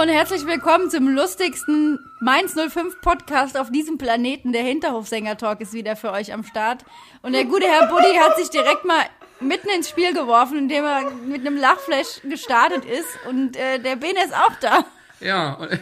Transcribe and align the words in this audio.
Hallo 0.00 0.12
und 0.12 0.16
herzlich 0.16 0.46
willkommen 0.46 0.88
zum 0.88 1.08
lustigsten 1.14 1.98
Mainz 2.20 2.54
05 2.54 3.02
Podcast 3.02 3.58
auf 3.58 3.70
diesem 3.70 3.98
Planeten. 3.98 4.50
Der 4.50 4.62
Hinterhofsänger-Talk 4.62 5.60
ist 5.60 5.74
wieder 5.74 5.94
für 5.94 6.10
euch 6.10 6.32
am 6.32 6.42
Start. 6.42 6.86
Und 7.20 7.34
der 7.34 7.44
gute 7.44 7.66
Herr 7.66 7.86
Buddy 7.86 8.14
hat 8.14 8.38
sich 8.38 8.48
direkt 8.48 8.86
mal 8.86 9.02
mitten 9.40 9.68
ins 9.68 9.90
Spiel 9.90 10.14
geworfen, 10.14 10.56
indem 10.56 10.86
er 10.86 11.10
mit 11.10 11.46
einem 11.46 11.58
Lachflash 11.58 12.22
gestartet 12.24 12.86
ist. 12.86 13.08
Und 13.28 13.58
äh, 13.58 13.78
der 13.78 13.96
Bene 13.96 14.24
ist 14.24 14.34
auch 14.34 14.54
da. 14.62 14.86
Ja, 15.20 15.52
und 15.56 15.78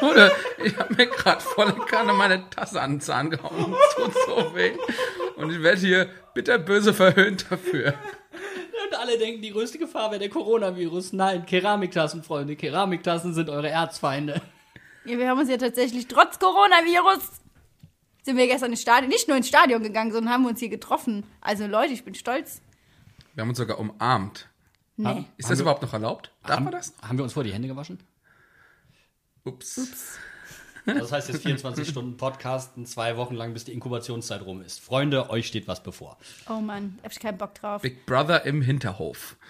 Gute, 0.00 0.32
ich 0.64 0.78
habe 0.78 0.94
mir 0.94 1.06
gerade 1.06 1.40
volle 1.40 1.72
Kanne 1.72 2.12
meine 2.12 2.48
Tasse 2.50 2.80
an 2.80 2.92
den 2.92 3.00
Zahn 3.00 3.30
gehauen. 3.30 3.74
Es 3.88 3.94
tut 3.96 4.14
so 4.26 4.54
weh. 4.54 4.72
Und 5.36 5.50
ich 5.50 5.62
werde 5.62 5.80
hier 5.80 6.08
bitterböse 6.34 6.92
verhöhnt 6.94 7.46
dafür. 7.50 7.94
Und 8.84 8.98
alle 8.98 9.18
denken, 9.18 9.42
die 9.42 9.52
größte 9.52 9.78
Gefahr 9.78 10.10
wäre 10.10 10.20
der 10.20 10.28
Coronavirus. 10.28 11.12
Nein, 11.12 11.46
Keramiktassen, 11.46 12.22
Freunde. 12.22 12.56
Keramiktassen 12.56 13.34
sind 13.34 13.48
eure 13.48 13.68
Erzfeinde. 13.68 14.40
Ja, 15.04 15.18
wir 15.18 15.28
haben 15.28 15.38
uns 15.38 15.48
ja 15.48 15.56
tatsächlich 15.56 16.08
trotz 16.08 16.38
Coronavirus 16.38 17.40
sind 18.22 18.36
wir 18.36 18.46
gestern 18.46 18.70
ins 18.70 18.82
Stadion, 18.82 19.08
nicht 19.08 19.28
nur 19.28 19.36
ins 19.36 19.48
Stadion 19.48 19.82
gegangen, 19.82 20.12
sondern 20.12 20.32
haben 20.32 20.46
uns 20.46 20.60
hier 20.60 20.68
getroffen. 20.68 21.24
Also 21.40 21.66
Leute, 21.66 21.92
ich 21.92 22.04
bin 22.04 22.14
stolz. 22.14 22.60
Wir 23.34 23.42
haben 23.42 23.48
uns 23.48 23.58
sogar 23.58 23.78
umarmt. 23.78 24.48
Nee. 24.96 25.24
Ist 25.38 25.48
das 25.48 25.60
überhaupt 25.60 25.80
noch 25.82 25.94
erlaubt? 25.94 26.30
Darf 26.42 26.56
haben, 26.56 26.64
man 26.64 26.72
das? 26.72 26.92
Haben 27.00 27.16
wir 27.16 27.24
uns 27.24 27.32
vor 27.32 27.44
die 27.44 27.52
Hände 27.52 27.68
gewaschen? 27.68 27.98
Ups. 29.44 30.18
Also 30.86 31.00
das 31.00 31.12
heißt 31.12 31.28
jetzt 31.28 31.42
24 31.42 31.88
Stunden 31.90 32.16
Podcasten, 32.16 32.86
zwei 32.86 33.16
Wochen 33.16 33.34
lang, 33.34 33.52
bis 33.52 33.64
die 33.64 33.72
Inkubationszeit 33.72 34.42
rum 34.42 34.62
ist. 34.62 34.80
Freunde, 34.80 35.30
euch 35.30 35.46
steht 35.46 35.68
was 35.68 35.82
bevor. 35.82 36.16
Oh 36.48 36.60
Mann, 36.60 36.98
hab 37.02 37.12
ich 37.12 37.20
keinen 37.20 37.38
Bock 37.38 37.54
drauf. 37.54 37.82
Big 37.82 38.06
Brother 38.06 38.44
im 38.44 38.62
Hinterhof. 38.62 39.36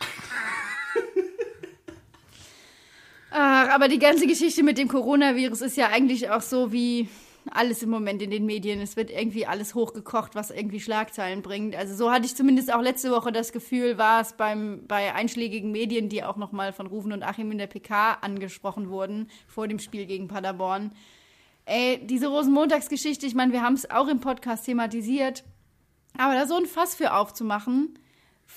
Ach, 3.30 3.68
aber 3.68 3.86
die 3.88 4.00
ganze 4.00 4.26
Geschichte 4.26 4.64
mit 4.64 4.76
dem 4.76 4.88
Coronavirus 4.88 5.60
ist 5.62 5.76
ja 5.76 5.88
eigentlich 5.88 6.28
auch 6.30 6.42
so 6.42 6.72
wie 6.72 7.08
alles 7.50 7.82
im 7.82 7.90
Moment 7.90 8.22
in 8.22 8.30
den 8.30 8.46
Medien. 8.46 8.80
Es 8.80 8.96
wird 8.96 9.10
irgendwie 9.10 9.46
alles 9.46 9.74
hochgekocht, 9.74 10.34
was 10.34 10.50
irgendwie 10.50 10.80
Schlagzeilen 10.80 11.42
bringt. 11.42 11.74
Also 11.74 11.94
so 11.94 12.10
hatte 12.10 12.26
ich 12.26 12.36
zumindest 12.36 12.72
auch 12.72 12.82
letzte 12.82 13.10
Woche 13.10 13.32
das 13.32 13.52
Gefühl, 13.52 13.98
war 13.98 14.20
es 14.20 14.34
beim, 14.34 14.86
bei 14.86 15.14
einschlägigen 15.14 15.72
Medien, 15.72 16.08
die 16.08 16.24
auch 16.24 16.36
nochmal 16.36 16.72
von 16.72 16.86
Rufen 16.86 17.12
und 17.12 17.22
Achim 17.22 17.50
in 17.52 17.58
der 17.58 17.66
PK 17.66 18.14
angesprochen 18.20 18.90
wurden, 18.90 19.28
vor 19.46 19.68
dem 19.68 19.78
Spiel 19.78 20.06
gegen 20.06 20.28
Paderborn. 20.28 20.92
Ey, 21.64 22.00
diese 22.04 22.28
Rosenmontagsgeschichte, 22.28 23.26
ich 23.26 23.34
meine, 23.34 23.52
wir 23.52 23.62
haben 23.62 23.74
es 23.74 23.90
auch 23.90 24.08
im 24.08 24.20
Podcast 24.20 24.66
thematisiert, 24.66 25.44
aber 26.18 26.34
da 26.34 26.46
so 26.46 26.56
ein 26.56 26.66
Fass 26.66 26.94
für 26.94 27.14
aufzumachen, 27.14 27.98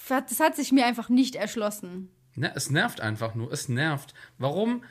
das 0.10 0.40
hat 0.40 0.56
sich 0.56 0.72
mir 0.72 0.86
einfach 0.86 1.10
nicht 1.10 1.36
erschlossen. 1.36 2.10
Ne, 2.36 2.52
es 2.56 2.70
nervt 2.70 3.00
einfach 3.00 3.36
nur. 3.36 3.52
Es 3.52 3.70
nervt. 3.70 4.14
Warum? 4.38 4.84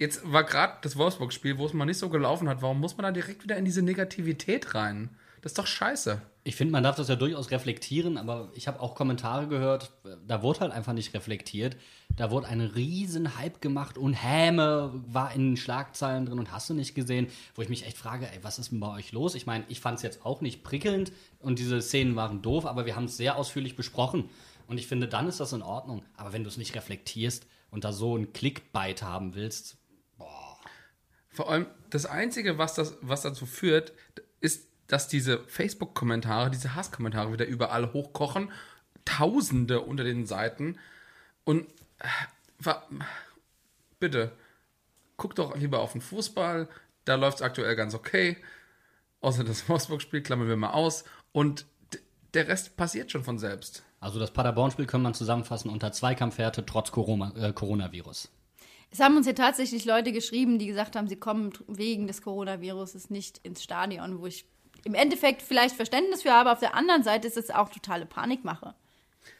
Jetzt 0.00 0.32
war 0.32 0.44
gerade 0.44 0.78
das 0.80 0.96
Wolfsburg-Spiel, 0.96 1.58
wo 1.58 1.66
es 1.66 1.74
mal 1.74 1.84
nicht 1.84 1.98
so 1.98 2.08
gelaufen 2.08 2.48
hat. 2.48 2.62
Warum 2.62 2.80
muss 2.80 2.96
man 2.96 3.04
da 3.04 3.10
direkt 3.10 3.42
wieder 3.42 3.58
in 3.58 3.66
diese 3.66 3.82
Negativität 3.82 4.74
rein? 4.74 5.10
Das 5.42 5.52
ist 5.52 5.58
doch 5.58 5.66
scheiße. 5.66 6.22
Ich 6.42 6.56
finde, 6.56 6.72
man 6.72 6.82
darf 6.82 6.96
das 6.96 7.08
ja 7.08 7.16
durchaus 7.16 7.50
reflektieren, 7.50 8.16
aber 8.16 8.50
ich 8.54 8.66
habe 8.66 8.80
auch 8.80 8.94
Kommentare 8.94 9.46
gehört, 9.46 9.92
da 10.26 10.42
wurde 10.42 10.60
halt 10.60 10.72
einfach 10.72 10.94
nicht 10.94 11.12
reflektiert. 11.12 11.76
Da 12.16 12.30
wurde 12.30 12.46
ein 12.46 12.62
riesen 12.62 13.36
Hype 13.36 13.60
gemacht 13.60 13.98
und 13.98 14.14
Häme 14.14 14.90
war 15.06 15.34
in 15.34 15.50
den 15.50 15.56
Schlagzeilen 15.58 16.24
drin 16.24 16.38
und 16.38 16.50
hast 16.50 16.70
du 16.70 16.74
nicht 16.74 16.94
gesehen, 16.94 17.26
wo 17.54 17.60
ich 17.60 17.68
mich 17.68 17.84
echt 17.84 17.98
frage, 17.98 18.26
ey, 18.26 18.38
was 18.40 18.58
ist 18.58 18.72
denn 18.72 18.80
bei 18.80 18.88
euch 18.88 19.12
los? 19.12 19.34
Ich 19.34 19.44
meine, 19.44 19.64
ich 19.68 19.80
fand 19.80 19.98
es 19.98 20.02
jetzt 20.02 20.24
auch 20.24 20.40
nicht 20.40 20.64
prickelnd 20.64 21.12
und 21.40 21.58
diese 21.58 21.82
Szenen 21.82 22.16
waren 22.16 22.40
doof, 22.40 22.64
aber 22.64 22.86
wir 22.86 22.96
haben 22.96 23.04
es 23.04 23.18
sehr 23.18 23.36
ausführlich 23.36 23.76
besprochen. 23.76 24.30
Und 24.66 24.78
ich 24.78 24.86
finde, 24.86 25.08
dann 25.08 25.28
ist 25.28 25.40
das 25.40 25.52
in 25.52 25.60
Ordnung. 25.60 26.02
Aber 26.16 26.32
wenn 26.32 26.42
du 26.42 26.48
es 26.48 26.56
nicht 26.56 26.74
reflektierst 26.74 27.46
und 27.70 27.84
da 27.84 27.92
so 27.92 28.14
einen 28.14 28.32
Clickbait 28.32 29.02
haben 29.02 29.34
willst, 29.34 29.76
Vor 31.30 31.50
allem 31.50 31.66
das 31.90 32.06
Einzige, 32.06 32.58
was, 32.58 32.74
das, 32.74 32.96
was 33.00 33.22
dazu 33.22 33.46
führt, 33.46 33.92
ist, 34.40 34.68
dass 34.88 35.08
diese 35.08 35.44
Facebook-Kommentare, 35.46 36.50
diese 36.50 36.74
Hasskommentare 36.74 37.32
wieder 37.32 37.46
überall 37.46 37.92
hochkochen. 37.92 38.50
Tausende 39.04 39.80
unter 39.80 40.04
den 40.04 40.26
Seiten. 40.26 40.78
Und 41.44 41.66
äh, 41.98 42.72
bitte, 43.98 44.32
guck 45.16 45.34
doch 45.36 45.56
lieber 45.56 45.80
auf 45.80 45.92
den 45.92 46.00
Fußball. 46.00 46.68
Da 47.04 47.14
läuft 47.14 47.38
es 47.38 47.42
aktuell 47.42 47.76
ganz 47.76 47.94
okay. 47.94 48.36
Außer 49.20 49.44
das 49.44 49.68
Wolfsburg-Spiel 49.68 50.22
klammern 50.22 50.48
wir 50.48 50.56
mal 50.56 50.70
aus. 50.70 51.04
Und 51.32 51.66
der 52.34 52.48
Rest 52.48 52.76
passiert 52.76 53.10
schon 53.10 53.24
von 53.24 53.38
selbst. 53.38 53.82
also 54.00 54.18
das 54.18 54.32
Paderborn-Spiel 54.32 54.86
kann 54.86 55.02
man 55.02 55.14
zusammenfassen 55.14 55.70
unter 55.70 55.92
Zweikampfwerte 55.92 56.64
trotz 56.66 56.90
Corona, 56.90 57.32
äh, 57.36 57.52
Coronavirus. 57.52 58.30
Es 58.90 59.00
haben 59.00 59.16
uns 59.16 59.26
ja 59.26 59.32
tatsächlich 59.32 59.84
Leute 59.84 60.12
geschrieben, 60.12 60.58
die 60.58 60.66
gesagt 60.66 60.96
haben, 60.96 61.08
sie 61.08 61.16
kommen 61.16 61.52
wegen 61.68 62.06
des 62.06 62.22
Coronaviruses 62.22 63.10
nicht 63.10 63.38
ins 63.38 63.62
Stadion, 63.62 64.20
wo 64.20 64.26
ich 64.26 64.46
im 64.84 64.94
Endeffekt 64.94 65.42
vielleicht 65.42 65.76
Verständnis 65.76 66.22
für 66.22 66.32
habe. 66.32 66.50
Auf 66.50 66.58
der 66.60 66.74
anderen 66.74 67.02
Seite 67.02 67.28
ist 67.28 67.36
es 67.36 67.50
auch 67.50 67.68
totale 67.68 68.06
Panikmache. 68.06 68.74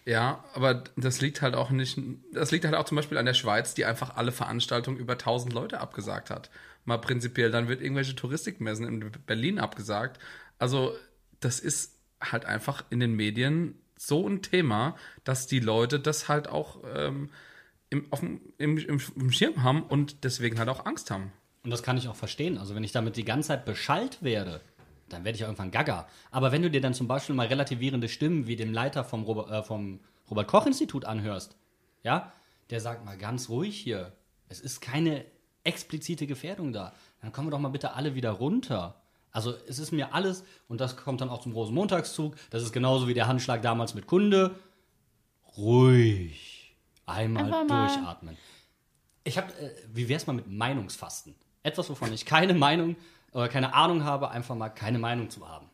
Ja, 0.04 0.44
aber 0.54 0.84
das 0.96 1.20
liegt 1.20 1.42
halt 1.42 1.54
auch 1.54 1.70
nicht, 1.70 1.98
das 2.32 2.50
liegt 2.50 2.64
halt 2.64 2.74
auch 2.74 2.84
zum 2.84 2.96
Beispiel 2.96 3.18
an 3.18 3.26
der 3.26 3.34
Schweiz, 3.34 3.74
die 3.74 3.84
einfach 3.84 4.16
alle 4.16 4.32
Veranstaltungen 4.32 4.98
über 4.98 5.14
1000 5.14 5.52
Leute 5.52 5.80
abgesagt 5.80 6.30
hat. 6.30 6.50
Mal 6.84 6.98
prinzipiell, 6.98 7.50
dann 7.50 7.68
wird 7.68 7.82
irgendwelche 7.82 8.14
Touristikmessen 8.14 8.86
in 8.86 9.12
Berlin 9.26 9.58
abgesagt. 9.58 10.20
Also, 10.58 10.94
das 11.40 11.60
ist 11.60 11.96
halt 12.20 12.44
einfach 12.44 12.84
in 12.90 13.00
den 13.00 13.14
Medien 13.14 13.78
so 13.96 14.26
ein 14.26 14.42
Thema, 14.42 14.96
dass 15.24 15.46
die 15.46 15.60
Leute 15.60 16.00
das 16.00 16.28
halt 16.28 16.48
auch 16.48 16.82
ähm, 16.94 17.30
im, 17.90 18.06
auf 18.10 18.20
dem, 18.20 18.40
im, 18.58 18.78
im, 18.78 19.32
Schirm 19.32 19.62
haben 19.62 19.82
und 19.82 20.24
deswegen 20.24 20.58
halt 20.58 20.68
auch 20.68 20.86
Angst 20.86 21.10
haben. 21.10 21.32
Und 21.62 21.70
das 21.70 21.82
kann 21.82 21.98
ich 21.98 22.08
auch 22.08 22.16
verstehen. 22.16 22.56
Also 22.56 22.74
wenn 22.74 22.84
ich 22.84 22.92
damit 22.92 23.16
die 23.16 23.24
ganze 23.24 23.48
Zeit 23.48 23.64
beschallt 23.64 24.22
werde, 24.22 24.60
dann 25.08 25.24
werde 25.24 25.36
ich 25.36 25.42
irgendwann 25.42 25.70
gaga. 25.70 26.08
Aber 26.30 26.52
wenn 26.52 26.62
du 26.62 26.70
dir 26.70 26.80
dann 26.80 26.94
zum 26.94 27.08
Beispiel 27.08 27.34
mal 27.34 27.48
relativierende 27.48 28.08
Stimmen 28.08 28.46
wie 28.46 28.56
dem 28.56 28.72
Leiter 28.72 29.04
vom, 29.04 29.24
Robert, 29.24 29.50
äh, 29.50 29.62
vom 29.62 30.00
Robert-Koch-Institut 30.30 31.04
anhörst, 31.04 31.56
ja, 32.02 32.32
der 32.70 32.80
sagt 32.80 33.04
mal 33.04 33.18
ganz 33.18 33.48
ruhig 33.48 33.76
hier, 33.76 34.12
es 34.48 34.60
ist 34.60 34.80
keine 34.80 35.24
explizite 35.64 36.26
Gefährdung 36.26 36.72
da. 36.72 36.94
Dann 37.20 37.32
kommen 37.32 37.48
wir 37.48 37.50
doch 37.50 37.58
mal 37.58 37.68
bitte 37.68 37.94
alle 37.94 38.14
wieder 38.14 38.30
runter. 38.30 39.02
Also 39.32 39.54
es 39.68 39.78
ist 39.78 39.92
mir 39.92 40.14
alles, 40.14 40.44
und 40.68 40.80
das 40.80 40.96
kommt 40.96 41.20
dann 41.20 41.28
auch 41.28 41.40
zum 41.40 41.52
Rosenmontagszug, 41.52 42.36
das 42.50 42.62
ist 42.62 42.72
genauso 42.72 43.06
wie 43.08 43.14
der 43.14 43.26
Handschlag 43.26 43.62
damals 43.62 43.94
mit 43.94 44.06
Kunde. 44.06 44.54
Ruhig. 45.56 46.59
Einmal 47.10 47.44
Einfach 47.44 47.64
mal- 47.66 47.86
durchatmen. 47.88 48.36
Ich 49.24 49.36
habe, 49.36 49.52
äh, 49.54 49.70
wie 49.92 50.08
wär's 50.08 50.26
mal 50.26 50.32
mit 50.32 50.48
Meinungsfasten? 50.48 51.34
Etwas, 51.62 51.90
wovon 51.90 52.12
ich 52.12 52.24
keine 52.24 52.54
Meinung 52.54 52.96
oder 53.32 53.48
keine 53.48 53.74
Ahnung 53.74 54.04
habe, 54.04 54.30
einfach 54.30 54.54
mal 54.54 54.70
keine 54.70 54.98
Meinung 54.98 55.28
zu 55.30 55.46
haben. 55.48 55.66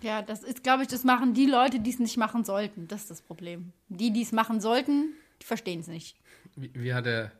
Ja, 0.00 0.22
das 0.22 0.42
ist, 0.42 0.62
glaube 0.62 0.82
ich, 0.82 0.88
das 0.88 1.04
machen 1.04 1.34
die 1.34 1.46
Leute, 1.46 1.80
die 1.80 1.90
es 1.90 1.98
nicht 1.98 2.16
machen 2.16 2.44
sollten. 2.44 2.88
Das 2.88 3.02
ist 3.02 3.10
das 3.10 3.20
Problem. 3.22 3.72
Die, 3.88 4.12
die 4.12 4.22
es 4.22 4.32
machen 4.32 4.60
sollten, 4.60 5.12
die 5.40 5.46
verstehen 5.46 5.80
es 5.80 5.86
nicht. 5.86 6.16
Wie, 6.56 6.70
wie 6.74 6.94
hat 6.94 7.06
er 7.06 7.32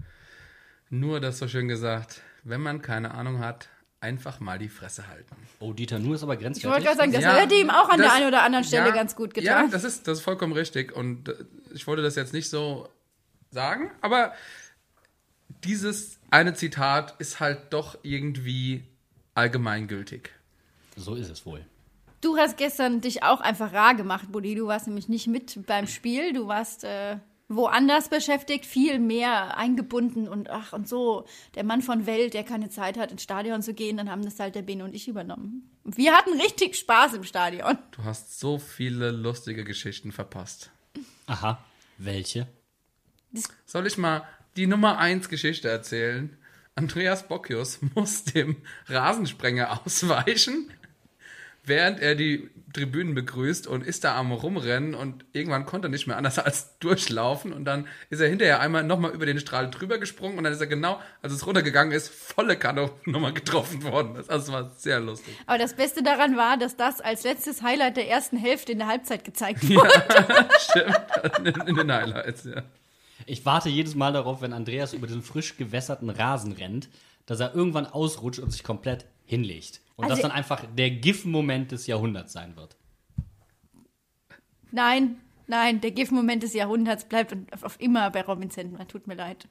nur 0.90 1.20
das 1.20 1.38
so 1.38 1.48
schön 1.48 1.68
gesagt? 1.68 2.22
Wenn 2.42 2.60
man 2.60 2.82
keine 2.82 3.12
Ahnung 3.12 3.38
hat, 3.38 3.68
einfach 4.00 4.38
mal 4.40 4.58
die 4.58 4.68
Fresse 4.68 5.08
halten. 5.08 5.34
Oh, 5.60 5.72
Dieter 5.72 5.98
Nuhr 5.98 6.14
ist 6.14 6.22
aber 6.22 6.34
Ich 6.34 6.40
grenzwertig. 6.40 6.70
wollte 6.70 6.84
gerade 6.84 6.98
sagen, 6.98 7.12
das 7.12 7.22
Ja, 7.24 7.34
hätte 7.36 7.54
ihm 7.54 7.70
auch 7.70 7.88
an 7.88 7.98
der 7.98 8.08
das- 8.08 8.16
einen 8.16 8.28
oder 8.28 8.42
anderen 8.42 8.64
Stelle 8.64 8.88
ja, 8.88 8.94
ganz 8.94 9.16
gut 9.16 9.34
Ja, 9.36 9.40
getan. 9.62 9.70
das 9.70 9.82
ist, 9.84 10.06
das 10.06 10.18
ist 10.18 10.24
vollkommen 10.24 10.52
richtig. 10.52 10.94
Und 10.94 11.30
äh, 11.30 11.44
ich 11.72 11.86
wollte 11.86 12.02
das 12.02 12.14
jetzt 12.16 12.34
nicht 12.34 12.50
so 12.50 12.88
sagen, 13.54 13.90
aber 14.02 14.34
dieses 15.64 16.20
eine 16.30 16.52
Zitat 16.54 17.14
ist 17.18 17.40
halt 17.40 17.72
doch 17.72 17.96
irgendwie 18.02 18.84
allgemeingültig. 19.34 20.30
so 20.96 21.14
ist 21.14 21.30
es 21.30 21.46
wohl. 21.46 21.64
Du 22.20 22.36
hast 22.36 22.56
gestern 22.56 23.00
dich 23.00 23.22
auch 23.22 23.40
einfach 23.40 23.72
rar 23.72 23.94
gemacht, 23.94 24.32
Buddy. 24.32 24.54
Du 24.54 24.66
warst 24.66 24.86
nämlich 24.86 25.08
nicht 25.08 25.26
mit 25.26 25.66
beim 25.66 25.86
Spiel. 25.86 26.32
Du 26.32 26.48
warst 26.48 26.84
äh, 26.84 27.18
woanders 27.48 28.08
beschäftigt, 28.08 28.64
viel 28.64 28.98
mehr 28.98 29.58
eingebunden 29.58 30.28
und 30.28 30.48
ach 30.48 30.72
und 30.72 30.88
so. 30.88 31.26
Der 31.54 31.64
Mann 31.64 31.82
von 31.82 32.06
Welt, 32.06 32.32
der 32.32 32.44
keine 32.44 32.70
Zeit 32.70 32.96
hat, 32.96 33.12
ins 33.12 33.22
Stadion 33.22 33.60
zu 33.60 33.74
gehen, 33.74 33.98
dann 33.98 34.10
haben 34.10 34.24
das 34.24 34.40
halt 34.40 34.54
der 34.54 34.62
Bene 34.62 34.84
und 34.84 34.94
ich 34.94 35.06
übernommen. 35.06 35.70
Wir 35.84 36.14
hatten 36.14 36.40
richtig 36.40 36.76
Spaß 36.76 37.14
im 37.14 37.24
Stadion. 37.24 37.76
Du 37.90 38.04
hast 38.04 38.40
so 38.40 38.58
viele 38.58 39.10
lustige 39.10 39.64
Geschichten 39.64 40.10
verpasst. 40.10 40.70
Aha. 41.26 41.62
Welche? 41.98 42.48
Soll 43.66 43.86
ich 43.86 43.98
mal 43.98 44.26
die 44.56 44.66
Nummer 44.66 44.98
1 44.98 45.28
Geschichte 45.28 45.68
erzählen? 45.68 46.36
Andreas 46.76 47.28
Bocchius 47.28 47.78
muss 47.94 48.24
dem 48.24 48.56
Rasensprenger 48.86 49.80
ausweichen, 49.84 50.70
während 51.62 52.00
er 52.00 52.14
die 52.14 52.50
Tribünen 52.72 53.14
begrüßt 53.14 53.68
und 53.68 53.86
ist 53.86 54.02
da 54.02 54.18
am 54.18 54.32
Rumrennen 54.32 54.94
und 54.94 55.24
irgendwann 55.32 55.64
konnte 55.64 55.86
er 55.86 55.90
nicht 55.90 56.08
mehr 56.08 56.16
anders 56.16 56.38
als 56.40 56.76
durchlaufen 56.80 57.52
und 57.52 57.64
dann 57.64 57.86
ist 58.10 58.20
er 58.20 58.28
hinterher 58.28 58.60
einmal 58.60 58.82
nochmal 58.82 59.12
über 59.12 59.24
den 59.24 59.38
Strahl 59.38 59.70
drüber 59.70 59.98
gesprungen 59.98 60.36
und 60.36 60.44
dann 60.44 60.52
ist 60.52 60.60
er 60.60 60.66
genau, 60.66 61.00
als 61.22 61.32
es 61.32 61.46
runtergegangen 61.46 61.92
ist, 61.92 62.08
volle 62.08 62.56
Kanne 62.56 62.90
nochmal 63.04 63.32
getroffen 63.32 63.84
worden. 63.84 64.14
Das, 64.14 64.26
das 64.26 64.52
war 64.52 64.72
sehr 64.76 65.00
lustig. 65.00 65.34
Aber 65.46 65.58
das 65.58 65.74
Beste 65.74 66.02
daran 66.02 66.36
war, 66.36 66.58
dass 66.58 66.76
das 66.76 67.00
als 67.00 67.22
letztes 67.22 67.62
Highlight 67.62 67.96
der 67.96 68.08
ersten 68.08 68.36
Hälfte 68.36 68.72
in 68.72 68.78
der 68.78 68.88
Halbzeit 68.88 69.24
gezeigt 69.24 69.66
wurde. 69.68 69.90
Stimmt, 70.58 71.56
in, 71.56 71.68
in 71.68 71.74
den 71.76 71.92
Highlights, 71.92 72.44
ja. 72.44 72.64
Ich 73.26 73.44
warte 73.46 73.68
jedes 73.68 73.94
Mal 73.94 74.12
darauf, 74.12 74.42
wenn 74.42 74.52
Andreas 74.52 74.92
über 74.92 75.06
diesen 75.06 75.22
frisch 75.22 75.56
gewässerten 75.56 76.10
Rasen 76.10 76.52
rennt, 76.52 76.88
dass 77.26 77.40
er 77.40 77.54
irgendwann 77.54 77.86
ausrutscht 77.86 78.40
und 78.40 78.50
sich 78.50 78.62
komplett 78.64 79.06
hinlegt. 79.24 79.80
Und 79.96 80.04
Also- 80.04 80.16
das 80.16 80.22
dann 80.22 80.32
einfach 80.32 80.64
der 80.76 80.90
GIF-Moment 80.90 81.72
des 81.72 81.86
Jahrhunderts 81.86 82.32
sein 82.32 82.56
wird. 82.56 82.76
Nein, 84.72 85.20
nein, 85.46 85.80
der 85.80 85.92
GIF-Moment 85.92 86.42
des 86.42 86.52
Jahrhunderts 86.52 87.04
bleibt 87.04 87.34
auf, 87.52 87.62
auf 87.62 87.80
immer 87.80 88.10
bei 88.10 88.22
Robin 88.22 88.50
Sentner. 88.50 88.86
Tut 88.88 89.06
mir 89.06 89.14
leid. 89.14 89.46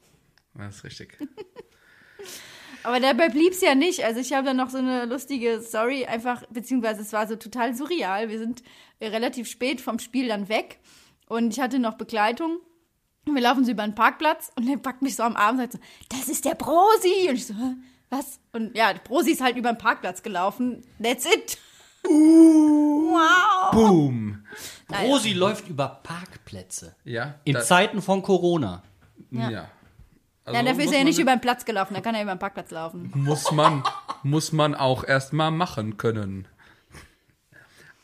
Das 0.53 0.77
ist 0.77 0.83
richtig. 0.83 1.17
Aber 2.83 2.99
dabei 2.99 3.29
blieb's 3.29 3.61
ja 3.61 3.75
nicht. 3.75 4.03
Also 4.03 4.19
ich 4.19 4.33
habe 4.33 4.45
dann 4.45 4.57
noch 4.57 4.69
so 4.69 4.77
eine 4.77 5.05
lustige 5.05 5.61
Story, 5.61 6.05
einfach, 6.05 6.43
beziehungsweise 6.49 7.01
es 7.01 7.13
war 7.13 7.27
so 7.27 7.37
total 7.37 7.73
surreal. 7.73 8.29
Wir 8.29 8.39
sind 8.39 8.61
äh, 8.99 9.07
relativ 9.07 9.47
spät 9.49 9.79
vom 9.79 9.99
Spiel 9.99 10.27
dann 10.27 10.49
weg 10.49 10.79
und 11.27 11.53
ich 11.53 11.61
hatte 11.61 11.79
noch 11.79 11.93
Begleitung. 11.93 12.59
Und 13.25 13.35
wir 13.35 13.41
laufen 13.41 13.63
so 13.65 13.71
über 13.71 13.83
den 13.83 13.95
Parkplatz 13.95 14.51
und 14.55 14.67
er 14.67 14.77
packt 14.77 15.01
mich 15.01 15.15
so 15.15 15.23
am 15.23 15.35
Arm 15.35 15.55
und 15.55 15.61
sagt 15.61 15.73
so, 15.73 15.79
das 16.09 16.27
ist 16.27 16.45
der 16.45 16.55
Brosi. 16.55 17.29
Und 17.29 17.35
ich 17.35 17.47
so, 17.47 17.53
was? 18.09 18.39
Und 18.51 18.75
ja, 18.75 18.91
der 18.93 18.99
Brosi 18.99 19.31
ist 19.31 19.41
halt 19.41 19.55
über 19.55 19.71
den 19.71 19.77
Parkplatz 19.77 20.21
gelaufen. 20.23 20.83
That's 21.01 21.25
it. 21.25 21.57
Wow. 22.03 23.71
Boom! 23.71 24.45
Rosi 25.03 25.33
läuft 25.33 25.69
über 25.69 26.01
Parkplätze. 26.03 26.95
Ja. 27.05 27.35
In 27.45 27.59
Zeiten 27.61 28.01
von 28.01 28.21
Corona. 28.21 28.83
Ja. 29.31 29.49
Ja. 29.49 29.69
Also 30.45 30.59
Ja, 30.59 30.65
dafür 30.65 30.83
ist 30.83 30.91
er 30.91 30.99
ja 30.99 31.03
nicht 31.05 31.19
über 31.19 31.31
den 31.33 31.39
Platz 31.39 31.63
gelaufen, 31.63 31.93
da 31.93 32.01
kann 32.01 32.15
er 32.15 32.23
über 32.23 32.35
den 32.35 32.39
Parkplatz 32.39 32.71
laufen. 32.71 33.11
muss 33.15 33.51
man, 33.51 33.83
muss 34.23 34.51
man 34.51 34.75
auch 34.75 35.05
erstmal 35.05 35.51
machen 35.51 35.95
können. 35.95 36.47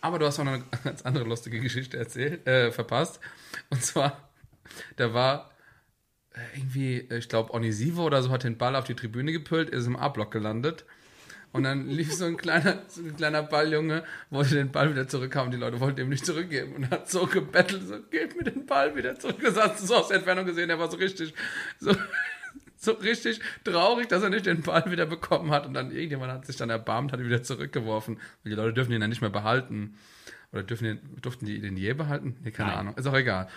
Aber 0.01 0.17
du 0.17 0.25
hast 0.25 0.37
noch 0.37 0.47
eine 0.47 0.63
ganz 0.83 1.01
andere 1.01 1.25
lustige 1.25 1.59
Geschichte 1.59 1.97
erzählt, 1.97 2.47
äh, 2.47 2.71
verpasst. 2.71 3.19
Und 3.69 3.83
zwar, 3.83 4.28
da 4.95 5.13
war 5.13 5.51
äh, 6.33 6.57
irgendwie, 6.57 6.99
äh, 7.09 7.17
ich 7.17 7.29
glaube, 7.29 7.53
Onisivo 7.53 8.03
oder 8.05 8.21
so 8.21 8.29
hat 8.29 8.43
den 8.43 8.57
Ball 8.57 8.75
auf 8.75 8.85
die 8.85 8.95
Tribüne 8.95 9.31
gepüllt, 9.31 9.69
ist 9.69 9.87
im 9.87 9.95
A-Block 9.95 10.31
gelandet. 10.31 10.85
Und 11.51 11.63
dann 11.63 11.87
lief 11.89 12.13
so 12.13 12.25
ein 12.25 12.37
kleiner, 12.37 12.83
so 12.87 13.01
ein 13.01 13.15
kleiner 13.15 13.43
Balljunge, 13.43 14.03
wollte 14.29 14.55
den 14.55 14.71
Ball 14.71 14.91
wieder 14.91 15.07
zurückhaben. 15.07 15.51
Die 15.51 15.57
Leute 15.57 15.79
wollten 15.79 16.01
ihm 16.01 16.09
nicht 16.09 16.25
zurückgeben. 16.25 16.75
Und 16.75 16.91
hat 16.91 17.09
so 17.09 17.25
gebettelt, 17.25 17.87
so, 17.87 17.95
gib 18.09 18.35
mir 18.37 18.51
den 18.51 18.65
Ball 18.65 18.95
wieder 18.95 19.17
zurück. 19.17 19.37
Das 19.41 19.57
hast 19.57 19.81
du 19.81 19.87
so 19.87 19.95
aus 19.95 20.07
der 20.09 20.17
Entfernung 20.17 20.45
gesehen, 20.45 20.69
er 20.69 20.79
war 20.79 20.91
so 20.91 20.97
richtig, 20.97 21.33
so, 21.79 21.95
so 22.77 22.91
richtig 22.93 23.39
traurig, 23.63 24.07
dass 24.07 24.23
er 24.23 24.29
nicht 24.29 24.45
den 24.45 24.61
Ball 24.61 24.89
wieder 24.91 25.05
bekommen 25.07 25.51
hat. 25.51 25.65
Und 25.65 25.73
dann 25.73 25.91
irgendjemand 25.91 26.31
hat 26.31 26.45
sich 26.45 26.57
dann 26.57 26.69
erbarmt, 26.69 27.11
hat 27.11 27.19
ihn 27.19 27.25
wieder 27.25 27.43
zurückgeworfen. 27.43 28.15
Und 28.15 28.49
die 28.49 28.55
Leute 28.55 28.73
dürfen 28.73 28.91
ihn 28.91 29.01
dann 29.01 29.09
nicht 29.09 29.21
mehr 29.21 29.31
behalten. 29.31 29.97
Oder 30.51 30.63
dürfen 30.63 30.83
den, 30.85 30.99
durften 31.21 31.45
die 31.45 31.59
den 31.61 31.77
je 31.77 31.93
behalten? 31.93 32.37
Nee, 32.43 32.51
keine 32.51 32.69
Nein. 32.71 32.79
Ahnung. 32.79 32.95
Ist 32.95 33.05
auch 33.07 33.13
egal. 33.15 33.47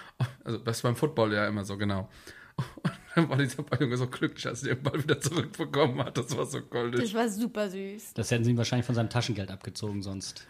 Also, 0.44 0.58
das 0.58 0.76
ist 0.78 0.82
beim 0.82 0.96
Football 0.96 1.32
ja 1.32 1.46
immer 1.48 1.64
so, 1.64 1.76
genau. 1.78 2.08
Und 2.56 2.92
dann 3.14 3.28
war 3.30 3.38
dieser 3.38 3.62
Balljunge 3.62 3.96
so 3.96 4.06
glücklich, 4.08 4.46
als 4.46 4.62
er 4.62 4.74
den 4.74 4.82
Ball 4.82 5.02
wieder 5.02 5.18
zurückbekommen 5.20 6.04
hat. 6.04 6.18
Das 6.18 6.36
war 6.36 6.44
so 6.46 6.60
goldig. 6.60 7.00
Das 7.00 7.14
war 7.14 7.28
super 7.28 7.70
süß. 7.70 8.12
Das 8.14 8.30
hätten 8.30 8.44
sie 8.44 8.50
ihm 8.50 8.56
wahrscheinlich 8.58 8.84
von 8.86 8.94
seinem 8.94 9.08
Taschengeld 9.08 9.50
abgezogen, 9.50 10.02
sonst. 10.02 10.46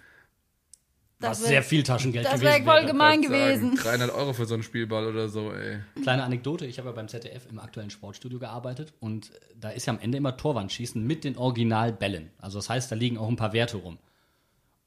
Das 1.20 1.30
was 1.30 1.42
wär- 1.42 1.48
sehr 1.50 1.62
viel 1.62 1.84
Taschengeld 1.84 2.24
Das 2.26 2.40
gewesen 2.40 2.64
wäre 2.66 2.78
voll 2.78 2.86
gemein 2.86 3.22
gewesen. 3.22 3.76
300 3.76 4.10
Euro 4.10 4.32
für 4.32 4.44
so 4.46 4.54
einen 4.54 4.64
Spielball 4.64 5.06
oder 5.06 5.28
so, 5.28 5.52
ey. 5.52 5.78
Kleine 6.02 6.24
Anekdote, 6.24 6.66
ich 6.66 6.78
habe 6.78 6.88
ja 6.88 6.94
beim 6.96 7.06
ZDF 7.06 7.46
im 7.48 7.60
aktuellen 7.60 7.90
Sportstudio 7.90 8.40
gearbeitet 8.40 8.92
und 8.98 9.30
da 9.56 9.70
ist 9.70 9.86
ja 9.86 9.92
am 9.92 10.00
Ende 10.00 10.18
immer 10.18 10.36
Torwandschießen 10.36 11.00
mit 11.06 11.22
den 11.22 11.36
Originalbällen. 11.36 12.30
Also 12.38 12.58
das 12.58 12.68
heißt, 12.68 12.90
da 12.90 12.96
liegen 12.96 13.18
auch 13.18 13.28
ein 13.28 13.36
paar 13.36 13.52
Werte 13.52 13.76
rum. 13.76 13.98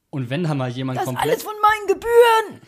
Und 0.09 0.29
wenn 0.29 0.43
da 0.43 0.53
mal 0.53 0.69
jemand 0.69 0.97
Das 0.97 1.03
ist 1.03 1.07
komplett 1.07 1.31
alles 1.31 1.43
von 1.43 1.53
meinen 1.61 1.87
Gebühren. 1.87 2.61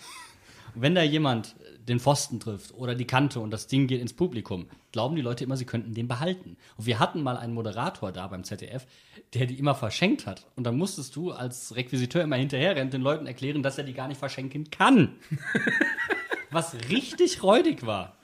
wenn 0.75 0.95
da 0.95 1.01
jemand 1.03 1.55
den 1.87 1.99
Pfosten 2.01 2.39
trifft 2.41 2.73
oder 2.73 2.95
die 2.95 3.07
Kante 3.07 3.39
und 3.39 3.49
das 3.51 3.67
Ding 3.67 3.87
geht 3.87 4.01
ins 4.01 4.11
Publikum, 4.13 4.67
glauben 4.91 5.15
die 5.15 5.21
Leute 5.21 5.45
immer, 5.45 5.55
sie 5.55 5.65
könnten 5.65 5.93
den 5.93 6.07
behalten. 6.09 6.57
Und 6.75 6.85
wir 6.85 6.99
hatten 6.99 7.23
mal 7.23 7.37
einen 7.37 7.53
Moderator 7.53 8.11
da 8.11 8.27
beim 8.27 8.43
ZDF, 8.43 8.85
der 9.33 9.45
die 9.45 9.57
immer 9.57 9.73
verschenkt 9.73 10.25
hat. 10.27 10.45
Und 10.57 10.65
dann 10.65 10.77
musstest 10.77 11.15
du 11.15 11.31
als 11.31 11.75
Requisiteur 11.75 12.23
immer 12.23 12.35
hinterherrennen, 12.35 12.89
den 12.91 13.01
Leuten 13.01 13.25
erklären, 13.25 13.63
dass 13.63 13.77
er 13.77 13.85
die 13.85 13.93
gar 13.93 14.09
nicht 14.09 14.17
verschenken 14.17 14.69
kann. 14.69 15.15
Was 16.51 16.75
richtig 16.89 17.41
räudig 17.43 17.85
war. 17.85 18.17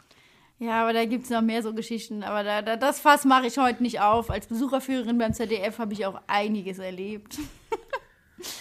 Ja, 0.60 0.84
aber 0.84 0.94
da 0.94 1.04
gibt 1.06 1.26
es 1.26 1.30
noch 1.30 1.42
mehr 1.42 1.62
so 1.64 1.74
Geschichten. 1.74 2.24
Aber 2.24 2.44
da, 2.44 2.62
da, 2.62 2.78
das 2.78 3.00
Fass 3.00 3.26
mache 3.26 3.48
ich 3.48 3.58
heute 3.58 3.82
nicht 3.84 4.00
auf. 4.02 4.30
Als 4.30 4.48
Besucherführerin 4.48 5.18
beim 5.18 5.34
ZDF 5.34 5.80
habe 5.80 5.94
ich 5.94 6.06
auch 6.06 6.20
einiges 6.28 6.80
erlebt. 6.80 7.38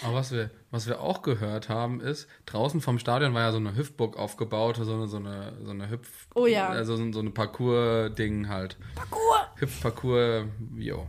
Aber 0.04 0.14
was 0.14 0.30
wir, 0.30 0.50
was 0.70 0.86
wir 0.86 1.00
auch 1.00 1.22
gehört 1.22 1.68
haben, 1.68 2.00
ist, 2.00 2.28
draußen 2.46 2.80
vom 2.80 2.98
Stadion 2.98 3.34
war 3.34 3.40
ja 3.42 3.52
so 3.52 3.56
eine 3.58 3.74
Hüpfburg 3.74 4.16
aufgebaut, 4.18 4.76
so 4.80 4.92
eine, 4.94 5.08
so 5.08 5.16
eine, 5.16 5.54
so 5.64 5.70
eine 5.70 5.90
Hüpf... 5.90 6.28
Oh 6.34 6.46
ja. 6.46 6.68
Also 6.68 6.96
so, 6.96 7.12
so 7.12 7.20
eine 7.20 7.30
Parcours-Ding 7.30 8.48
halt. 8.48 8.76
Parcours. 8.94 9.46
Hüpfparcours, 9.56 10.44
jo. 10.76 11.06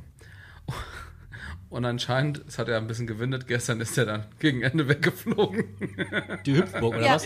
Und 1.69 1.86
anscheinend, 1.86 2.44
es 2.48 2.60
hat 2.60 2.69
er 2.69 2.77
ein 2.77 2.88
bisschen 2.88 3.07
gewindet, 3.07 3.48
gestern 3.48 3.81
ist 3.81 3.98
er 3.98 4.06
dann 4.06 4.25
gegen 4.39 4.62
Ende 4.62 4.88
weggeflogen. 4.88 5.65
Die 6.45 6.56
Hüpfburg, 6.56 6.95
oder 6.95 7.01
Ja. 7.06 7.15
was? 7.15 7.25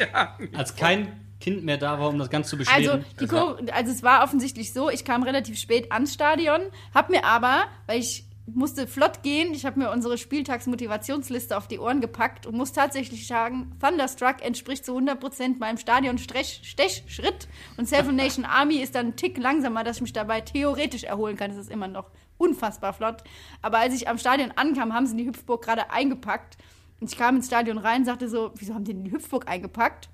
Als 0.56 0.76
kein 0.76 1.22
Kind 1.40 1.64
mehr 1.66 1.78
da 1.78 2.00
war, 2.00 2.10
um 2.10 2.18
das 2.18 2.30
Ganze 2.30 2.52
zu 2.52 2.56
Also, 2.72 2.98
beschweren. 2.98 3.06
die 3.20 3.26
Es 3.26 3.32
war- 3.32 3.56
Kur 3.58 3.74
also 3.74 3.92
es 3.92 4.04
war 4.04 4.24
offensichtlich 4.24 4.74
so, 4.74 4.90
ich 4.90 5.06
kam 5.06 5.24
relativ 5.24 5.60
spät 5.60 5.92
ans 5.92 6.14
Stadion, 6.14 6.62
habe 6.94 7.12
mir 7.12 7.26
aber, 7.26 7.66
weil 7.88 8.00
ich 8.00 8.27
musste 8.54 8.88
flott 8.88 9.24
gehen, 9.24 9.54
ich 9.54 9.66
habe 9.66 9.80
mir 9.80 9.92
unsere 9.92 10.18
Spieltagsmotivationsliste 10.18 11.58
auf 11.58 11.68
die 11.68 11.80
Ohren 11.80 12.00
gepackt 12.00 12.46
und 12.46 12.56
muss 12.56 12.72
tatsächlich 12.72 13.28
sagen, 13.28 13.76
Thunderstruck 13.82 14.42
entspricht 14.42 14.86
zu 14.86 14.98
100% 14.98 15.60
meinem 15.60 15.78
Stadion-Stechschritt 15.78 17.48
und 17.78 17.90
Seven 17.90 18.16
Nation 18.16 18.46
Army 18.46 18.78
ist 18.78 18.96
dann 18.96 19.08
ein 19.08 19.16
Tick 19.18 19.38
langsamer, 19.38 19.84
dass 19.84 19.98
ich 19.98 20.02
mich 20.02 20.14
dabei 20.14 20.42
theoretisch 20.42 21.04
erholen 21.04 21.36
kann. 21.36 21.52
Das 21.52 21.60
ist 21.60 21.70
immer 21.70 21.90
noch 21.90 22.10
unfassbar 22.38 22.94
flott. 22.94 23.24
Aber 23.62 23.80
als 23.80 23.94
ich 23.94 24.08
am 24.08 24.18
Stadion 24.18 24.52
ankam, 24.56 24.94
haben 24.94 25.08
sie 25.08 25.18
die 25.18 25.28
Hüpfburg 25.28 25.64
gerade 25.64 25.92
eingepackt 25.92 26.58
und 27.00 27.12
ich 27.12 27.18
kam 27.18 27.36
ins 27.36 27.48
Stadion 27.48 27.78
rein 27.78 28.02
und 28.02 28.06
sagte 28.06 28.30
so, 28.30 28.52
wieso 28.56 28.74
haben 28.74 28.86
die 28.86 28.94
denn 28.94 29.04
die 29.04 29.12
Hüpfburg 29.12 29.48
eingepackt? 29.50 30.10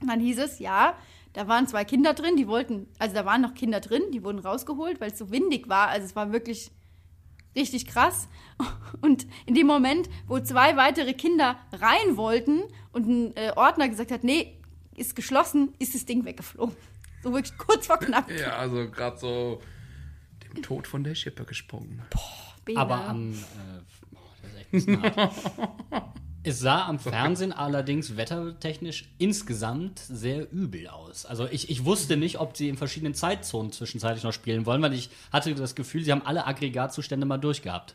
Und 0.00 0.08
dann 0.08 0.20
hieß 0.20 0.38
es, 0.38 0.58
ja, 0.58 0.94
da 1.34 1.46
waren 1.46 1.66
zwei 1.66 1.84
Kinder 1.84 2.14
drin, 2.14 2.36
die 2.36 2.48
wollten, 2.48 2.88
also 2.98 3.14
da 3.14 3.24
waren 3.24 3.42
noch 3.42 3.54
Kinder 3.54 3.80
drin, 3.80 4.02
die 4.12 4.24
wurden 4.24 4.38
rausgeholt, 4.38 5.00
weil 5.00 5.12
es 5.12 5.18
so 5.18 5.30
windig 5.30 5.68
war. 5.68 5.88
Also 5.88 6.06
es 6.06 6.16
war 6.16 6.32
wirklich 6.32 6.72
richtig 7.56 7.86
krass. 7.86 8.28
Und 9.00 9.26
in 9.46 9.54
dem 9.54 9.66
Moment, 9.66 10.08
wo 10.26 10.38
zwei 10.40 10.76
weitere 10.76 11.14
Kinder 11.14 11.56
rein 11.72 12.16
wollten 12.16 12.62
und 12.92 13.08
ein 13.08 13.36
äh, 13.36 13.52
Ordner 13.56 13.88
gesagt 13.88 14.10
hat, 14.10 14.24
nee, 14.24 14.58
ist 14.96 15.16
geschlossen, 15.16 15.72
ist 15.78 15.94
das 15.94 16.04
Ding 16.04 16.24
weggeflogen. 16.24 16.76
So 17.22 17.32
wirklich 17.32 17.56
kurz 17.58 17.86
vor 17.86 17.98
knapp. 17.98 18.30
ja, 18.30 18.56
also 18.56 18.90
gerade 18.90 19.18
so 19.18 19.60
dem 20.44 20.62
Tod 20.62 20.86
von 20.86 21.04
der 21.04 21.14
Schippe 21.14 21.44
gesprungen. 21.44 22.02
Bene. 22.64 22.80
Aber 22.80 23.08
am. 23.08 23.32
Äh, 23.32 23.36
oh, 24.14 24.18
das 24.42 24.72
ist 24.72 24.88
echt 24.88 24.88
ein. 24.88 26.12
Es 26.42 26.58
sah 26.60 26.86
am 26.86 26.98
Fernsehen 26.98 27.52
allerdings 27.52 28.16
wettertechnisch 28.16 29.04
insgesamt 29.18 29.98
sehr 29.98 30.50
übel 30.50 30.88
aus. 30.88 31.26
Also 31.26 31.46
ich, 31.50 31.68
ich 31.68 31.84
wusste 31.84 32.16
nicht, 32.16 32.38
ob 32.40 32.56
sie 32.56 32.68
in 32.70 32.76
verschiedenen 32.78 33.14
Zeitzonen 33.14 33.72
zwischenzeitlich 33.72 34.24
noch 34.24 34.32
spielen 34.32 34.64
wollen, 34.64 34.80
weil 34.80 34.94
ich 34.94 35.10
hatte 35.32 35.54
das 35.54 35.74
Gefühl, 35.74 36.02
sie 36.02 36.12
haben 36.12 36.22
alle 36.24 36.46
Aggregatzustände 36.46 37.26
mal 37.26 37.36
durchgehabt. 37.38 37.94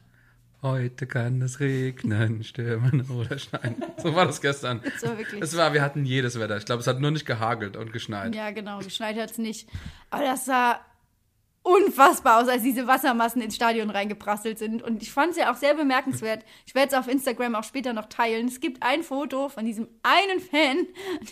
Heute 0.62 1.06
kann 1.08 1.42
es 1.42 1.60
regnen, 1.60 2.44
stürmen 2.44 3.02
oder 3.10 3.38
schneien. 3.38 3.76
So 3.98 4.16
war 4.16 4.26
das 4.26 4.42
gestern. 4.42 4.82
Das 4.84 5.04
war 5.10 5.18
wirklich- 5.18 5.42
Es 5.42 5.56
war, 5.58 5.74
wir 5.74 5.82
hatten 5.82 6.06
jedes 6.06 6.40
Wetter. 6.40 6.58
Ich 6.58 6.66
glaube, 6.66 6.82
es 6.82 6.88
hat 6.88 7.00
nur 7.00 7.12
nicht 7.12 7.26
gehagelt 7.26 7.76
und 7.78 7.92
geschneit. 7.94 8.34
Ja, 8.36 8.52
genau, 8.52 8.80
geschneit 8.80 9.18
hat 9.18 9.32
es 9.32 9.38
nicht. 9.38 9.68
Aber 10.10 10.24
das 10.24 10.46
sah 10.46 10.80
unfassbar 11.66 12.42
aus, 12.42 12.48
als 12.48 12.62
diese 12.62 12.86
Wassermassen 12.86 13.42
ins 13.42 13.56
Stadion 13.56 13.90
reingeprasselt 13.90 14.60
sind. 14.60 14.84
Und 14.84 15.02
ich 15.02 15.12
fand 15.12 15.32
es 15.32 15.38
ja 15.38 15.52
auch 15.52 15.56
sehr 15.56 15.74
bemerkenswert. 15.74 16.46
Ich 16.68 16.76
werde 16.76 16.90
es 16.90 16.94
auf 16.94 17.08
Instagram 17.08 17.56
auch 17.56 17.64
später 17.64 17.92
noch 17.92 18.06
teilen. 18.06 18.48
Es 18.48 18.60
gibt 18.60 18.84
ein 18.84 19.02
Foto 19.02 19.50
von 19.50 19.66
diesem 19.66 19.88
einen 20.04 20.40
Fan, 20.40 20.86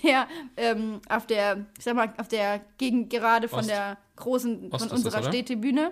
der 0.03 0.27
ähm, 0.57 1.01
auf 1.07 1.27
der, 1.27 1.67
ich 1.77 1.83
sag 1.83 1.95
mal, 1.95 2.11
auf 2.17 2.27
der 2.27 2.61
Gegend 2.79 3.11
gerade 3.11 3.47
von 3.47 3.59
Ost. 3.59 3.69
der 3.69 3.97
großen, 4.15 4.71
Ost 4.71 4.71
von 4.71 4.79
ist 4.79 4.83
das, 4.85 4.91
unserer 5.05 5.21
oder? 5.21 5.29
Stehtribüne, 5.29 5.91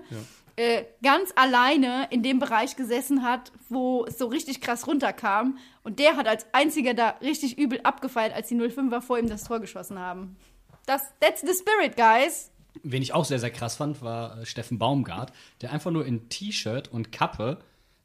äh, 0.55 0.85
ganz 1.03 1.31
alleine 1.35 2.07
in 2.09 2.23
dem 2.23 2.39
Bereich 2.39 2.75
gesessen 2.75 3.21
hat, 3.21 3.51
wo 3.69 4.05
es 4.05 4.17
so 4.17 4.25
richtig 4.25 4.59
krass 4.59 4.87
runterkam. 4.87 5.59
Und 5.83 5.99
der 5.99 6.17
hat 6.17 6.27
als 6.27 6.47
einziger 6.51 6.95
da 6.95 7.09
richtig 7.21 7.59
übel 7.59 7.79
abgefeiert, 7.83 8.33
als 8.33 8.47
die 8.47 8.55
05er 8.55 9.01
vor 9.01 9.19
ihm 9.19 9.29
das 9.29 9.43
Tor 9.43 9.59
geschossen 9.59 9.99
haben. 9.99 10.35
Das, 10.87 11.01
that's 11.19 11.41
the 11.41 11.53
spirit, 11.53 11.95
guys. 11.95 12.50
Wen 12.83 13.01
ich 13.01 13.13
auch 13.13 13.25
sehr, 13.25 13.39
sehr 13.39 13.51
krass 13.51 13.75
fand, 13.75 14.01
war 14.01 14.39
äh, 14.39 14.45
Steffen 14.45 14.79
Baumgart, 14.79 15.33
der 15.61 15.71
einfach 15.71 15.91
nur 15.91 16.05
in 16.05 16.29
T-Shirt 16.29 16.87
und 16.87 17.11
Kappe 17.11 17.59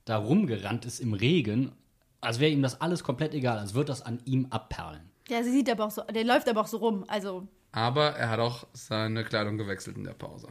da 0.05 0.17
rumgerannt 0.17 0.85
ist 0.85 1.01
im 1.01 1.15
Regen, 1.15 1.73
als 2.21 2.41
wäre 2.41 2.51
ihm 2.51 2.63
das 2.63 2.81
alles 2.81 3.05
komplett 3.05 3.35
egal, 3.35 3.59
als 3.59 3.75
würde 3.75 3.89
das 3.89 4.03
an 4.03 4.21
ihm 4.25 4.47
abperlen. 4.51 5.11
Der 5.29 5.45
sieht 5.45 5.69
aber 5.69 5.87
auch 5.87 5.91
so, 5.91 6.03
der 6.03 6.25
läuft 6.25 6.49
aber 6.49 6.61
auch 6.61 6.67
so 6.67 6.79
rum. 6.79 7.05
Also, 7.09 7.49
Aber 7.73 8.11
er 8.11 8.31
hat 8.31 8.39
auch 8.41 8.67
seine 8.73 9.25
Kleidung 9.25 9.59
gewechselt 9.59 9.97
in 9.97 10.05
der 10.05 10.15
Pause. 10.15 10.49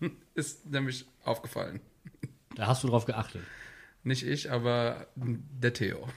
Ist 0.34 0.66
nämlich 0.66 1.06
aufgefallen. 1.24 1.80
Da 2.54 2.66
hast 2.66 2.84
du 2.84 2.88
drauf 2.88 3.04
geachtet. 3.04 3.42
Nicht 4.02 4.22
ich, 4.22 4.50
aber 4.50 5.08
der 5.16 5.72
Theo. 5.72 6.08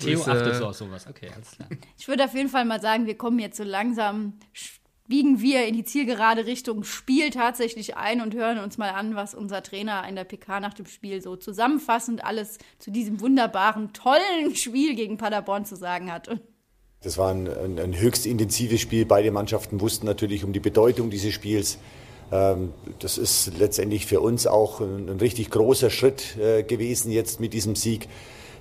Theo 0.00 0.20
achtet 0.20 0.54
so 0.56 0.66
auf 0.66 0.76
sowas. 0.76 1.06
Okay, 1.06 1.30
alles 1.34 1.52
klar. 1.52 1.68
ich 1.98 2.06
würde 2.06 2.24
auf 2.24 2.34
jeden 2.34 2.48
Fall 2.48 2.64
mal 2.64 2.80
sagen, 2.80 3.06
wir 3.06 3.16
kommen 3.16 3.38
jetzt 3.38 3.56
so 3.56 3.64
langsam, 3.64 4.34
biegen 5.08 5.40
wir 5.40 5.66
in 5.66 5.74
die 5.74 5.84
zielgerade 5.84 6.46
Richtung 6.46 6.84
Spiel 6.84 7.30
tatsächlich 7.30 7.96
ein 7.96 8.20
und 8.20 8.34
hören 8.34 8.58
uns 8.58 8.78
mal 8.78 8.90
an, 8.90 9.16
was 9.16 9.34
unser 9.34 9.62
Trainer 9.62 10.06
in 10.06 10.14
der 10.14 10.24
PK 10.24 10.60
nach 10.60 10.74
dem 10.74 10.86
Spiel 10.86 11.22
so 11.22 11.34
zusammenfassend 11.36 12.24
alles 12.24 12.58
zu 12.78 12.90
diesem 12.90 13.20
wunderbaren, 13.20 13.92
tollen 13.92 14.54
Spiel 14.54 14.94
gegen 14.94 15.16
Paderborn 15.16 15.64
zu 15.64 15.76
sagen 15.76 16.12
hat. 16.12 16.28
Das 17.00 17.16
war 17.16 17.32
ein, 17.32 17.48
ein, 17.48 17.78
ein 17.78 17.98
höchst 17.98 18.26
intensives 18.26 18.80
Spiel. 18.80 19.06
Beide 19.06 19.30
Mannschaften 19.30 19.80
wussten 19.80 20.04
natürlich 20.04 20.44
um 20.44 20.52
die 20.52 20.60
Bedeutung 20.60 21.10
dieses 21.10 21.32
Spiels. 21.32 21.78
Ähm, 22.30 22.72
Das 22.98 23.18
ist 23.18 23.56
letztendlich 23.58 24.06
für 24.06 24.20
uns 24.20 24.46
auch 24.46 24.80
ein, 24.80 25.08
ein 25.08 25.18
richtig 25.18 25.50
großer 25.50 25.90
Schritt 25.90 26.36
äh, 26.36 26.64
gewesen 26.64 27.12
jetzt 27.12 27.40
mit 27.40 27.54
diesem 27.54 27.76
Sieg. 27.76 28.08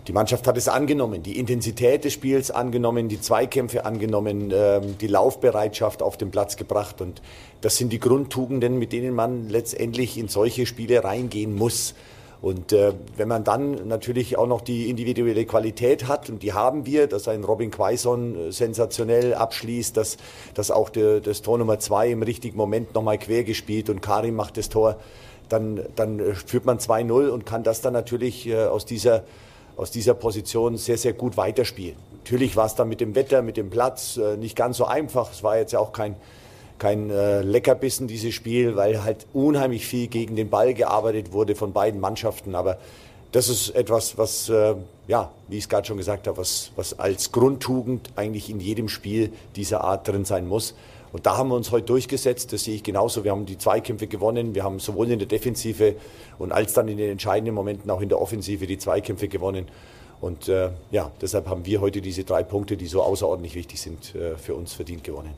Die 0.07 0.13
Mannschaft 0.13 0.47
hat 0.47 0.57
es 0.57 0.69
angenommen, 0.69 1.21
die 1.21 1.37
Intensität 1.37 2.05
des 2.05 2.13
Spiels 2.13 2.49
angenommen, 2.49 3.09
die 3.09 3.19
Zweikämpfe 3.19 3.83
angenommen, 3.83 4.53
ähm, 4.55 4.97
die 4.99 5.07
Laufbereitschaft 5.07 6.01
auf 6.01 6.15
den 6.15 6.31
Platz 6.31 6.55
gebracht. 6.55 7.01
Und 7.01 7.21
das 7.59 7.75
sind 7.75 7.91
die 7.91 7.99
Grundtugenden, 7.99 8.79
mit 8.79 8.93
denen 8.93 9.13
man 9.13 9.49
letztendlich 9.49 10.17
in 10.17 10.29
solche 10.29 10.65
Spiele 10.65 11.03
reingehen 11.03 11.53
muss. 11.53 11.93
Und 12.41 12.71
äh, 12.71 12.93
wenn 13.17 13.27
man 13.27 13.43
dann 13.43 13.89
natürlich 13.89 14.37
auch 14.37 14.47
noch 14.47 14.61
die 14.61 14.89
individuelle 14.89 15.45
Qualität 15.45 16.07
hat, 16.07 16.29
und 16.29 16.41
die 16.41 16.53
haben 16.53 16.85
wir, 16.85 17.07
dass 17.07 17.27
ein 17.27 17.43
Robin 17.43 17.69
Quaison 17.69 18.47
äh, 18.47 18.51
sensationell 18.53 19.33
abschließt, 19.33 19.97
dass, 19.97 20.15
dass 20.53 20.71
auch 20.71 20.89
der, 20.89 21.19
das 21.19 21.41
Tor 21.41 21.57
Nummer 21.57 21.79
zwei 21.79 22.11
im 22.11 22.23
richtigen 22.23 22.55
Moment 22.55 22.93
nochmal 22.93 23.17
quer 23.17 23.43
gespielt 23.43 23.89
und 23.89 24.01
Karim 24.01 24.35
macht 24.35 24.55
das 24.55 24.69
Tor, 24.69 24.97
dann, 25.49 25.81
dann 25.97 26.19
äh, 26.19 26.33
führt 26.33 26.65
man 26.65 26.77
2-0 26.77 27.27
und 27.27 27.45
kann 27.45 27.63
das 27.63 27.81
dann 27.81 27.93
natürlich 27.93 28.47
äh, 28.47 28.65
aus 28.65 28.85
dieser 28.85 29.23
aus 29.77 29.91
dieser 29.91 30.15
Position 30.15 30.75
sehr, 30.77 30.97
sehr 30.97 31.13
gut 31.13 31.37
weiterspielen. 31.37 31.95
Natürlich 32.23 32.57
war 32.57 32.65
es 32.65 32.75
dann 32.75 32.89
mit 32.89 32.99
dem 32.99 33.15
Wetter, 33.15 33.41
mit 33.41 33.55
dem 33.55 33.69
Platz 33.69 34.17
äh, 34.17 34.35
nicht 34.35 34.55
ganz 34.55 34.77
so 34.77 34.85
einfach. 34.85 35.31
Es 35.31 35.43
war 35.43 35.57
jetzt 35.57 35.71
ja 35.71 35.79
auch 35.79 35.93
kein, 35.93 36.15
kein 36.77 37.09
äh, 37.09 37.41
Leckerbissen, 37.41 38.07
dieses 38.07 38.33
Spiel, 38.33 38.75
weil 38.75 39.03
halt 39.03 39.27
unheimlich 39.33 39.85
viel 39.85 40.07
gegen 40.07 40.35
den 40.35 40.49
Ball 40.49 40.73
gearbeitet 40.73 41.31
wurde 41.31 41.55
von 41.55 41.71
beiden 41.71 42.01
Mannschaften. 42.01 42.55
Aber 42.55 42.79
das 43.31 43.49
ist 43.49 43.69
etwas, 43.69 44.17
was, 44.17 44.49
äh, 44.49 44.75
ja, 45.07 45.31
wie 45.47 45.57
ich 45.57 45.65
es 45.65 45.69
gerade 45.69 45.87
schon 45.87 45.97
gesagt 45.97 46.27
habe, 46.27 46.37
was, 46.37 46.71
was 46.75 46.99
als 46.99 47.31
Grundtugend 47.31 48.09
eigentlich 48.15 48.49
in 48.49 48.59
jedem 48.59 48.89
Spiel 48.89 49.31
dieser 49.55 49.83
Art 49.83 50.07
drin 50.07 50.25
sein 50.25 50.47
muss. 50.47 50.73
Und 51.11 51.25
da 51.25 51.37
haben 51.37 51.49
wir 51.49 51.55
uns 51.55 51.71
heute 51.71 51.85
durchgesetzt, 51.85 52.53
das 52.53 52.63
sehe 52.63 52.75
ich 52.75 52.83
genauso. 52.83 53.23
Wir 53.23 53.31
haben 53.31 53.45
die 53.45 53.57
Zweikämpfe 53.57 54.07
gewonnen, 54.07 54.55
wir 54.55 54.63
haben 54.63 54.79
sowohl 54.79 55.09
in 55.09 55.19
der 55.19 55.27
Defensive 55.27 55.95
und 56.37 56.51
als 56.51 56.73
dann 56.73 56.87
in 56.87 56.97
den 56.97 57.11
entscheidenden 57.11 57.55
Momenten 57.55 57.89
auch 57.89 58.01
in 58.01 58.09
der 58.09 58.21
Offensive 58.21 58.67
die 58.67 58.77
Zweikämpfe 58.77 59.27
gewonnen. 59.27 59.67
Und 60.19 60.49
äh, 60.49 60.71
ja, 60.91 61.11
deshalb 61.21 61.47
haben 61.47 61.65
wir 61.65 61.79
heute 61.79 62.01
diese 62.01 62.23
drei 62.23 62.43
Punkte, 62.43 62.75
die 62.75 62.87
so 62.87 63.03
außerordentlich 63.03 63.55
wichtig 63.55 63.79
sind, 63.79 64.15
äh, 64.15 64.35
für 64.37 64.55
uns 64.55 64.73
verdient 64.73 65.03
gewonnen. 65.03 65.33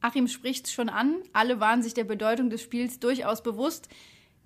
Achim 0.00 0.26
spricht 0.26 0.68
schon 0.68 0.88
an. 0.88 1.22
Alle 1.32 1.60
waren 1.60 1.82
sich 1.82 1.94
der 1.94 2.04
Bedeutung 2.04 2.50
des 2.50 2.60
Spiels 2.60 2.98
durchaus 2.98 3.42
bewusst. 3.42 3.88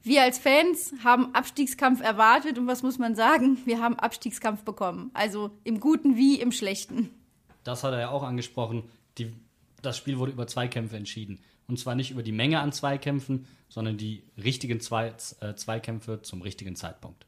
Wir 0.03 0.23
als 0.23 0.39
Fans 0.39 0.93
haben 1.03 1.35
Abstiegskampf 1.35 2.01
erwartet 2.03 2.59
und 2.59 2.67
was 2.67 2.83
muss 2.83 2.99
man 2.99 3.17
sagen? 3.17 3.59
Wir 3.65 3.81
haben 3.81 3.99
Abstiegskampf 3.99 4.63
bekommen. 4.63 5.11
Also 5.15 5.51
im 5.65 5.81
Guten 5.81 6.17
wie 6.17 6.39
im 6.39 6.53
Schlechten. 6.53 7.11
Das 7.65 7.83
hat 7.83 7.93
er 7.95 8.01
ja 8.01 8.11
auch 8.11 8.23
angesprochen. 8.23 8.85
Die, 9.19 9.33
das 9.83 9.97
Spiel 9.97 10.19
wurde 10.19 10.33
über 10.33 10.47
Zweikämpfe 10.47 10.97
entschieden. 10.97 11.41
Und 11.69 11.79
zwar 11.79 11.95
nicht 11.95 12.11
über 12.11 12.23
die 12.23 12.33
Menge 12.33 12.61
an 12.61 12.73
Zweikämpfen, 12.73 13.47
sondern 13.69 13.97
die 13.97 14.23
richtigen 14.37 14.81
Zwei, 14.81 15.13
äh, 15.41 15.55
Zweikämpfe 15.55 16.23
zum 16.23 16.43
richtigen 16.43 16.77
Zeitpunkt. 16.77 17.27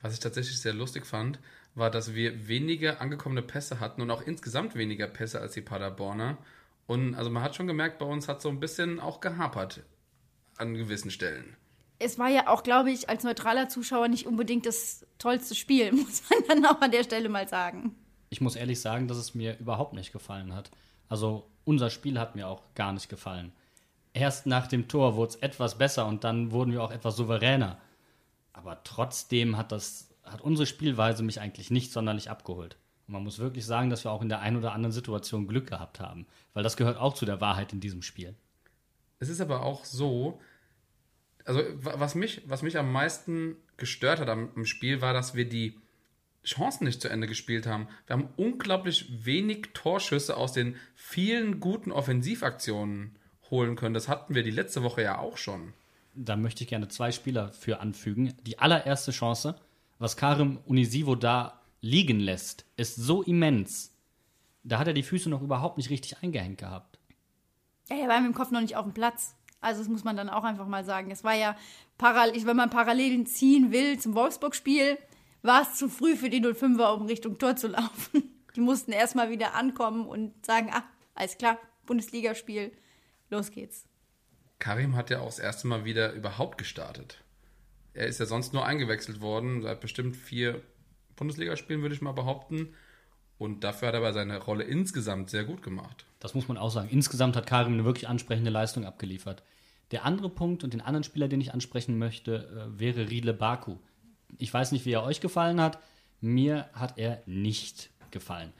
Was 0.00 0.14
ich 0.14 0.20
tatsächlich 0.20 0.60
sehr 0.60 0.72
lustig 0.72 1.04
fand, 1.04 1.38
war, 1.74 1.90
dass 1.90 2.14
wir 2.14 2.48
weniger 2.48 3.00
angekommene 3.00 3.42
Pässe 3.42 3.80
hatten 3.80 4.02
und 4.02 4.10
auch 4.10 4.22
insgesamt 4.22 4.74
weniger 4.74 5.06
Pässe 5.06 5.40
als 5.40 5.52
die 5.52 5.60
Paderborner. 5.60 6.38
Und 6.86 7.14
also 7.14 7.30
man 7.30 7.42
hat 7.42 7.54
schon 7.54 7.66
gemerkt, 7.66 7.98
bei 7.98 8.06
uns 8.06 8.28
hat 8.28 8.40
so 8.40 8.48
ein 8.48 8.60
bisschen 8.60 8.98
auch 8.98 9.20
gehapert 9.20 9.82
an 10.56 10.74
gewissen 10.74 11.10
Stellen. 11.10 11.56
Es 11.98 12.18
war 12.18 12.28
ja 12.28 12.48
auch, 12.48 12.62
glaube 12.62 12.90
ich, 12.90 13.08
als 13.08 13.24
neutraler 13.24 13.68
Zuschauer 13.68 14.08
nicht 14.08 14.26
unbedingt 14.26 14.64
das 14.66 15.06
tollste 15.18 15.54
Spiel, 15.54 15.92
muss 15.92 16.22
man 16.30 16.42
dann 16.48 16.66
auch 16.66 16.80
an 16.80 16.90
der 16.90 17.04
Stelle 17.04 17.28
mal 17.28 17.46
sagen. 17.46 17.94
Ich 18.30 18.40
muss 18.40 18.56
ehrlich 18.56 18.80
sagen, 18.80 19.06
dass 19.06 19.18
es 19.18 19.34
mir 19.34 19.58
überhaupt 19.58 19.92
nicht 19.92 20.12
gefallen 20.12 20.54
hat. 20.54 20.70
Also 21.10 21.46
unser 21.64 21.90
Spiel 21.90 22.18
hat 22.18 22.34
mir 22.36 22.48
auch 22.48 22.62
gar 22.74 22.94
nicht 22.94 23.10
gefallen. 23.10 23.52
Erst 24.14 24.46
nach 24.46 24.66
dem 24.66 24.88
Tor 24.88 25.16
wurde 25.16 25.30
es 25.30 25.36
etwas 25.36 25.76
besser 25.76 26.06
und 26.06 26.24
dann 26.24 26.50
wurden 26.52 26.72
wir 26.72 26.82
auch 26.82 26.90
etwas 26.90 27.16
souveräner. 27.16 27.78
Aber 28.54 28.82
trotzdem 28.82 29.56
hat 29.58 29.70
das 29.72 30.08
hat 30.24 30.40
unsere 30.40 30.66
Spielweise 30.66 31.22
mich 31.22 31.40
eigentlich 31.40 31.70
nicht 31.70 31.92
sonderlich 31.92 32.30
abgeholt. 32.30 32.76
Und 33.08 33.14
man 33.14 33.24
muss 33.24 33.38
wirklich 33.40 33.66
sagen, 33.66 33.90
dass 33.90 34.04
wir 34.04 34.12
auch 34.12 34.22
in 34.22 34.28
der 34.28 34.40
einen 34.40 34.56
oder 34.56 34.72
anderen 34.72 34.92
Situation 34.92 35.48
Glück 35.48 35.66
gehabt 35.66 35.98
haben, 35.98 36.26
weil 36.54 36.62
das 36.62 36.76
gehört 36.76 36.98
auch 36.98 37.14
zu 37.14 37.26
der 37.26 37.40
Wahrheit 37.40 37.72
in 37.72 37.80
diesem 37.80 38.02
Spiel. 38.02 38.34
Es 39.18 39.28
ist 39.28 39.40
aber 39.40 39.62
auch 39.64 39.84
so, 39.84 40.38
also 41.44 41.60
wa- 41.82 41.94
was 41.96 42.14
mich, 42.14 42.42
was 42.46 42.62
mich 42.62 42.78
am 42.78 42.92
meisten 42.92 43.56
gestört 43.76 44.20
hat 44.20 44.28
am, 44.28 44.50
am 44.54 44.64
Spiel, 44.66 45.00
war, 45.00 45.12
dass 45.12 45.34
wir 45.34 45.48
die 45.48 45.79
Chancen 46.44 46.84
nicht 46.84 47.02
zu 47.02 47.08
Ende 47.08 47.26
gespielt 47.26 47.66
haben. 47.66 47.88
Wir 48.06 48.14
haben 48.14 48.28
unglaublich 48.36 49.24
wenig 49.24 49.68
Torschüsse 49.74 50.36
aus 50.36 50.52
den 50.52 50.76
vielen 50.94 51.60
guten 51.60 51.92
Offensivaktionen 51.92 53.16
holen 53.50 53.76
können. 53.76 53.94
Das 53.94 54.08
hatten 54.08 54.34
wir 54.34 54.42
die 54.42 54.50
letzte 54.50 54.82
Woche 54.82 55.02
ja 55.02 55.18
auch 55.18 55.36
schon. 55.36 55.74
Da 56.14 56.36
möchte 56.36 56.64
ich 56.64 56.70
gerne 56.70 56.88
zwei 56.88 57.12
Spieler 57.12 57.52
für 57.52 57.80
anfügen. 57.80 58.34
Die 58.46 58.58
allererste 58.58 59.12
Chance, 59.12 59.56
was 59.98 60.16
Karim 60.16 60.58
Unisivo 60.66 61.14
da 61.14 61.60
liegen 61.80 62.20
lässt, 62.20 62.64
ist 62.76 62.96
so 62.96 63.22
immens. 63.22 63.92
Da 64.62 64.78
hat 64.78 64.86
er 64.86 64.92
die 64.92 65.02
Füße 65.02 65.30
noch 65.30 65.42
überhaupt 65.42 65.78
nicht 65.78 65.90
richtig 65.90 66.22
eingehängt 66.22 66.58
gehabt. 66.58 66.98
Ja, 67.88 67.96
er 67.96 68.08
war 68.08 68.20
mit 68.20 68.32
dem 68.32 68.34
Kopf 68.34 68.50
noch 68.50 68.60
nicht 68.60 68.76
auf 68.76 68.84
dem 68.84 68.94
Platz. 68.94 69.34
Also 69.60 69.80
das 69.80 69.88
muss 69.88 70.04
man 70.04 70.16
dann 70.16 70.28
auch 70.28 70.44
einfach 70.44 70.66
mal 70.66 70.84
sagen. 70.84 71.10
Es 71.10 71.24
war 71.24 71.34
ja, 71.34 71.56
parallel, 71.98 72.46
wenn 72.46 72.56
man 72.56 72.70
Parallelen 72.70 73.26
ziehen 73.26 73.72
will 73.72 73.98
zum 73.98 74.14
Wolfsburg-Spiel, 74.14 74.98
war 75.42 75.62
es 75.62 75.74
zu 75.74 75.88
früh 75.88 76.16
für 76.16 76.30
die 76.30 76.42
05er, 76.42 76.94
um 76.94 77.06
Richtung 77.06 77.38
Tor 77.38 77.56
zu 77.56 77.68
laufen. 77.68 78.22
Die 78.56 78.60
mussten 78.60 78.90
erstmal 78.92 79.30
wieder 79.30 79.54
ankommen 79.54 80.06
und 80.06 80.44
sagen, 80.44 80.70
ah, 80.72 80.82
alles 81.14 81.38
klar, 81.38 81.58
Bundesligaspiel, 81.86 82.72
los 83.28 83.52
geht's. 83.52 83.86
Karim 84.58 84.96
hat 84.96 85.08
ja 85.10 85.20
auch 85.20 85.26
das 85.26 85.38
erste 85.38 85.68
Mal 85.68 85.84
wieder 85.84 86.12
überhaupt 86.12 86.58
gestartet. 86.58 87.22
Er 87.94 88.06
ist 88.06 88.20
ja 88.20 88.26
sonst 88.26 88.52
nur 88.52 88.66
eingewechselt 88.66 89.20
worden, 89.20 89.62
seit 89.62 89.80
bestimmt 89.80 90.16
vier 90.16 90.62
Bundesligaspielen, 91.16 91.82
würde 91.82 91.94
ich 91.94 92.02
mal 92.02 92.12
behaupten. 92.12 92.74
Und 93.38 93.64
dafür 93.64 93.88
hat 93.88 93.94
er 93.94 94.00
aber 94.00 94.12
seine 94.12 94.38
Rolle 94.38 94.64
insgesamt 94.64 95.30
sehr 95.30 95.44
gut 95.44 95.62
gemacht. 95.62 96.04
Das 96.18 96.34
muss 96.34 96.48
man 96.48 96.58
auch 96.58 96.70
sagen. 96.70 96.90
Insgesamt 96.90 97.36
hat 97.36 97.46
Karim 97.46 97.72
eine 97.72 97.84
wirklich 97.84 98.08
ansprechende 98.08 98.50
Leistung 98.50 98.84
abgeliefert. 98.84 99.42
Der 99.92 100.04
andere 100.04 100.28
Punkt 100.28 100.62
und 100.62 100.74
den 100.74 100.82
anderen 100.82 101.04
Spieler, 101.04 101.26
den 101.26 101.40
ich 101.40 101.54
ansprechen 101.54 101.98
möchte, 101.98 102.70
äh, 102.74 102.78
wäre 102.78 103.08
Riedle 103.10 103.32
Baku. 103.32 103.78
Ich 104.38 104.52
weiß 104.52 104.72
nicht, 104.72 104.84
wie 104.84 104.92
er 104.92 105.02
euch 105.02 105.20
gefallen 105.20 105.60
hat. 105.60 105.78
Mir 106.20 106.68
hat 106.72 106.98
er 106.98 107.22
nicht 107.26 107.90
gefallen. 108.10 108.52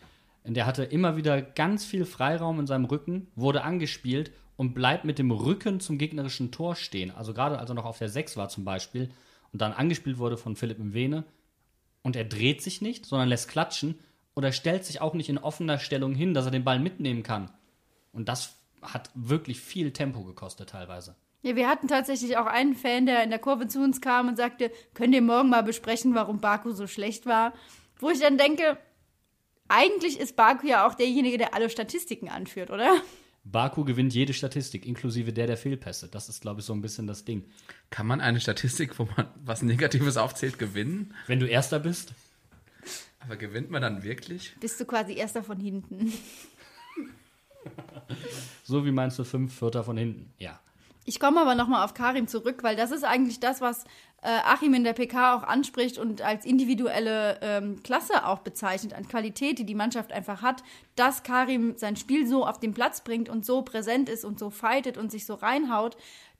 Der 0.44 0.66
hatte 0.66 0.84
immer 0.84 1.16
wieder 1.16 1.42
ganz 1.42 1.84
viel 1.84 2.04
Freiraum 2.04 2.60
in 2.60 2.66
seinem 2.66 2.86
Rücken, 2.86 3.28
wurde 3.36 3.62
angespielt 3.62 4.32
und 4.56 4.74
bleibt 4.74 5.04
mit 5.04 5.18
dem 5.18 5.30
Rücken 5.30 5.80
zum 5.80 5.98
gegnerischen 5.98 6.50
Tor 6.50 6.76
stehen. 6.76 7.10
Also 7.10 7.34
gerade 7.34 7.58
als 7.58 7.70
er 7.70 7.74
noch 7.74 7.84
auf 7.84 7.98
der 7.98 8.08
6 8.08 8.36
war 8.36 8.48
zum 8.48 8.64
Beispiel 8.64 9.10
und 9.52 9.62
dann 9.62 9.72
angespielt 9.72 10.18
wurde 10.18 10.36
von 10.36 10.56
Philipp 10.56 10.78
Mwene 10.78 11.24
und 12.02 12.16
er 12.16 12.24
dreht 12.24 12.62
sich 12.62 12.80
nicht, 12.80 13.06
sondern 13.06 13.28
lässt 13.28 13.48
klatschen 13.48 13.98
oder 14.34 14.52
stellt 14.52 14.84
sich 14.84 15.00
auch 15.00 15.14
nicht 15.14 15.28
in 15.28 15.38
offener 15.38 15.78
Stellung 15.78 16.14
hin, 16.14 16.34
dass 16.34 16.46
er 16.46 16.50
den 16.50 16.64
Ball 16.64 16.78
mitnehmen 16.78 17.22
kann. 17.22 17.50
Und 18.12 18.28
das 18.28 18.56
hat 18.82 19.10
wirklich 19.14 19.60
viel 19.60 19.92
Tempo 19.92 20.24
gekostet 20.24 20.70
teilweise. 20.70 21.14
Ja, 21.42 21.56
wir 21.56 21.68
hatten 21.68 21.88
tatsächlich 21.88 22.36
auch 22.36 22.46
einen 22.46 22.74
Fan, 22.74 23.06
der 23.06 23.22
in 23.22 23.30
der 23.30 23.38
Kurve 23.38 23.66
zu 23.66 23.80
uns 23.82 24.00
kam 24.00 24.28
und 24.28 24.36
sagte, 24.36 24.70
könnt 24.94 25.14
ihr 25.14 25.22
morgen 25.22 25.48
mal 25.48 25.62
besprechen, 25.62 26.14
warum 26.14 26.40
Baku 26.40 26.72
so 26.72 26.86
schlecht 26.86 27.26
war? 27.26 27.54
Wo 27.98 28.10
ich 28.10 28.20
dann 28.20 28.36
denke, 28.36 28.76
eigentlich 29.68 30.18
ist 30.20 30.36
Baku 30.36 30.66
ja 30.66 30.86
auch 30.86 30.94
derjenige, 30.94 31.38
der 31.38 31.54
alle 31.54 31.70
Statistiken 31.70 32.28
anführt, 32.28 32.70
oder? 32.70 32.94
Baku 33.44 33.84
gewinnt 33.84 34.12
jede 34.12 34.34
Statistik, 34.34 34.84
inklusive 34.84 35.32
der 35.32 35.46
der 35.46 35.56
Fehlpässe. 35.56 36.08
Das 36.08 36.28
ist, 36.28 36.42
glaube 36.42 36.60
ich, 36.60 36.66
so 36.66 36.74
ein 36.74 36.82
bisschen 36.82 37.06
das 37.06 37.24
Ding. 37.24 37.46
Kann 37.88 38.06
man 38.06 38.20
eine 38.20 38.38
Statistik, 38.38 38.98
wo 38.98 39.08
man 39.16 39.28
was 39.42 39.62
Negatives 39.62 40.18
aufzählt, 40.18 40.58
gewinnen? 40.58 41.14
Wenn 41.26 41.40
du 41.40 41.46
Erster 41.46 41.78
bist, 41.78 42.12
Aber 43.20 43.36
gewinnt 43.36 43.70
man 43.70 43.82
dann 43.82 44.02
wirklich? 44.02 44.54
Bist 44.60 44.80
du 44.80 44.84
quasi 44.84 45.14
erster 45.14 45.42
von 45.42 45.58
hinten. 45.60 46.12
so 48.64 48.84
wie 48.84 48.90
meinst 48.90 49.18
du 49.18 49.24
fünf 49.24 49.58
Vierter 49.58 49.84
von 49.84 49.96
hinten. 49.96 50.32
Ja. 50.38 50.58
Ich 51.04 51.18
komme 51.18 51.40
aber 51.40 51.54
nochmal 51.54 51.84
auf 51.84 51.94
Karim 51.94 52.28
zurück, 52.28 52.62
weil 52.62 52.76
das 52.76 52.90
ist 52.90 53.04
eigentlich 53.04 53.40
das, 53.40 53.60
was 53.60 53.84
äh, 54.22 54.28
Achim 54.44 54.74
in 54.74 54.84
der 54.84 54.92
PK 54.92 55.34
auch 55.34 55.42
anspricht 55.42 55.98
und 55.98 56.20
als 56.20 56.44
individuelle 56.44 57.38
ähm, 57.40 57.82
Klasse 57.82 58.26
auch 58.26 58.40
bezeichnet, 58.40 58.92
an 58.92 59.08
Qualität, 59.08 59.58
die 59.58 59.64
die 59.64 59.74
Mannschaft 59.74 60.12
einfach 60.12 60.42
hat, 60.42 60.62
dass 60.96 61.22
Karim 61.22 61.76
sein 61.76 61.96
Spiel 61.96 62.26
so 62.26 62.46
auf 62.46 62.60
den 62.60 62.74
Platz 62.74 63.00
bringt 63.00 63.28
und 63.28 63.46
so 63.46 63.62
präsent 63.62 64.08
ist 64.08 64.24
und 64.24 64.38
so 64.38 64.50
fightet 64.50 64.98
und 64.98 65.10
sich 65.10 65.24
so 65.24 65.34
reinhaut. 65.34 65.96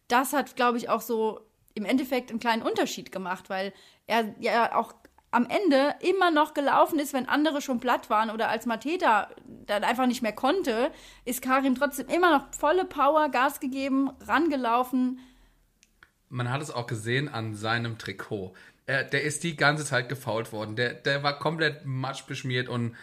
Das 0.09 0.33
hat, 0.33 0.57
glaube 0.57 0.77
ich, 0.77 0.89
auch 0.89 1.01
so 1.01 1.41
im 1.75 1.85
Endeffekt 1.85 2.31
einen 2.31 2.41
kleinen 2.41 2.63
Unterschied 2.63 3.13
gemacht, 3.13 3.49
weil 3.49 3.73
er 4.07 4.35
ja 4.41 4.77
auch 4.77 4.93
am 5.31 5.47
Ende 5.49 5.95
immer 6.01 6.31
noch 6.31 6.55
gelaufen 6.55 6.99
ist, 6.99 7.13
wenn 7.13 7.29
andere 7.29 7.63
schon 7.63 7.81
platt 7.81 8.11
waren 8.11 8.31
oder 8.31 8.49
als 8.49 8.67
Mateta 8.67 9.29
dann 9.67 9.85
einfach 9.85 10.07
nicht 10.07 10.23
mehr 10.23 10.33
konnte, 10.33 10.91
ist 11.25 11.43
Karim 11.43 11.77
trotzdem 11.77 12.09
immer 12.09 12.37
noch 12.37 12.53
volle 12.53 12.85
Power, 12.85 13.29
Gas 13.29 13.61
gegeben, 13.61 14.11
rangelaufen. 14.27 15.21
Man 16.29 16.51
hat 16.51 16.63
es 16.63 16.71
auch 16.71 16.87
gesehen 16.87 17.29
an 17.29 17.55
seinem 17.55 17.99
Trikot. 17.99 18.55
Er, 18.87 19.05
der 19.05 19.23
ist 19.23 19.45
die 19.45 19.57
ganze 19.57 19.85
Zeit 19.85 20.09
gefault 20.09 20.53
worden. 20.53 20.75
Der, 20.75 20.95
der 20.95 21.23
war 21.23 21.39
komplett 21.39 21.85
matschbeschmiert 21.85 22.69
und 22.69 22.97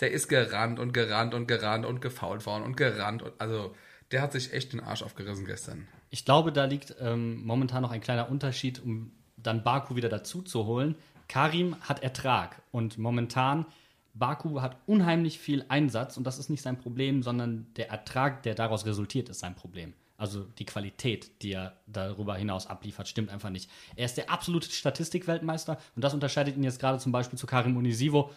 der 0.00 0.12
ist 0.12 0.28
gerannt 0.28 0.78
und 0.78 0.92
gerannt 0.92 1.34
und 1.34 1.46
gerannt 1.46 1.84
und 1.84 2.00
gefault 2.00 2.46
worden 2.46 2.62
und 2.62 2.76
gerannt. 2.76 3.22
Und, 3.22 3.32
also 3.40 3.74
der 4.12 4.22
hat 4.22 4.32
sich 4.32 4.52
echt 4.52 4.72
den 4.72 4.80
Arsch 4.80 5.02
aufgerissen 5.02 5.46
gestern. 5.46 5.88
Ich 6.10 6.24
glaube, 6.24 6.52
da 6.52 6.64
liegt 6.64 6.94
ähm, 7.00 7.44
momentan 7.44 7.82
noch 7.82 7.90
ein 7.90 8.00
kleiner 8.00 8.30
Unterschied, 8.30 8.82
um 8.82 9.12
dann 9.36 9.64
Baku 9.64 9.96
wieder 9.96 10.08
dazu 10.08 10.42
zu 10.42 10.66
holen. 10.66 10.96
Karim 11.32 11.76
hat 11.80 12.02
Ertrag 12.02 12.60
und 12.72 12.98
momentan 12.98 13.64
Baku 14.12 14.60
hat 14.60 14.76
unheimlich 14.84 15.38
viel 15.38 15.64
Einsatz 15.70 16.18
und 16.18 16.24
das 16.24 16.38
ist 16.38 16.50
nicht 16.50 16.60
sein 16.60 16.78
Problem, 16.78 17.22
sondern 17.22 17.72
der 17.76 17.88
Ertrag, 17.88 18.42
der 18.42 18.54
daraus 18.54 18.84
resultiert, 18.84 19.30
ist 19.30 19.38
sein 19.38 19.54
Problem. 19.54 19.94
Also 20.18 20.44
die 20.58 20.66
Qualität, 20.66 21.40
die 21.40 21.52
er 21.52 21.80
darüber 21.86 22.36
hinaus 22.36 22.66
abliefert, 22.66 23.08
stimmt 23.08 23.30
einfach 23.30 23.48
nicht. 23.48 23.70
Er 23.96 24.04
ist 24.04 24.18
der 24.18 24.30
absolute 24.30 24.70
Statistikweltmeister 24.70 25.78
und 25.96 26.04
das 26.04 26.12
unterscheidet 26.12 26.54
ihn 26.58 26.64
jetzt 26.64 26.78
gerade 26.78 26.98
zum 26.98 27.12
Beispiel 27.12 27.38
zu 27.38 27.46
Karim 27.46 27.78
Unisivo. 27.78 28.30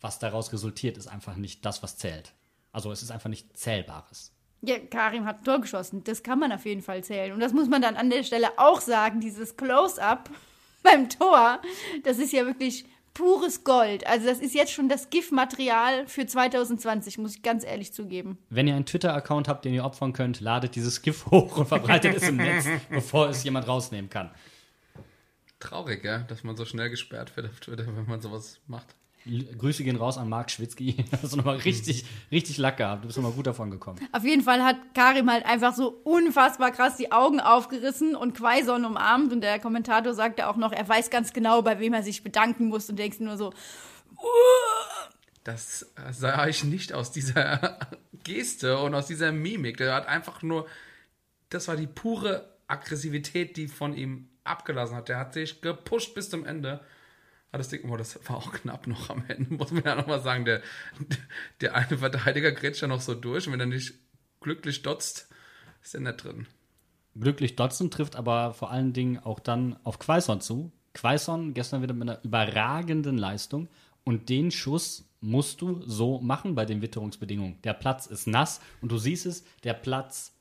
Was 0.00 0.18
daraus 0.18 0.52
resultiert, 0.52 0.98
ist 0.98 1.06
einfach 1.06 1.36
nicht 1.36 1.64
das, 1.64 1.84
was 1.84 1.96
zählt. 1.96 2.32
Also 2.72 2.90
es 2.90 3.04
ist 3.04 3.12
einfach 3.12 3.30
nicht 3.30 3.56
Zählbares. 3.56 4.32
Ja, 4.62 4.80
Karim 4.80 5.26
hat 5.26 5.38
ein 5.38 5.44
Tor 5.44 5.60
geschossen. 5.60 6.02
Das 6.02 6.24
kann 6.24 6.40
man 6.40 6.50
auf 6.50 6.66
jeden 6.66 6.82
Fall 6.82 7.04
zählen. 7.04 7.32
Und 7.32 7.38
das 7.38 7.52
muss 7.52 7.68
man 7.68 7.82
dann 7.82 7.94
an 7.94 8.10
der 8.10 8.24
Stelle 8.24 8.48
auch 8.56 8.80
sagen, 8.80 9.20
dieses 9.20 9.56
Close-up 9.56 10.28
beim 10.86 11.08
Tor, 11.08 11.60
das 12.04 12.18
ist 12.18 12.32
ja 12.32 12.46
wirklich 12.46 12.84
pures 13.14 13.64
Gold. 13.64 14.06
Also 14.06 14.26
das 14.26 14.40
ist 14.40 14.54
jetzt 14.54 14.72
schon 14.72 14.88
das 14.88 15.10
GIF-Material 15.10 16.06
für 16.06 16.26
2020, 16.26 17.18
muss 17.18 17.36
ich 17.36 17.42
ganz 17.42 17.64
ehrlich 17.64 17.92
zugeben. 17.92 18.38
Wenn 18.50 18.68
ihr 18.68 18.76
einen 18.76 18.86
Twitter-Account 18.86 19.48
habt, 19.48 19.64
den 19.64 19.74
ihr 19.74 19.84
opfern 19.84 20.12
könnt, 20.12 20.40
ladet 20.40 20.74
dieses 20.74 21.02
GIF 21.02 21.26
hoch 21.26 21.56
und 21.56 21.66
verbreitet 21.66 22.14
es 22.14 22.28
im 22.28 22.36
Netz, 22.36 22.66
bevor 22.90 23.28
es 23.28 23.42
jemand 23.42 23.66
rausnehmen 23.66 24.10
kann. 24.10 24.30
Traurig, 25.58 26.04
ja, 26.04 26.18
dass 26.18 26.44
man 26.44 26.56
so 26.56 26.66
schnell 26.66 26.90
gesperrt 26.90 27.34
wird 27.36 27.48
auf 27.48 27.60
Twitter, 27.60 27.86
wenn 27.86 28.06
man 28.06 28.20
sowas 28.20 28.60
macht. 28.66 28.94
Grüße 29.58 29.82
gehen 29.84 29.96
raus 29.96 30.18
an 30.18 30.28
Marc 30.28 30.50
Schwitzky. 30.50 31.04
Hast 31.22 31.32
du 31.32 31.36
nochmal 31.36 31.56
richtig, 31.56 32.04
richtig 32.30 32.58
Lack 32.58 32.76
gehabt. 32.76 33.02
Du 33.02 33.08
bist 33.08 33.18
nochmal 33.18 33.32
gut 33.32 33.46
davon 33.46 33.70
gekommen. 33.70 33.98
Auf 34.12 34.24
jeden 34.24 34.42
Fall 34.42 34.62
hat 34.62 34.76
Karim 34.94 35.30
halt 35.30 35.44
einfach 35.44 35.74
so 35.74 35.88
unfassbar 36.04 36.70
krass 36.70 36.96
die 36.96 37.12
Augen 37.12 37.40
aufgerissen 37.40 38.14
und 38.14 38.34
Quaison 38.34 38.84
umarmt. 38.84 39.32
Und 39.32 39.40
der 39.40 39.58
Kommentator 39.58 40.14
sagte 40.14 40.48
auch 40.48 40.56
noch, 40.56 40.72
er 40.72 40.88
weiß 40.88 41.10
ganz 41.10 41.32
genau, 41.32 41.62
bei 41.62 41.80
wem 41.80 41.94
er 41.94 42.02
sich 42.02 42.22
bedanken 42.22 42.68
muss. 42.68 42.88
Und 42.88 42.98
denkst 42.98 43.20
nur 43.20 43.36
so, 43.36 43.52
Das 45.44 45.86
sah 46.10 46.46
ich 46.46 46.64
nicht 46.64 46.92
aus 46.92 47.12
dieser 47.12 47.78
Geste 48.24 48.78
und 48.78 48.94
aus 48.94 49.06
dieser 49.06 49.32
Mimik. 49.32 49.76
Der 49.76 49.94
hat 49.94 50.06
einfach 50.06 50.42
nur, 50.42 50.66
das 51.50 51.68
war 51.68 51.76
die 51.76 51.86
pure 51.86 52.48
Aggressivität, 52.68 53.56
die 53.56 53.68
von 53.68 53.94
ihm 53.94 54.28
abgelassen 54.44 54.96
hat. 54.96 55.08
Der 55.08 55.18
hat 55.18 55.34
sich 55.34 55.60
gepusht 55.60 56.14
bis 56.14 56.30
zum 56.30 56.44
Ende. 56.44 56.80
Hat 57.56 57.60
das 57.60 57.68
Ding, 57.70 57.88
oh, 57.90 57.96
das 57.96 58.20
war 58.28 58.36
auch 58.36 58.52
knapp 58.52 58.86
noch 58.86 59.08
am 59.08 59.24
Ende, 59.28 59.54
muss 59.54 59.70
man 59.70 59.82
ja 59.82 59.94
nochmal 59.94 60.20
sagen. 60.20 60.44
Der, 60.44 60.60
der 61.62 61.74
eine 61.74 61.96
Verteidiger 61.96 62.52
grätscht 62.52 62.82
ja 62.82 62.86
noch 62.86 63.00
so 63.00 63.14
durch 63.14 63.46
und 63.46 63.54
wenn 63.54 63.60
er 63.60 63.64
nicht 63.64 63.94
glücklich 64.42 64.82
dotzt, 64.82 65.30
ist 65.82 65.94
er 65.94 66.02
nicht 66.02 66.22
drin. 66.22 66.46
Glücklich 67.18 67.56
Dotzen 67.56 67.90
trifft 67.90 68.14
aber 68.14 68.52
vor 68.52 68.70
allen 68.70 68.92
Dingen 68.92 69.18
auch 69.18 69.40
dann 69.40 69.78
auf 69.84 69.98
Quaison 69.98 70.42
zu. 70.42 70.70
Quaison 70.92 71.54
gestern 71.54 71.80
wieder 71.80 71.94
mit 71.94 72.10
einer 72.10 72.22
überragenden 72.22 73.16
Leistung 73.16 73.68
und 74.04 74.28
den 74.28 74.50
Schuss 74.50 75.08
musst 75.22 75.62
du 75.62 75.80
so 75.86 76.20
machen 76.20 76.54
bei 76.54 76.66
den 76.66 76.82
Witterungsbedingungen. 76.82 77.62
Der 77.62 77.72
Platz 77.72 78.04
ist 78.04 78.26
nass 78.26 78.60
und 78.82 78.92
du 78.92 78.98
siehst 78.98 79.24
es, 79.24 79.44
der 79.64 79.72
Platz 79.72 80.34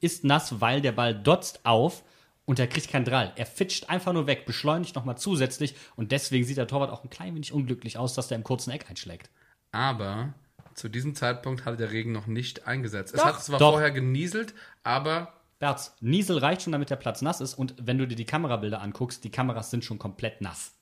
ist 0.00 0.24
nass, 0.24 0.60
weil 0.60 0.80
der 0.80 0.90
Ball 0.90 1.14
dotzt 1.14 1.64
auf 1.64 2.02
und 2.50 2.58
er 2.58 2.66
kriegt 2.66 2.90
keinen 2.90 3.04
Drall. 3.04 3.32
Er 3.36 3.46
fitscht 3.46 3.88
einfach 3.88 4.12
nur 4.12 4.26
weg, 4.26 4.44
beschleunigt 4.44 4.96
nochmal 4.96 5.16
zusätzlich 5.16 5.76
und 5.94 6.10
deswegen 6.10 6.44
sieht 6.44 6.56
der 6.56 6.66
Torwart 6.66 6.90
auch 6.90 7.04
ein 7.04 7.08
klein 7.08 7.36
wenig 7.36 7.52
unglücklich 7.52 7.96
aus, 7.96 8.12
dass 8.14 8.26
der 8.26 8.38
im 8.38 8.42
kurzen 8.42 8.72
Eck 8.72 8.90
einschlägt. 8.90 9.30
Aber 9.70 10.34
zu 10.74 10.88
diesem 10.88 11.14
Zeitpunkt 11.14 11.64
hatte 11.64 11.76
der 11.76 11.92
Regen 11.92 12.10
noch 12.10 12.26
nicht 12.26 12.66
eingesetzt. 12.66 13.14
es 13.14 13.20
Doch. 13.20 13.26
hat 13.28 13.44
zwar 13.44 13.60
Doch. 13.60 13.70
vorher 13.74 13.92
genieselt, 13.92 14.52
aber 14.82 15.32
Berz, 15.60 15.94
Niesel 16.00 16.38
reicht 16.38 16.62
schon, 16.62 16.72
damit 16.72 16.90
der 16.90 16.96
Platz 16.96 17.22
nass 17.22 17.40
ist. 17.40 17.54
Und 17.54 17.76
wenn 17.78 17.98
du 17.98 18.08
dir 18.08 18.16
die 18.16 18.24
Kamerabilder 18.24 18.82
anguckst, 18.82 19.22
die 19.22 19.30
Kameras 19.30 19.70
sind 19.70 19.84
schon 19.84 20.00
komplett 20.00 20.40
nass. 20.40 20.72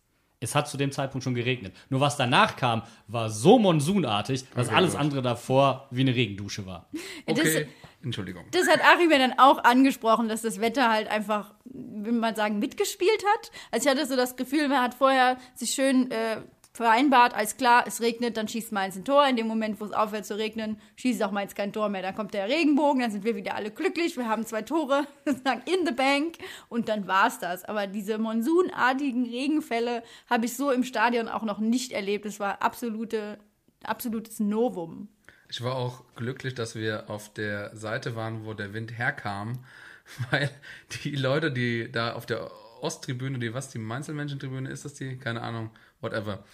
Es 0.40 0.54
hat 0.54 0.70
zu 0.70 0.78
dem 0.78 0.90
Zeitpunkt 0.90 1.22
schon 1.22 1.35
geregnet. 1.35 1.76
Nur 1.90 2.00
was 2.00 2.16
danach 2.16 2.57
kam, 2.57 2.83
war 3.09 3.28
so 3.28 3.59
monsunartig, 3.59 4.48
dass 4.54 4.68
Okay, 4.68 4.76
alles 4.76 4.92
gut. 4.92 5.00
andere 5.00 5.20
davor 5.20 5.87
wie 5.90 6.00
eine 6.00 6.14
Regendusche 6.14 6.64
war. 6.64 6.88
okay. 7.26 7.68
Entschuldigung. 8.02 8.44
Das 8.52 8.68
hat 8.68 8.80
Achim 8.84 9.11
ja 9.11 9.18
dann 9.18 9.38
auch 9.38 9.64
angesprochen, 9.64 10.28
dass 10.28 10.42
das 10.42 10.61
Wetter 10.61 10.88
halt 10.88 11.08
einfach, 11.08 11.54
will 11.64 12.12
man 12.12 12.37
sagen, 12.37 12.58
mitgespielt 12.58 13.24
hat. 13.34 13.50
Also 13.72 13.88
ich 13.88 13.94
hatte 13.94 14.06
so 14.06 14.16
das 14.16 14.37
Gefühl, 14.37 14.68
man 14.68 14.82
hat 14.82 14.94
vorher 14.94 15.37
sich 15.54 15.70
schön 15.70 16.11
äh, 16.11 16.42
vereinbart, 16.78 17.34
als 17.34 17.56
klar, 17.56 17.84
es 17.88 18.00
regnet, 18.00 18.37
dann 18.37 18.46
schießt 18.46 18.70
Mainz 18.70 18.96
ein 18.96 19.04
Tor. 19.04 19.26
In 19.26 19.34
dem 19.34 19.48
Moment, 19.48 19.80
wo 19.80 19.84
es 19.84 19.92
aufhört 19.92 20.24
zu 20.24 20.38
regnen, 20.38 20.80
schießt 20.94 21.20
auch 21.24 21.32
Mainz 21.32 21.56
kein 21.56 21.72
Tor 21.72 21.88
mehr. 21.88 22.02
Dann 22.02 22.14
kommt 22.14 22.34
der 22.34 22.48
Regenbogen, 22.48 23.00
dann 23.00 23.11
sind 23.11 23.24
wir 23.24 23.34
wieder 23.34 23.56
alle 23.56 23.72
glücklich. 23.72 24.16
Wir 24.16 24.28
haben 24.28 24.46
zwei 24.46 24.62
Tore, 24.62 25.04
sozusagen 25.24 25.62
in 25.66 25.84
the 25.84 25.92
bank 25.92 26.38
und 26.68 26.88
dann 26.88 27.08
war's 27.08 27.40
das. 27.40 27.64
Aber 27.64 27.88
diese 27.88 28.18
monsunartigen 28.18 29.24
Regenfälle 29.24 30.04
habe 30.30 30.46
ich 30.46 30.56
so 30.56 30.70
im 30.70 30.84
Stadion 30.84 31.26
auch 31.26 31.42
noch 31.42 31.58
nicht 31.58 31.90
erlebt. 31.90 32.24
Es 32.26 32.38
war 32.38 32.62
absolute, 32.62 33.40
absolutes 33.82 34.38
Novum. 34.38 35.08
Ich 35.50 35.62
war 35.62 35.76
auch 35.76 36.02
glücklich, 36.16 36.54
dass 36.54 36.74
wir 36.74 37.08
auf 37.08 37.32
der 37.32 37.74
Seite 37.74 38.14
waren, 38.16 38.44
wo 38.44 38.54
der 38.54 38.74
Wind 38.74 38.96
herkam, 38.96 39.64
weil 40.30 40.50
die 41.02 41.16
Leute, 41.16 41.50
die 41.50 41.90
da 41.90 42.12
auf 42.12 42.26
der 42.26 42.50
Osttribüne, 42.80 43.38
die 43.38 43.54
was, 43.54 43.70
die 43.70 43.78
Mainzelmenschentribüne 43.78 44.70
ist 44.70 44.84
das 44.84 44.94
die? 44.94 45.16
Keine 45.16 45.42
Ahnung, 45.42 45.70
whatever. 46.00 46.44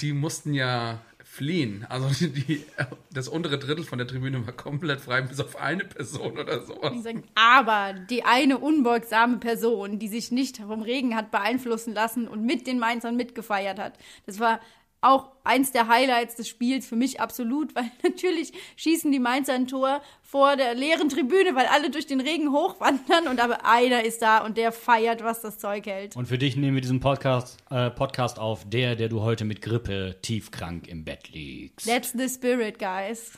Die 0.00 0.12
mussten 0.12 0.54
ja 0.54 1.00
fliehen. 1.26 1.84
Also 1.88 2.08
die, 2.08 2.30
die, 2.30 2.64
das 3.10 3.28
untere 3.28 3.58
Drittel 3.58 3.84
von 3.84 3.98
der 3.98 4.06
Tribüne 4.06 4.46
war 4.46 4.52
komplett 4.52 5.00
frei, 5.00 5.22
bis 5.22 5.40
auf 5.40 5.56
eine 5.56 5.84
Person 5.84 6.38
oder 6.38 6.64
sowas. 6.64 6.92
Aber 7.34 7.94
die 8.08 8.24
eine 8.24 8.58
unbeugsame 8.58 9.38
Person, 9.38 9.98
die 9.98 10.08
sich 10.08 10.30
nicht 10.30 10.58
vom 10.58 10.82
Regen 10.82 11.16
hat 11.16 11.30
beeinflussen 11.30 11.92
lassen 11.94 12.28
und 12.28 12.44
mit 12.44 12.66
den 12.66 12.78
Mainzern 12.78 13.16
mitgefeiert 13.16 13.78
hat, 13.78 13.94
das 14.24 14.38
war 14.38 14.60
auch 15.06 15.30
eins 15.44 15.72
der 15.72 15.88
Highlights 15.88 16.34
des 16.36 16.48
Spiels 16.48 16.86
für 16.86 16.96
mich 16.96 17.20
absolut, 17.20 17.74
weil 17.74 17.90
natürlich 18.02 18.52
schießen 18.76 19.10
die 19.12 19.18
Mainzer 19.18 19.54
ein 19.54 19.66
Tor 19.66 20.02
vor 20.22 20.56
der 20.56 20.74
leeren 20.74 21.08
Tribüne, 21.08 21.54
weil 21.54 21.66
alle 21.66 21.90
durch 21.90 22.06
den 22.06 22.20
Regen 22.20 22.50
hochwandern 22.50 23.28
und 23.28 23.40
aber 23.40 23.64
einer 23.64 24.04
ist 24.04 24.22
da 24.22 24.38
und 24.38 24.56
der 24.56 24.72
feiert, 24.72 25.22
was 25.22 25.40
das 25.42 25.58
Zeug 25.58 25.86
hält. 25.86 26.16
Und 26.16 26.26
für 26.26 26.38
dich 26.38 26.56
nehmen 26.56 26.74
wir 26.74 26.82
diesen 26.82 27.00
Podcast, 27.00 27.58
äh, 27.70 27.90
Podcast 27.90 28.38
auf, 28.38 28.68
der, 28.68 28.96
der 28.96 29.08
du 29.08 29.22
heute 29.22 29.44
mit 29.44 29.62
Grippe 29.62 30.16
tiefkrank 30.22 30.88
im 30.88 31.04
Bett 31.04 31.30
liegst. 31.30 31.86
That's 31.86 32.12
the 32.12 32.28
spirit, 32.28 32.78
guys. 32.78 33.32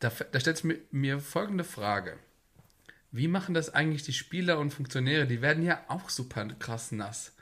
Da, 0.00 0.10
da 0.32 0.40
stellt 0.40 0.64
mir, 0.64 0.78
mir 0.90 1.20
folgende 1.20 1.64
Frage. 1.64 2.18
Wie 3.12 3.28
machen 3.28 3.54
das 3.54 3.74
eigentlich 3.74 4.02
die 4.02 4.12
Spieler 4.12 4.58
und 4.58 4.72
Funktionäre? 4.72 5.26
Die 5.26 5.42
werden 5.42 5.64
ja 5.64 5.80
auch 5.88 6.10
super 6.10 6.46
krass 6.58 6.92
nass. 6.92 7.32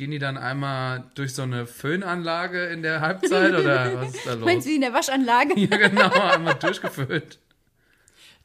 Gehen 0.00 0.12
die 0.12 0.18
dann 0.18 0.38
einmal 0.38 1.04
durch 1.14 1.34
so 1.34 1.42
eine 1.42 1.66
Föhnanlage 1.66 2.64
in 2.64 2.82
der 2.82 3.02
Halbzeit 3.02 3.52
oder 3.52 3.96
was 4.00 4.14
ist 4.14 4.26
da 4.26 4.32
los? 4.32 4.46
Meinst 4.46 4.66
du 4.66 4.70
wie 4.70 4.76
in 4.76 4.80
der 4.80 4.94
Waschanlage? 4.94 5.52
Ja, 5.60 5.76
genau, 5.76 6.08
einmal 6.08 6.54
durchgefüllt. 6.54 7.38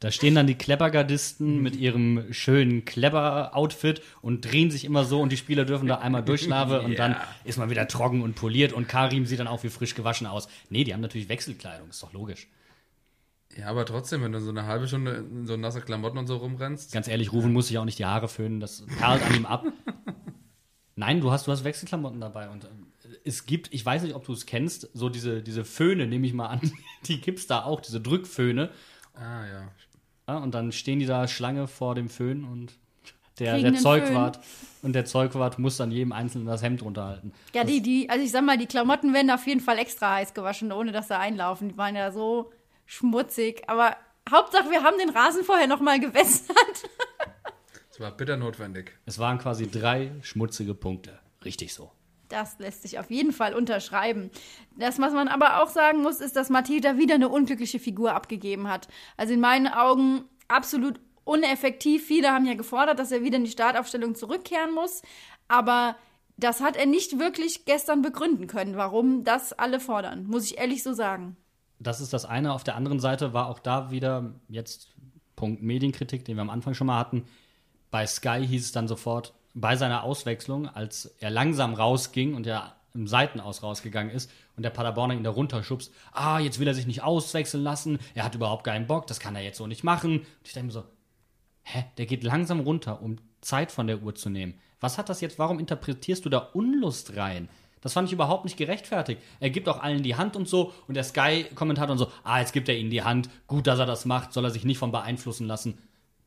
Da 0.02 0.12
stehen 0.12 0.36
dann 0.36 0.48
die 0.48 0.56
Kleppergardisten 0.56 1.64
mit 1.64 1.78
ihrem 1.78 2.26
schönen 2.34 2.84
Klepper-Outfit 2.84 4.02
und 4.22 4.42
drehen 4.42 4.70
sich 4.70 4.84
immer 4.84 5.06
so 5.06 5.22
und 5.22 5.32
die 5.32 5.38
Spieler 5.38 5.64
dürfen 5.64 5.88
da 5.88 6.00
einmal 6.00 6.26
durchschlafen 6.26 6.82
und 6.82 7.00
dann 7.00 7.16
ist 7.46 7.58
man 7.58 7.70
wieder 7.70 7.88
trocken 7.88 8.22
und 8.22 8.36
poliert 8.36 8.74
und 8.74 8.90
Karim 8.90 9.26
sieht 9.26 9.40
dann 9.40 9.48
auch 9.48 9.64
wie 9.64 9.70
frisch 9.70 9.96
gewaschen 9.96 10.28
aus. 10.28 10.50
Nee, 10.70 10.84
die 10.84 10.94
haben 10.94 11.00
natürlich 11.00 11.30
Wechselkleidung, 11.30 11.88
ist 11.88 12.04
doch 12.04 12.12
logisch. 12.12 12.50
Ja, 13.58 13.68
aber 13.68 13.86
trotzdem, 13.86 14.22
wenn 14.22 14.34
du 14.34 14.42
so 14.42 14.50
eine 14.50 14.66
halbe 14.66 14.90
Stunde 14.90 15.26
in 15.32 15.48
so 15.48 15.56
nasse 15.56 15.80
Klamotten 15.80 16.18
und 16.18 16.28
so 16.28 16.36
rumrennst. 16.36 16.92
Ganz 16.92 17.08
ehrlich, 17.08 17.32
Rufen 17.32 17.54
muss 17.54 17.68
sich 17.68 17.78
auch 17.78 17.86
nicht 17.86 18.00
die 18.00 18.06
Haare 18.06 18.28
föhnen, 18.28 18.60
das 18.60 18.86
perlt 19.00 19.24
an 19.24 19.36
ihm 19.36 19.46
ab. 19.46 19.64
Nein, 20.96 21.20
du 21.22 21.32
hast, 21.32 21.48
du 21.48 21.52
hast 21.52 21.64
Wechselklamotten 21.64 22.22
dabei 22.22 22.50
und 22.50 22.66
äh, 22.66 22.68
es 23.24 23.46
gibt, 23.46 23.74
ich 23.74 23.86
weiß 23.86 24.04
nicht, 24.04 24.16
ob 24.16 24.26
du 24.26 24.34
es 24.34 24.46
kennst, 24.46 24.90
so 24.94 25.10
diese, 25.10 25.42
diese 25.42 25.66
Föhne, 25.66 26.08
nehme 26.08 26.26
ich 26.26 26.34
mal 26.34 26.48
an, 26.48 26.72
die 27.06 27.20
gibt 27.20 27.40
es 27.40 27.48
da 27.48 27.64
auch, 27.64 27.82
diese 27.82 28.00
Drückföhne. 28.02 28.70
Ah, 29.14 29.46
ja. 29.46 29.72
Ja, 30.28 30.38
und 30.38 30.56
dann 30.56 30.72
stehen 30.72 31.00
die 31.00 31.06
da 31.06 31.28
Schlange 31.28 31.68
vor 31.68 31.96
dem 31.96 32.10
Föhn 32.10 32.44
und 32.44 32.74
der, 33.40 33.60
der 33.60 33.76
Zeugwart 33.76 34.40
und 34.82 34.94
der 34.94 35.06
Zeugwart 35.06 35.60
muss 35.60 35.78
dann 35.78 35.92
jedem 35.92 36.14
Einzelnen 36.14 36.48
das 36.48 36.64
Hemd 36.64 36.82
runterhalten. 36.82 37.34
Ja, 37.54 37.64
die, 37.66 37.82
die, 37.82 38.10
also 38.10 38.24
ich 38.24 38.32
sag 38.32 38.46
mal, 38.46 38.58
die 38.58 38.66
Klamotten 38.66 39.14
werden 39.14 39.30
auf 39.30 39.46
jeden 39.46 39.60
Fall 39.60 39.78
extra 39.78 40.16
heiß 40.16 40.34
gewaschen, 40.34 40.72
ohne 40.72 40.94
dass 40.94 41.10
sie 41.10 41.18
einlaufen. 41.18 41.70
Die 41.70 41.78
waren 41.78 41.96
ja 41.96 42.12
so 42.12 42.52
schmutzig. 42.86 43.64
Aber 43.68 43.98
Hauptsache, 44.30 44.70
wir 44.70 44.84
haben 44.84 44.98
den 44.98 45.10
Rasen 45.10 45.44
vorher 45.44 45.68
nochmal 45.68 46.00
gewässert. 46.00 46.56
Das 47.96 48.02
war 48.02 48.12
bitter 48.12 48.36
notwendig. 48.36 48.92
Es 49.06 49.20
waren 49.20 49.38
quasi 49.38 49.72
drei 49.72 50.12
schmutzige 50.22 50.74
Punkte. 50.74 51.18
Richtig 51.46 51.74
so. 51.74 51.92
Das 52.28 52.60
lässt 52.60 52.82
sich 52.82 53.00
auf 53.00 53.10
jeden 53.10 53.32
Fall 53.32 53.54
unterschreiben. 53.54 54.32
Das, 54.78 55.00
was 55.00 55.14
man 55.14 55.30
aber 55.30 55.64
auch 55.64 55.70
sagen 55.70 56.02
muss, 56.02 56.20
ist, 56.20 56.36
dass 56.36 56.50
Mateta 56.50 56.98
wieder 56.98 57.16
eine 57.16 57.30
unglückliche 57.30 57.80
Figur 57.80 58.14
abgegeben 58.14 58.68
hat. 58.68 58.90
Also 59.16 59.34
in 59.34 59.40
meinen 59.40 59.68
Augen 59.68 60.26
absolut 60.50 61.00
uneffektiv. 61.24 62.06
Viele 62.06 62.32
haben 62.32 62.46
ja 62.46 62.56
gefordert, 62.56 63.00
dass 63.00 63.14
er 63.14 63.24
wieder 63.24 63.38
in 63.38 63.46
die 63.46 63.52
Startaufstellung 63.52 64.14
zurückkehren 64.14 64.74
muss. 64.74 65.02
Aber 65.48 65.96
das 66.36 66.60
hat 66.60 66.76
er 66.76 66.88
nicht 66.88 67.18
wirklich 67.18 67.64
gestern 67.64 68.02
begründen 68.02 68.48
können, 68.48 68.76
warum 68.76 69.24
das 69.24 69.54
alle 69.54 69.80
fordern. 69.80 70.26
Muss 70.26 70.52
ich 70.52 70.58
ehrlich 70.58 70.84
so 70.84 70.92
sagen. 70.92 71.38
Das 71.80 72.02
ist 72.02 72.12
das 72.12 72.26
eine. 72.26 72.52
Auf 72.52 72.66
der 72.66 72.76
anderen 72.76 73.00
Seite 73.00 73.34
war 73.34 73.48
auch 73.48 73.60
da 73.60 73.90
wieder 73.90 74.34
jetzt 74.50 74.94
Punkt 75.38 75.64
Medienkritik, 75.64 76.26
den 76.26 76.36
wir 76.36 76.42
am 76.42 76.50
Anfang 76.50 76.74
schon 76.74 76.88
mal 76.88 77.00
hatten. 77.00 77.24
Bei 77.96 78.08
Sky 78.08 78.46
hieß 78.46 78.66
es 78.66 78.72
dann 78.74 78.90
sofort, 78.90 79.34
bei 79.54 79.78
seiner 79.78 80.04
Auswechslung, 80.04 80.68
als 80.68 81.16
er 81.22 81.30
langsam 81.30 81.74
rausging 81.74 82.34
und 82.34 82.46
er 82.46 82.76
im 82.94 83.08
Seitenaus 83.08 83.64
rausgegangen 83.64 84.14
ist 84.14 84.30
und 84.58 84.64
der 84.64 84.70
Paderborner 84.70 85.14
ihn 85.14 85.24
da 85.24 85.30
runterschubst, 85.30 85.94
ah, 86.12 86.40
jetzt 86.40 86.60
will 86.60 86.68
er 86.68 86.74
sich 86.74 86.88
nicht 86.88 87.04
auswechseln 87.04 87.64
lassen, 87.64 88.00
er 88.14 88.26
hat 88.26 88.36
überhaupt 88.36 88.66
keinen 88.66 88.86
Bock, 88.86 89.08
das 89.08 89.22
kann 89.22 89.34
er 89.34 89.44
jetzt 89.44 89.60
so 89.60 89.66
nicht 89.66 89.86
machen. 89.86 90.18
Und 90.20 90.28
ich 90.44 90.52
denke 90.52 90.66
mir 90.66 90.72
so, 90.74 90.84
hä, 91.64 91.86
der 91.98 92.06
geht 92.06 92.26
langsam 92.26 92.60
runter, 92.60 93.02
um 93.02 93.16
Zeit 93.40 93.72
von 93.72 93.88
der 93.88 94.04
Uhr 94.04 94.14
zu 94.14 94.30
nehmen. 94.30 94.56
Was 94.82 94.98
hat 94.98 95.08
das 95.08 95.22
jetzt, 95.22 95.40
warum 95.40 95.58
interpretierst 95.58 96.26
du 96.26 96.30
da 96.30 96.40
Unlust 96.40 97.16
rein? 97.16 97.48
Das 97.80 97.94
fand 97.94 98.10
ich 98.10 98.14
überhaupt 98.14 98.44
nicht 98.44 98.58
gerechtfertigt. 98.58 99.22
Er 99.40 99.52
gibt 99.52 99.70
auch 99.70 99.82
allen 99.82 100.04
die 100.04 100.18
Hand 100.18 100.36
und 100.36 100.50
so 100.50 100.74
und 100.90 100.96
der 100.96 101.06
Sky-Kommentator 101.06 101.94
und 101.94 102.00
so, 102.00 102.12
ah, 102.26 102.42
jetzt 102.42 102.52
gibt 102.52 102.68
er 102.68 102.76
ihnen 102.76 102.90
die 102.90 103.04
Hand, 103.04 103.30
gut, 103.48 103.68
dass 103.68 103.80
er 103.80 103.86
das 103.86 104.04
macht, 104.04 104.34
soll 104.34 104.44
er 104.44 104.52
sich 104.52 104.66
nicht 104.66 104.80
von 104.80 104.92
beeinflussen 104.92 105.48
lassen. 105.48 105.78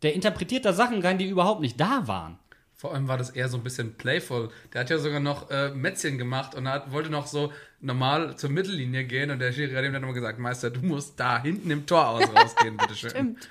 Der 0.03 0.15
interpretiert 0.15 0.65
da 0.65 0.73
Sachen 0.73 1.01
rein, 1.01 1.19
die 1.19 1.29
überhaupt 1.29 1.61
nicht 1.61 1.81
da 1.81 2.07
waren. 2.07 2.39
Vor 2.79 2.95
allem 2.95 3.09
war 3.09 3.19
das 3.19 3.31
eher 3.31 3.49
so 3.49 3.57
ein 3.57 3.65
bisschen 3.65 3.95
playful. 3.95 4.51
Der 4.73 4.83
hat 4.83 4.91
ja 4.91 4.99
sogar 4.99 5.19
noch 5.19 5.51
äh, 5.51 5.71
Mätzchen 5.71 6.17
gemacht 6.17 6.55
und 6.55 6.69
hat, 6.69 6.93
wollte 6.93 7.11
noch 7.11 7.27
so 7.27 7.53
normal 7.81 8.37
zur 8.37 8.51
Mittellinie 8.51 9.05
gehen 9.05 9.33
und 9.33 9.41
der 9.41 9.53
Schiri 9.53 9.75
hat 9.75 9.85
ihm 9.85 9.93
dann 9.93 10.05
immer 10.05 10.13
gesagt, 10.13 10.39
Meister, 10.39 10.71
du 10.71 10.83
musst 10.83 11.19
da 11.19 11.43
hinten 11.43 11.73
im 11.73 11.87
Tor 11.87 12.07
aus 12.07 12.23
rausgehen, 12.33 12.77
bitteschön. 12.79 13.11
Stimmt. 13.11 13.49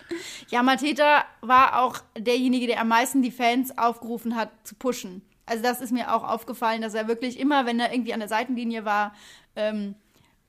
Ja, 0.47 0.63
Mateta 0.63 1.25
war 1.41 1.81
auch 1.81 1.97
derjenige, 2.17 2.67
der 2.67 2.79
am 2.79 2.87
meisten 2.87 3.21
die 3.21 3.31
Fans 3.31 3.77
aufgerufen 3.77 4.37
hat, 4.37 4.49
zu 4.63 4.75
pushen. 4.75 5.23
Also 5.45 5.61
das 5.61 5.81
ist 5.81 5.91
mir 5.91 6.15
auch 6.15 6.23
aufgefallen, 6.23 6.81
dass 6.81 6.93
er 6.93 7.09
wirklich 7.09 7.37
immer, 7.37 7.65
wenn 7.65 7.81
er 7.81 7.91
irgendwie 7.91 8.13
an 8.13 8.21
der 8.21 8.29
Seitenlinie 8.29 8.85
war, 8.85 9.13
ähm, 9.57 9.95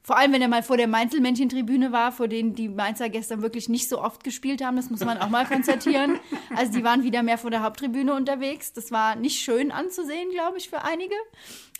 vor 0.08 0.16
allem, 0.16 0.32
wenn 0.32 0.40
er 0.40 0.48
mal 0.48 0.62
vor 0.62 0.78
der 0.78 0.88
Mainzelmännchen-Tribüne 0.88 1.92
war, 1.92 2.12
vor 2.12 2.28
denen 2.28 2.54
die 2.54 2.70
Mainzer 2.70 3.10
gestern 3.10 3.42
wirklich 3.42 3.68
nicht 3.68 3.90
so 3.90 4.00
oft 4.00 4.24
gespielt 4.24 4.64
haben, 4.64 4.76
das 4.76 4.88
muss 4.88 5.00
man 5.00 5.18
auch 5.18 5.28
mal 5.28 5.44
konstatieren. 5.44 6.18
Also 6.56 6.72
die 6.72 6.82
waren 6.82 7.02
wieder 7.02 7.22
mehr 7.22 7.36
vor 7.36 7.50
der 7.50 7.62
Haupttribüne 7.62 8.14
unterwegs. 8.14 8.72
Das 8.72 8.90
war 8.90 9.16
nicht 9.16 9.38
schön 9.38 9.70
anzusehen, 9.70 10.30
glaube 10.30 10.56
ich, 10.56 10.70
für 10.70 10.82
einige. 10.82 11.14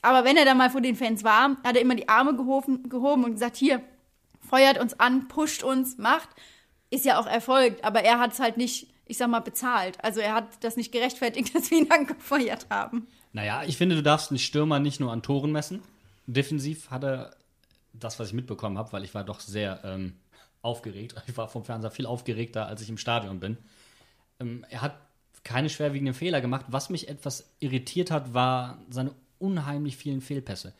Aber 0.03 0.27
wenn 0.27 0.37
er 0.37 0.45
dann 0.45 0.59
mal 0.59 0.69
vor 0.69 0.83
den 0.83 0.95
Fans 0.95 1.25
war, 1.25 1.57
hat 1.64 1.75
er 1.75 1.81
immer 1.81 1.95
die 1.95 2.11
Arme 2.11 2.37
gehoben, 2.37 2.91
gehoben 2.91 3.25
und 3.25 3.33
gesagt, 3.33 3.57
hier, 3.57 3.81
feuert 4.47 4.79
uns 4.79 5.01
an, 5.01 5.29
pusht 5.29 5.62
uns, 5.62 5.97
macht. 5.97 6.29
Ist 6.91 7.07
ja 7.07 7.19
auch 7.19 7.27
erfolgt, 7.27 7.83
aber 7.83 8.03
er 8.03 8.19
hat 8.19 8.35
es 8.35 8.41
halt 8.41 8.59
nicht, 8.59 8.88
ich 9.07 9.17
sag 9.17 9.31
mal, 9.31 9.41
bezahlt. 9.41 10.05
Also 10.05 10.21
er 10.21 10.35
hat 10.35 10.62
das 10.62 10.77
nicht 10.77 10.93
gerechtfertigt, 10.93 11.55
dass 11.55 11.71
wir 11.71 11.79
ihn 11.79 11.91
angefeuert 11.91 12.67
haben. 12.69 13.07
Naja, 13.33 13.62
ich 13.67 13.79
finde, 13.79 13.97
du 13.97 14.03
darfst 14.03 14.31
einen 14.31 14.38
Stürmer 14.38 14.81
nicht 14.81 15.01
nur 15.01 15.12
an 15.12 15.23
Toren 15.23 15.51
messen. 15.51 15.81
Defensiv 16.27 16.91
hat 16.91 17.05
er 17.05 17.31
das, 18.01 18.19
was 18.19 18.29
ich 18.29 18.35
mitbekommen 18.35 18.79
habe, 18.79 18.93
weil 18.93 19.05
ich 19.05 19.15
war 19.15 19.25
doch 19.25 19.41
sehr 19.41 19.81
ähm, 19.85 20.15
aufgeregt. 20.63 21.15
Ich 21.27 21.37
war 21.37 21.49
vom 21.49 21.65
Fernseher 21.65 21.91
viel 21.91 22.07
aufgeregter, 22.07 22.67
als 22.67 22.83
ich 22.83 22.89
im 22.89 22.99
Stadion 22.99 23.41
bin. 23.41 23.59
Ähm, 24.41 24.65
er 24.71 24.83
hat 24.83 25.01
keine 25.45 25.71
schwerwiegenden 25.71 26.15
Fehler 26.15 26.41
gemacht. 26.41 26.67
Was 26.69 26.91
mich 26.91 27.09
etwas 27.09 27.55
irritiert 27.61 28.11
hat, 28.11 28.35
war 28.35 28.79
seine 28.91 29.13
unheimlich 29.39 29.97
vielen 29.97 30.21
Fehlpässe. 30.21 30.75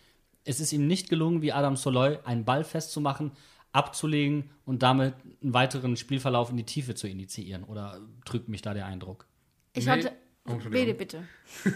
Es 0.45 0.61
ist 0.61 0.73
ihm 0.73 0.87
nicht 0.87 1.09
gelungen, 1.09 1.43
wie 1.43 1.53
Adam 1.53 1.77
Soloy, 1.77 2.19
einen 2.25 2.45
Ball 2.45 2.65
festzumachen, 2.65 3.33
abzulegen 3.73 4.51
und 4.65 4.83
damit 4.83 5.15
einen 5.43 5.55
weiteren 5.55 5.97
Spielverlauf 5.97 6.51
in 6.51 6.57
die 6.57 6.65
Tiefe 6.65 6.95
zu 6.95 7.07
initiieren. 7.07 7.65
Oder 7.65 8.01
trügt 8.25 8.49
mich 8.49 8.63
da 8.63 8.75
der 8.75 8.87
Eindruck? 8.87 9.27
Ich 9.75 9.85
Nee. 9.85 9.93
hatte. 9.93 10.13
Oh, 10.47 10.57
bitte. 10.57 11.25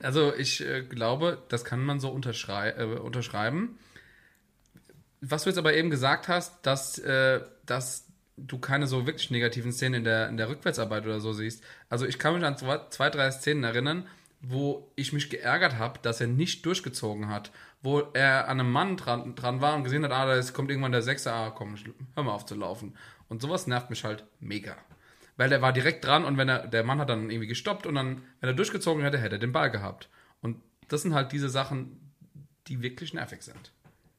Also 0.00 0.34
ich 0.34 0.60
äh, 0.60 0.82
glaube, 0.82 1.42
das 1.48 1.64
kann 1.64 1.84
man 1.84 2.00
so 2.00 2.10
unterschrei 2.10 2.70
äh, 2.70 2.84
unterschreiben. 2.98 3.78
Was 5.30 5.44
du 5.44 5.50
jetzt 5.50 5.58
aber 5.58 5.74
eben 5.74 5.90
gesagt 5.90 6.28
hast, 6.28 6.66
dass, 6.66 6.98
äh, 6.98 7.40
dass 7.66 8.06
du 8.36 8.58
keine 8.58 8.86
so 8.86 9.06
wirklich 9.06 9.30
negativen 9.30 9.72
Szenen 9.72 9.94
in 9.94 10.04
der, 10.04 10.28
in 10.28 10.36
der 10.36 10.48
Rückwärtsarbeit 10.48 11.04
oder 11.04 11.20
so 11.20 11.32
siehst. 11.32 11.62
Also 11.88 12.06
ich 12.06 12.18
kann 12.18 12.34
mich 12.34 12.44
an 12.44 12.56
zwei, 12.56 12.80
zwei 12.90 13.10
drei 13.10 13.30
Szenen 13.30 13.64
erinnern, 13.64 14.06
wo 14.40 14.90
ich 14.96 15.12
mich 15.12 15.30
geärgert 15.30 15.78
habe, 15.78 16.00
dass 16.02 16.20
er 16.20 16.26
nicht 16.26 16.66
durchgezogen 16.66 17.28
hat. 17.28 17.50
Wo 17.82 18.00
er 18.00 18.48
an 18.48 18.60
einem 18.60 18.70
Mann 18.70 18.96
dran, 18.96 19.34
dran 19.34 19.60
war 19.60 19.74
und 19.74 19.84
gesehen 19.84 20.04
hat, 20.04 20.10
ah, 20.10 20.26
da 20.26 20.40
kommt 20.52 20.70
irgendwann 20.70 20.92
der 20.92 21.02
Sechser, 21.02 21.32
ah, 21.32 21.50
komm, 21.50 21.76
hör 22.14 22.24
mal 22.24 22.32
auf 22.32 22.46
zu 22.46 22.54
laufen. 22.54 22.96
Und 23.28 23.40
sowas 23.42 23.66
nervt 23.66 23.90
mich 23.90 24.04
halt 24.04 24.24
mega. 24.40 24.76
Weil 25.36 25.48
der 25.48 25.62
war 25.62 25.72
direkt 25.72 26.04
dran 26.04 26.24
und 26.24 26.36
wenn 26.36 26.48
er, 26.48 26.66
der 26.66 26.84
Mann 26.84 26.98
hat 26.98 27.08
dann 27.08 27.30
irgendwie 27.30 27.48
gestoppt 27.48 27.86
und 27.86 27.94
dann, 27.94 28.22
wenn 28.40 28.50
er 28.50 28.54
durchgezogen 28.54 29.02
hätte, 29.02 29.18
hätte 29.18 29.36
er 29.36 29.40
den 29.40 29.52
Ball 29.52 29.70
gehabt. 29.70 30.08
Und 30.40 30.60
das 30.88 31.02
sind 31.02 31.14
halt 31.14 31.32
diese 31.32 31.48
Sachen, 31.48 32.12
die 32.68 32.82
wirklich 32.82 33.14
nervig 33.14 33.42
sind. 33.42 33.72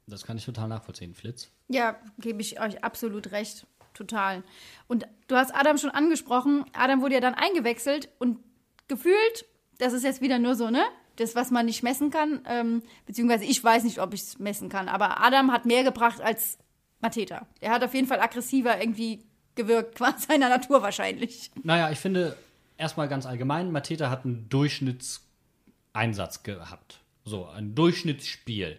Das 0.08 0.24
kann 0.24 0.38
ich 0.38 0.46
total 0.46 0.68
nachvollziehen, 0.68 1.14
Flitz. 1.16 1.50
Ja, 1.68 1.96
gebe 2.20 2.42
ich 2.42 2.60
euch 2.60 2.84
absolut 2.84 3.32
recht. 3.32 3.66
Total. 3.94 4.44
Und 4.88 5.08
du 5.28 5.36
hast 5.36 5.56
Adam 5.56 5.78
schon 5.78 5.90
angesprochen. 5.90 6.66
Adam 6.74 7.02
wurde 7.02 7.16
ja 7.16 7.22
dann 7.22 7.34
eingewechselt 7.34 8.10
und 8.20 8.40
gefühlt, 8.88 9.46
das 9.80 9.94
ist 9.94 10.04
jetzt 10.04 10.22
wieder 10.22 10.38
nur 10.38 10.56
so, 10.56 10.70
ne? 10.70 10.84
Das, 11.16 11.34
was 11.34 11.50
man 11.50 11.66
nicht 11.66 11.82
messen 11.82 12.12
kann, 12.12 12.42
ähm, 12.46 12.84
beziehungsweise 13.06 13.46
ich 13.46 13.64
weiß 13.64 13.86
nicht, 13.86 14.00
ob 14.00 14.14
ich 14.14 14.22
es 14.22 14.38
messen 14.38 14.68
kann, 14.68 14.90
aber 14.90 15.22
Adam 15.22 15.50
hat 15.54 15.66
mehr 15.66 15.86
gebracht 15.86 16.20
als 16.20 16.58
Mateta. 17.00 17.48
Er 17.62 17.72
hat 17.72 17.86
auf 17.86 17.94
jeden 17.94 18.08
Fall 18.08 18.20
aggressiver 18.20 18.82
irgendwie 18.82 19.24
gewirkt, 19.56 19.96
qua 19.98 20.14
seiner 20.18 20.50
Natur 20.50 20.82
wahrscheinlich. 20.82 21.52
Naja, 21.64 21.90
ich 21.90 22.00
finde, 22.00 22.36
erstmal 22.78 23.08
ganz 23.08 23.26
allgemein, 23.26 23.72
Mateta 23.72 24.10
hat 24.10 24.26
einen 24.26 24.50
Durchschnittseinsatz 24.50 26.44
gehabt. 26.44 27.00
So, 27.24 27.46
ein 27.46 27.76
Durchschnittsspiel. 27.76 28.78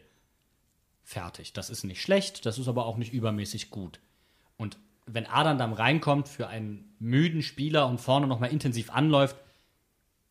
Fertig. 1.09 1.53
Das 1.53 1.71
ist 1.71 1.85
nicht 1.85 2.03
schlecht, 2.03 2.47
das 2.47 2.59
ist 2.59 2.67
aber 2.67 2.85
auch 2.85 2.97
nicht 2.97 3.13
übermäßig 3.13 3.71
gut. 3.71 4.01
Und 4.57 4.77
wenn 5.07 5.25
Adam 5.25 5.57
dann 5.57 5.73
reinkommt 5.73 6.27
für 6.29 6.49
einen 6.49 6.97
müden 6.99 7.43
Spieler 7.43 7.87
und 7.87 8.01
vorne 8.01 8.27
nochmal 8.27 8.51
intensiv 8.51 8.91
anläuft, 8.91 9.37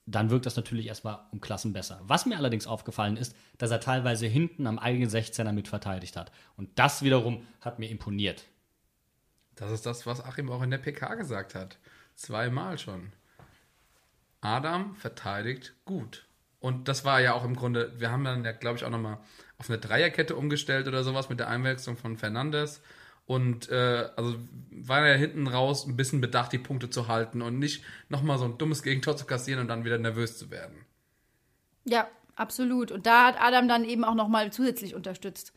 dann 0.06 0.30
wirkt 0.30 0.46
das 0.46 0.58
natürlich 0.58 0.88
erstmal 0.88 1.20
um 1.32 1.40
Klassen 1.40 1.72
besser. 1.72 2.02
Was 2.04 2.26
mir 2.26 2.36
allerdings 2.36 2.68
aufgefallen 2.68 3.16
ist, 3.16 3.38
dass 3.58 3.72
er 3.72 3.80
teilweise 3.80 4.28
hinten 4.28 4.68
am 4.68 4.78
eigenen 4.78 5.10
16er 5.10 5.54
mit 5.54 5.70
verteidigt 5.70 6.18
hat. 6.18 6.30
Und 6.58 6.78
das 6.78 7.04
wiederum 7.04 7.48
hat 7.62 7.80
mir 7.80 7.90
imponiert. 7.90 8.44
Das 9.56 9.72
ist 9.72 9.86
das, 9.86 10.06
was 10.06 10.22
Achim 10.26 10.52
auch 10.52 10.62
in 10.62 10.72
der 10.72 10.80
PK 10.80 11.16
gesagt 11.16 11.56
hat. 11.56 11.80
Zweimal 12.16 12.78
schon. 12.78 13.14
Adam 14.42 14.94
verteidigt 14.98 15.74
gut. 15.86 16.28
Und 16.66 16.88
das 16.88 17.06
war 17.06 17.22
ja 17.22 17.36
auch 17.36 17.46
im 17.46 17.56
Grunde, 17.56 17.94
wir 18.00 18.10
haben 18.10 18.24
dann 18.24 18.44
ja, 18.44 18.52
glaube 18.52 18.78
ich, 18.78 18.86
auch 18.86 18.90
nochmal 18.90 19.20
auf 19.60 19.70
eine 19.70 19.78
Dreierkette 19.78 20.36
umgestellt 20.36 20.88
oder 20.88 21.04
sowas 21.04 21.30
mit 21.30 21.40
der 21.40 21.48
Einwechslung 21.48 21.96
von 21.96 22.18
Fernandes. 22.18 22.82
Und 23.28 23.70
äh, 23.70 24.10
also 24.16 24.38
war 24.72 25.08
er 25.08 25.16
hinten 25.16 25.46
raus 25.46 25.86
ein 25.86 25.96
bisschen 25.96 26.22
bedacht, 26.22 26.54
die 26.54 26.58
Punkte 26.58 26.90
zu 26.90 27.08
halten 27.08 27.44
und 27.44 27.60
nicht 27.60 27.84
nochmal 28.10 28.40
so 28.40 28.46
ein 28.46 28.58
dummes 28.58 28.82
Gegentor 28.82 29.16
zu 29.16 29.26
kassieren 29.28 29.62
und 29.62 29.68
dann 29.68 29.86
wieder 29.86 30.00
nervös 30.00 30.40
zu 30.40 30.50
werden. 30.50 30.88
Ja, 31.84 32.08
absolut. 32.36 32.92
Und 32.92 33.06
da 33.06 33.28
hat 33.28 33.40
Adam 33.40 33.68
dann 33.68 33.86
eben 33.86 34.04
auch 34.04 34.16
nochmal 34.16 34.52
zusätzlich 34.52 34.96
unterstützt. 34.96 35.54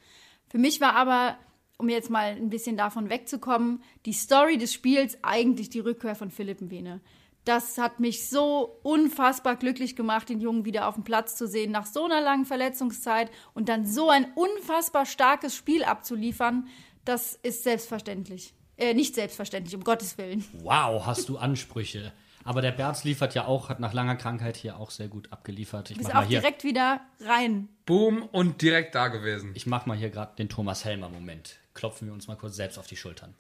Für 0.51 0.59
mich 0.59 0.79
war 0.83 0.95
aber 0.95 1.39
um 1.79 1.89
jetzt 1.89 2.11
mal 2.11 2.33
ein 2.33 2.51
bisschen 2.51 2.77
davon 2.77 3.09
wegzukommen, 3.09 3.83
die 4.05 4.13
Story 4.13 4.59
des 4.59 4.75
Spiels 4.75 5.17
eigentlich 5.23 5.71
die 5.71 5.81
Rückkehr 5.81 6.15
von 6.15 6.31
Philipp 6.31 6.61
Mbene. 6.61 7.01
Das 7.49 7.79
hat 7.79 7.99
mich 7.99 8.29
so 8.29 8.79
unfassbar 8.83 9.57
glücklich 9.57 9.97
gemacht, 9.97 10.29
den 10.29 10.39
Jungen 10.39 10.67
wieder 10.67 10.87
auf 10.87 10.97
dem 10.97 11.05
Platz 11.05 11.35
zu 11.35 11.49
sehen, 11.49 11.71
nach 11.71 11.87
so 11.87 12.05
einer 12.05 12.21
langen 12.21 12.45
Verletzungszeit 12.45 13.31
und 13.55 13.71
dann 13.71 13.87
so 13.87 14.11
ein 14.11 14.27
unfassbar 14.35 15.07
starkes 15.07 15.57
Spiel 15.57 15.83
abzuliefern. 15.83 16.69
Das 17.07 17.37
ist 17.43 17.65
selbstverständlich. 17.65 18.53
Äh, 18.77 18.93
nicht 18.93 19.15
selbstverständlich, 19.15 19.75
um 19.75 19.83
Gottes 19.83 20.19
Willen. 20.19 20.45
Wow, 20.63 21.07
hast 21.07 21.31
du 21.31 21.39
Ansprüche. 21.39 22.13
Aber 22.45 22.61
der 22.61 22.73
Berz 22.73 23.05
liefert 23.05 23.35
ja 23.35 23.47
auch, 23.47 23.71
hat 23.71 23.81
nach 23.81 23.95
langer 23.95 24.17
Krankheit 24.17 24.59
hier 24.59 24.79
auch 24.79 24.91
sehr 24.91 25.09
gut 25.09 25.33
abgeliefert. 25.33 25.91
Ich 25.91 25.97
Ist 25.97 26.09
mach 26.09 26.11
auch 26.11 26.15
mal 26.17 26.27
hier, 26.27 26.41
direkt 26.41 26.65
wieder 26.65 27.01
rein. 27.21 27.71
Boom 27.87 28.25
und 28.31 28.61
direkt 28.61 28.95
da 28.95 29.09
gewesen. 29.09 29.53
ich 29.55 29.67
mach 29.67 29.87
mal 29.87 29.97
hier 29.97 30.11
gerade 30.11 30.37
den 30.37 30.51
Thomas 30.51 30.85
Helmer 30.85 31.09
Moment. 31.09 31.61
Klopfen 31.73 32.09
wir 32.09 32.13
uns 32.13 32.29
mal 32.29 32.37
kurz 32.37 32.57
selbst 32.57 32.79
auf 32.79 32.87
die 32.87 32.97
Schultern. 32.99 33.35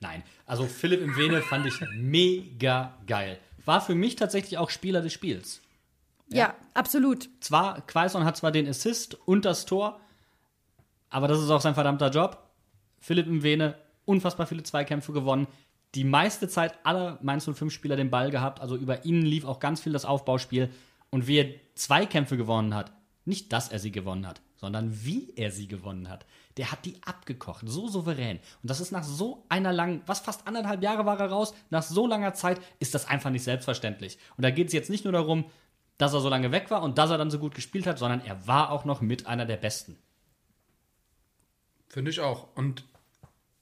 Nein, 0.00 0.22
also 0.44 0.66
Philipp 0.66 1.00
im 1.00 1.16
Vene 1.16 1.42
fand 1.42 1.66
ich 1.66 1.80
mega 1.94 2.94
geil. 3.06 3.38
War 3.64 3.80
für 3.80 3.94
mich 3.94 4.16
tatsächlich 4.16 4.58
auch 4.58 4.70
Spieler 4.70 5.02
des 5.02 5.12
Spiels. 5.12 5.62
Ja, 6.28 6.54
absolut. 6.74 7.28
Zwar, 7.40 7.80
Quaison 7.86 8.24
hat 8.24 8.36
zwar 8.36 8.52
den 8.52 8.68
Assist 8.68 9.14
und 9.26 9.44
das 9.44 9.64
Tor, 9.64 10.00
aber 11.08 11.28
das 11.28 11.40
ist 11.40 11.50
auch 11.50 11.60
sein 11.60 11.74
verdammter 11.74 12.10
Job. 12.10 12.50
Philipp 13.00 13.26
im 13.26 13.42
Vene, 13.42 13.76
unfassbar 14.04 14.46
viele 14.46 14.62
Zweikämpfe 14.62 15.12
gewonnen. 15.12 15.46
Die 15.94 16.04
meiste 16.04 16.48
Zeit 16.48 16.74
aller 16.84 17.18
Mainz 17.22 17.48
05-Spieler 17.48 17.96
den 17.96 18.10
Ball 18.10 18.30
gehabt, 18.30 18.60
also 18.60 18.76
über 18.76 19.04
ihn 19.04 19.22
lief 19.22 19.44
auch 19.44 19.60
ganz 19.60 19.80
viel 19.80 19.92
das 19.92 20.04
Aufbauspiel. 20.04 20.70
Und 21.10 21.26
wie 21.26 21.38
er 21.38 21.54
Zweikämpfe 21.74 22.36
gewonnen 22.36 22.74
hat, 22.74 22.92
nicht, 23.24 23.52
dass 23.52 23.68
er 23.68 23.78
sie 23.78 23.92
gewonnen 23.92 24.26
hat, 24.26 24.40
sondern 24.66 25.04
wie 25.04 25.32
er 25.36 25.52
sie 25.52 25.68
gewonnen 25.68 26.08
hat. 26.08 26.26
Der 26.56 26.72
hat 26.72 26.84
die 26.84 27.00
abgekocht, 27.04 27.62
so 27.68 27.86
souverän. 27.86 28.38
Und 28.62 28.68
das 28.68 28.80
ist 28.80 28.90
nach 28.90 29.04
so 29.04 29.44
einer 29.48 29.72
langen, 29.72 30.02
was 30.06 30.18
fast 30.18 30.44
anderthalb 30.48 30.82
Jahre 30.82 31.06
war 31.06 31.20
er 31.20 31.30
raus, 31.30 31.54
nach 31.70 31.84
so 31.84 32.08
langer 32.08 32.34
Zeit 32.34 32.60
ist 32.80 32.96
das 32.96 33.06
einfach 33.06 33.30
nicht 33.30 33.44
selbstverständlich. 33.44 34.18
Und 34.36 34.42
da 34.42 34.50
geht 34.50 34.66
es 34.66 34.72
jetzt 34.72 34.90
nicht 34.90 35.04
nur 35.04 35.12
darum, 35.12 35.44
dass 35.98 36.14
er 36.14 36.20
so 36.20 36.28
lange 36.28 36.50
weg 36.50 36.68
war 36.72 36.82
und 36.82 36.98
dass 36.98 37.10
er 37.10 37.16
dann 37.16 37.30
so 37.30 37.38
gut 37.38 37.54
gespielt 37.54 37.86
hat, 37.86 38.00
sondern 38.00 38.22
er 38.22 38.48
war 38.48 38.72
auch 38.72 38.84
noch 38.84 39.00
mit 39.00 39.28
einer 39.28 39.46
der 39.46 39.56
Besten. 39.56 39.96
Finde 41.86 42.10
ich 42.10 42.18
auch. 42.18 42.48
Und 42.56 42.82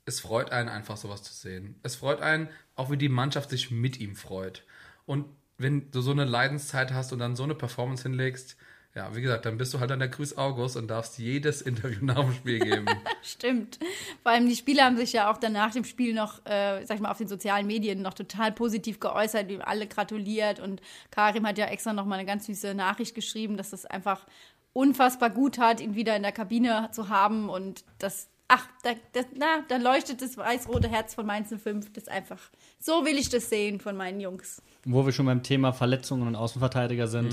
es 0.06 0.20
freut 0.20 0.52
einen 0.52 0.70
einfach 0.70 0.96
sowas 0.96 1.22
zu 1.22 1.34
sehen. 1.34 1.78
Es 1.82 1.96
freut 1.96 2.22
einen, 2.22 2.48
auch 2.76 2.90
wie 2.90 2.96
die 2.96 3.10
Mannschaft 3.10 3.50
sich 3.50 3.70
mit 3.70 4.00
ihm 4.00 4.16
freut. 4.16 4.64
Und 5.04 5.26
wenn 5.58 5.90
du 5.90 6.00
so 6.00 6.12
eine 6.12 6.24
Leidenszeit 6.24 6.94
hast 6.94 7.12
und 7.12 7.18
dann 7.18 7.36
so 7.36 7.42
eine 7.42 7.54
Performance 7.54 8.04
hinlegst, 8.04 8.56
ja, 8.94 9.14
wie 9.14 9.22
gesagt, 9.22 9.44
dann 9.44 9.58
bist 9.58 9.74
du 9.74 9.80
halt 9.80 9.90
an 9.90 9.98
der 9.98 10.08
Grüß 10.08 10.38
August 10.38 10.76
und 10.76 10.86
darfst 10.86 11.18
jedes 11.18 11.62
Interview 11.62 11.98
nach 12.04 12.20
dem 12.20 12.32
Spiel 12.32 12.60
geben. 12.60 12.86
Stimmt. 13.22 13.80
Vor 14.22 14.30
allem 14.30 14.48
die 14.48 14.54
Spieler 14.54 14.84
haben 14.84 14.96
sich 14.96 15.12
ja 15.12 15.32
auch 15.32 15.36
dann 15.36 15.52
nach 15.52 15.72
dem 15.72 15.82
Spiel 15.82 16.14
noch, 16.14 16.38
äh, 16.46 16.84
sag 16.84 16.96
ich 16.96 17.00
mal, 17.00 17.10
auf 17.10 17.18
den 17.18 17.26
sozialen 17.26 17.66
Medien 17.66 18.02
noch 18.02 18.14
total 18.14 18.52
positiv 18.52 19.00
geäußert, 19.00 19.50
ihm 19.50 19.62
alle 19.62 19.88
gratuliert 19.88 20.60
und 20.60 20.80
Karim 21.10 21.44
hat 21.44 21.58
ja 21.58 21.66
extra 21.66 21.92
noch 21.92 22.06
mal 22.06 22.16
eine 22.20 22.26
ganz 22.26 22.46
süße 22.46 22.72
Nachricht 22.74 23.16
geschrieben, 23.16 23.56
dass 23.56 23.72
es 23.72 23.84
einfach 23.84 24.26
unfassbar 24.72 25.30
gut 25.30 25.58
hat, 25.58 25.80
ihn 25.80 25.96
wieder 25.96 26.14
in 26.14 26.22
der 26.22 26.32
Kabine 26.32 26.88
zu 26.92 27.08
haben 27.08 27.48
und 27.48 27.84
das, 27.98 28.28
ach, 28.46 28.68
da, 28.84 28.90
das, 29.12 29.26
na, 29.36 29.64
da 29.66 29.76
leuchtet 29.76 30.22
das 30.22 30.36
weiß-rote 30.36 30.88
Herz 30.88 31.14
von 31.14 31.26
Mainz 31.26 31.48
05. 31.48 31.92
Das 31.92 32.04
ist 32.04 32.08
einfach, 32.08 32.38
so 32.78 33.04
will 33.04 33.18
ich 33.18 33.28
das 33.28 33.48
sehen 33.50 33.80
von 33.80 33.96
meinen 33.96 34.20
Jungs. 34.20 34.62
Wo 34.84 35.04
wir 35.04 35.12
schon 35.12 35.26
beim 35.26 35.42
Thema 35.42 35.72
Verletzungen 35.72 36.28
und 36.28 36.36
Außenverteidiger 36.36 37.08
sind. 37.08 37.32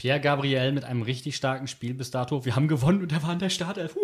Pierre 0.00 0.18
Gabriel 0.18 0.72
mit 0.72 0.84
einem 0.84 1.02
richtig 1.02 1.36
starken 1.36 1.66
Spiel 1.66 1.92
bis 1.92 2.10
dato. 2.10 2.46
Wir 2.46 2.56
haben 2.56 2.68
gewonnen 2.68 3.02
und 3.02 3.12
er 3.12 3.22
war 3.22 3.34
in 3.34 3.38
der 3.38 3.50
Startelf. 3.50 3.92
Du. 3.92 4.00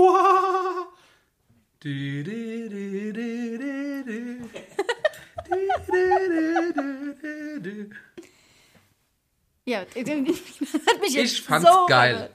Ja, 9.65 9.81
hat 9.81 9.97
mich 11.01 11.15
jetzt 11.15 11.33
Ich 11.33 11.41
fand's 11.41 11.67
so 11.67 11.87
geil. 11.87 12.29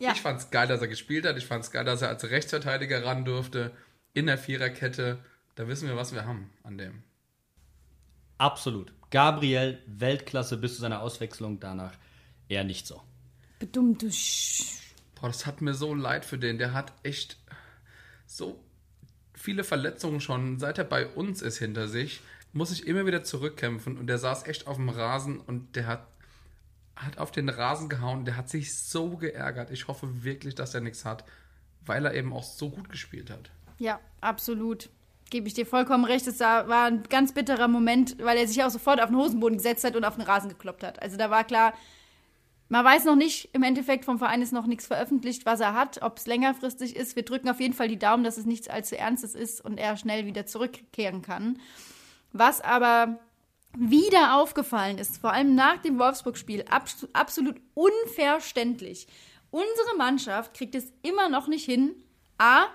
Ja. 0.00 0.10
Ich 0.10 0.20
fand's 0.20 0.50
geil, 0.50 0.66
dass 0.66 0.80
er 0.80 0.88
gespielt 0.88 1.24
hat. 1.24 1.36
Ich 1.36 1.46
fand's 1.46 1.70
geil, 1.70 1.84
dass 1.84 2.02
er 2.02 2.08
als 2.08 2.28
Rechtsverteidiger 2.28 3.04
ran 3.04 3.24
durfte. 3.24 3.70
In 4.12 4.26
der 4.26 4.38
Viererkette. 4.38 5.20
Da 5.54 5.68
wissen 5.68 5.86
wir, 5.88 5.94
was 5.94 6.12
wir 6.12 6.24
haben 6.24 6.50
an 6.64 6.78
dem. 6.78 7.04
Absolut. 8.38 8.92
Gabriel, 9.10 9.78
Weltklasse 9.86 10.56
bis 10.56 10.74
zu 10.74 10.80
seiner 10.80 11.00
Auswechslung 11.00 11.60
danach 11.60 11.92
eher 12.48 12.64
nicht 12.64 12.86
so. 12.86 13.02
Bedummt, 13.58 14.02
du 14.02 14.10
Sch 14.10 14.80
Boah, 15.20 15.28
das 15.28 15.46
hat 15.46 15.60
mir 15.60 15.74
so 15.74 15.94
leid 15.94 16.24
für 16.24 16.38
den. 16.38 16.58
Der 16.58 16.72
hat 16.74 16.92
echt 17.02 17.38
so 18.26 18.62
viele 19.34 19.64
Verletzungen 19.64 20.20
schon, 20.20 20.58
seit 20.58 20.78
er 20.78 20.84
bei 20.84 21.06
uns 21.06 21.42
ist 21.42 21.58
hinter 21.58 21.88
sich, 21.88 22.20
muss 22.52 22.70
sich 22.70 22.86
immer 22.86 23.06
wieder 23.06 23.24
zurückkämpfen 23.24 23.98
und 23.98 24.06
der 24.06 24.18
saß 24.18 24.46
echt 24.46 24.66
auf 24.66 24.76
dem 24.76 24.88
Rasen 24.88 25.40
und 25.40 25.76
der 25.76 25.86
hat, 25.86 26.06
hat 26.96 27.18
auf 27.18 27.32
den 27.32 27.48
Rasen 27.48 27.88
gehauen. 27.88 28.24
Der 28.24 28.36
hat 28.36 28.48
sich 28.48 28.78
so 28.78 29.16
geärgert. 29.16 29.70
Ich 29.70 29.88
hoffe 29.88 30.24
wirklich, 30.24 30.54
dass 30.54 30.74
er 30.74 30.80
nichts 30.80 31.04
hat, 31.04 31.24
weil 31.84 32.06
er 32.06 32.14
eben 32.14 32.32
auch 32.32 32.44
so 32.44 32.70
gut 32.70 32.88
gespielt 32.88 33.30
hat. 33.30 33.50
Ja, 33.78 34.00
absolut. 34.20 34.88
Gebe 35.30 35.48
ich 35.48 35.54
dir 35.54 35.66
vollkommen 35.66 36.04
recht. 36.04 36.26
Es 36.26 36.38
war 36.38 36.68
war 36.68 36.86
ein 36.86 37.02
ganz 37.04 37.34
bitterer 37.34 37.66
Moment, 37.66 38.16
weil 38.22 38.38
er 38.38 38.46
sich 38.46 38.62
auch 38.62 38.70
sofort 38.70 39.00
auf 39.00 39.08
den 39.08 39.16
Hosenboden 39.16 39.56
gesetzt 39.56 39.84
hat 39.84 39.96
und 39.96 40.04
auf 40.04 40.14
den 40.14 40.22
Rasen 40.24 40.48
gekloppt 40.48 40.84
hat. 40.84 41.02
Also 41.02 41.16
da 41.16 41.30
war 41.30 41.44
klar, 41.44 41.74
man 42.68 42.84
weiß 42.84 43.04
noch 43.04 43.16
nicht, 43.16 43.50
im 43.52 43.62
Endeffekt 43.62 44.04
vom 44.04 44.18
Verein 44.18 44.42
ist 44.42 44.52
noch 44.52 44.66
nichts 44.66 44.86
veröffentlicht, 44.86 45.46
was 45.46 45.60
er 45.60 45.74
hat, 45.74 46.02
ob 46.02 46.18
es 46.18 46.26
längerfristig 46.26 46.96
ist. 46.96 47.14
Wir 47.14 47.24
drücken 47.24 47.48
auf 47.48 47.60
jeden 47.60 47.74
Fall 47.74 47.88
die 47.88 47.98
Daumen, 47.98 48.24
dass 48.24 48.38
es 48.38 48.46
nichts 48.46 48.68
allzu 48.68 48.96
Ernstes 48.96 49.34
ist 49.34 49.64
und 49.64 49.78
er 49.78 49.96
schnell 49.96 50.26
wieder 50.26 50.46
zurückkehren 50.46 51.22
kann. 51.22 51.60
Was 52.32 52.60
aber 52.60 53.18
wieder 53.76 54.36
aufgefallen 54.36 54.98
ist, 54.98 55.18
vor 55.18 55.32
allem 55.32 55.54
nach 55.54 55.78
dem 55.78 55.98
Wolfsburg-Spiel, 55.98 56.64
abs 56.70 57.06
absolut 57.12 57.56
unverständlich. 57.74 59.08
Unsere 59.50 59.96
Mannschaft 59.96 60.54
kriegt 60.54 60.74
es 60.74 60.92
immer 61.02 61.28
noch 61.28 61.48
nicht 61.48 61.64
hin, 61.64 61.94
A, 62.38 62.66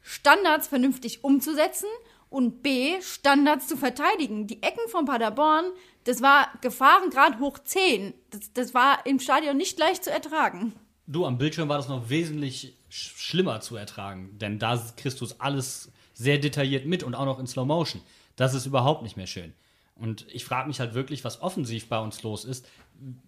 Standards 0.00 0.68
vernünftig 0.68 1.24
umzusetzen 1.24 1.88
und 2.28 2.62
B, 2.62 3.00
Standards 3.02 3.68
zu 3.68 3.76
verteidigen. 3.76 4.46
Die 4.46 4.62
Ecken 4.62 4.88
von 4.88 5.04
Paderborn, 5.04 5.66
das 6.04 6.22
war 6.22 6.48
Gefahrengrad 6.60 7.38
hoch 7.38 7.58
10. 7.58 8.14
Das, 8.30 8.52
das 8.52 8.74
war 8.74 9.06
im 9.06 9.20
Stadion 9.20 9.56
nicht 9.56 9.78
leicht 9.78 10.04
zu 10.04 10.10
ertragen. 10.10 10.74
Du, 11.06 11.26
am 11.26 11.38
Bildschirm 11.38 11.68
war 11.68 11.76
das 11.76 11.88
noch 11.88 12.08
wesentlich 12.08 12.76
sch 12.88 13.14
schlimmer 13.16 13.60
zu 13.60 13.76
ertragen, 13.76 14.38
denn 14.38 14.58
da 14.58 14.80
kriegst 14.96 15.20
du 15.20 15.24
es 15.24 15.40
alles 15.40 15.90
sehr 16.14 16.38
detailliert 16.38 16.86
mit 16.86 17.02
und 17.02 17.14
auch 17.14 17.24
noch 17.24 17.38
in 17.38 17.46
Slow 17.46 17.66
Motion. 17.66 18.02
Das 18.36 18.54
ist 18.54 18.66
überhaupt 18.66 19.02
nicht 19.02 19.16
mehr 19.16 19.26
schön. 19.26 19.52
Und 19.94 20.26
ich 20.30 20.44
frage 20.44 20.68
mich 20.68 20.80
halt 20.80 20.94
wirklich, 20.94 21.24
was 21.24 21.42
offensiv 21.42 21.88
bei 21.88 21.98
uns 21.98 22.22
los 22.22 22.44
ist. 22.44 22.66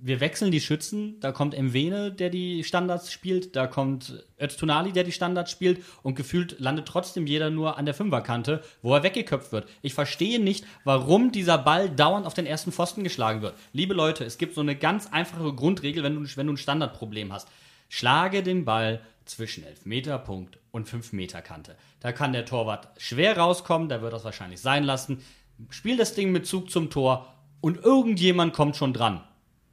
Wir 0.00 0.20
wechseln 0.20 0.52
die 0.52 0.60
Schützen, 0.60 1.18
da 1.18 1.32
kommt 1.32 1.58
Mwene, 1.58 2.12
der 2.12 2.30
die 2.30 2.62
Standards 2.62 3.12
spielt, 3.12 3.56
da 3.56 3.66
kommt 3.66 4.24
Öztunali, 4.40 4.92
der 4.92 5.02
die 5.02 5.10
Standards 5.10 5.50
spielt 5.50 5.82
und 6.04 6.14
gefühlt 6.14 6.60
landet 6.60 6.86
trotzdem 6.86 7.26
jeder 7.26 7.50
nur 7.50 7.76
an 7.76 7.84
der 7.84 7.94
Fünferkante, 7.94 8.62
wo 8.82 8.94
er 8.94 9.02
weggeköpft 9.02 9.50
wird. 9.50 9.68
Ich 9.82 9.94
verstehe 9.94 10.38
nicht, 10.38 10.64
warum 10.84 11.32
dieser 11.32 11.58
Ball 11.58 11.90
dauernd 11.90 12.24
auf 12.24 12.34
den 12.34 12.46
ersten 12.46 12.70
Pfosten 12.70 13.02
geschlagen 13.02 13.42
wird. 13.42 13.54
Liebe 13.72 13.94
Leute, 13.94 14.24
es 14.24 14.38
gibt 14.38 14.54
so 14.54 14.60
eine 14.60 14.76
ganz 14.76 15.08
einfache 15.08 15.52
Grundregel, 15.52 16.04
wenn 16.04 16.22
du, 16.22 16.36
wenn 16.36 16.46
du 16.46 16.52
ein 16.52 16.58
Standardproblem 16.58 17.32
hast. 17.32 17.48
Schlage 17.88 18.44
den 18.44 18.64
Ball 18.64 19.00
zwischen 19.24 19.64
Elfmeterpunkt 19.64 20.58
und 20.70 20.88
5-Meter-Kante. 20.88 21.74
Da 21.98 22.12
kann 22.12 22.32
der 22.32 22.44
Torwart 22.44 22.88
schwer 22.98 23.36
rauskommen, 23.38 23.88
der 23.88 24.02
wird 24.02 24.12
das 24.12 24.24
wahrscheinlich 24.24 24.60
sein 24.60 24.84
lassen. 24.84 25.24
Spiel 25.70 25.96
das 25.96 26.14
Ding 26.14 26.30
mit 26.30 26.46
Zug 26.46 26.70
zum 26.70 26.90
Tor 26.90 27.34
und 27.60 27.78
irgendjemand 27.78 28.52
kommt 28.52 28.76
schon 28.76 28.92
dran. 28.92 29.22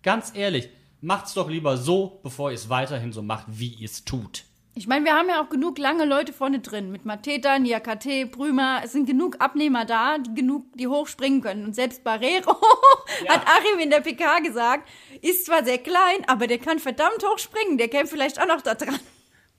Ganz 0.04 0.34
ehrlich, 0.36 0.70
macht's 1.02 1.34
doch 1.34 1.50
lieber 1.50 1.78
so, 1.78 2.20
bevor 2.24 2.50
ihr 2.50 2.56
es 2.56 2.70
weiterhin 2.70 3.14
so 3.14 3.22
macht, 3.22 3.46
wie 3.48 3.70
ihr 3.70 3.86
es 3.86 4.04
tut. 4.04 4.46
Ich 4.74 4.88
meine, 4.88 5.04
wir 5.04 5.14
haben 5.14 5.28
ja 5.28 5.44
auch 5.44 5.50
genug 5.50 5.78
lange 5.78 6.06
Leute 6.06 6.32
vorne 6.32 6.60
drin. 6.60 6.92
Mit 6.92 7.04
Mateta, 7.06 7.60
Niakate, 7.60 8.26
Prümer. 8.26 8.82
Es 8.84 8.94
sind 8.94 9.06
genug 9.06 9.36
Abnehmer 9.40 9.84
da, 9.84 10.18
die 10.18 10.34
genug, 10.34 10.66
die 10.76 10.88
hochspringen 10.88 11.42
können. 11.42 11.66
Und 11.66 11.76
selbst 11.76 12.06
Barrero, 12.06 12.56
hat 13.28 13.46
Achim 13.46 13.80
in 13.80 13.90
der 13.90 14.00
PK 14.00 14.40
gesagt, 14.40 14.88
ist 15.22 15.46
zwar 15.46 15.66
sehr 15.66 15.78
klein, 15.78 16.24
aber 16.28 16.48
der 16.48 16.58
kann 16.58 16.80
verdammt 16.80 17.22
hoch 17.22 17.38
springen. 17.38 17.78
Der 17.78 17.90
kämpft 17.90 18.14
vielleicht 18.14 18.42
auch 18.42 18.48
noch 18.48 18.62
da 18.62 18.76
dran. 18.76 19.00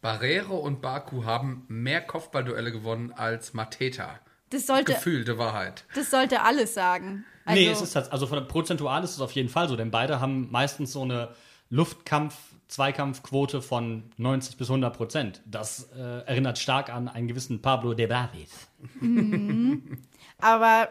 Barrero 0.00 0.56
und 0.56 0.80
Baku 0.80 1.24
haben 1.24 1.66
mehr 1.68 2.00
Kopfballduelle 2.00 2.72
gewonnen 2.72 3.12
als 3.12 3.52
Mateta. 3.52 4.18
Das 4.52 4.66
sollte, 4.66 4.92
Gefühlte 4.92 5.38
Wahrheit. 5.38 5.84
das 5.94 6.10
sollte 6.10 6.42
alles 6.42 6.74
sagen. 6.74 7.24
Also, 7.44 7.60
nee, 7.60 7.68
es 7.68 7.80
ist 7.82 7.96
tats- 7.96 8.10
also 8.10 8.26
von 8.28 8.38
der 8.38 8.44
prozentual 8.44 9.02
ist 9.02 9.10
es 9.12 9.20
auf 9.20 9.32
jeden 9.32 9.48
Fall 9.48 9.68
so, 9.68 9.74
denn 9.76 9.90
beide 9.90 10.20
haben 10.20 10.48
meistens 10.52 10.92
so 10.92 11.02
eine 11.02 11.30
Luftkampf 11.70 12.36
Zweikampfquote 12.68 13.60
von 13.60 14.04
90 14.16 14.56
bis 14.56 14.68
100 14.70 14.96
Prozent. 14.96 15.42
Das 15.44 15.90
äh, 15.94 16.00
erinnert 16.24 16.58
stark 16.58 16.88
an 16.88 17.06
einen 17.08 17.28
gewissen 17.28 17.60
Pablo 17.60 17.92
de 17.92 18.06
Barris. 18.06 18.48
Aber 20.38 20.88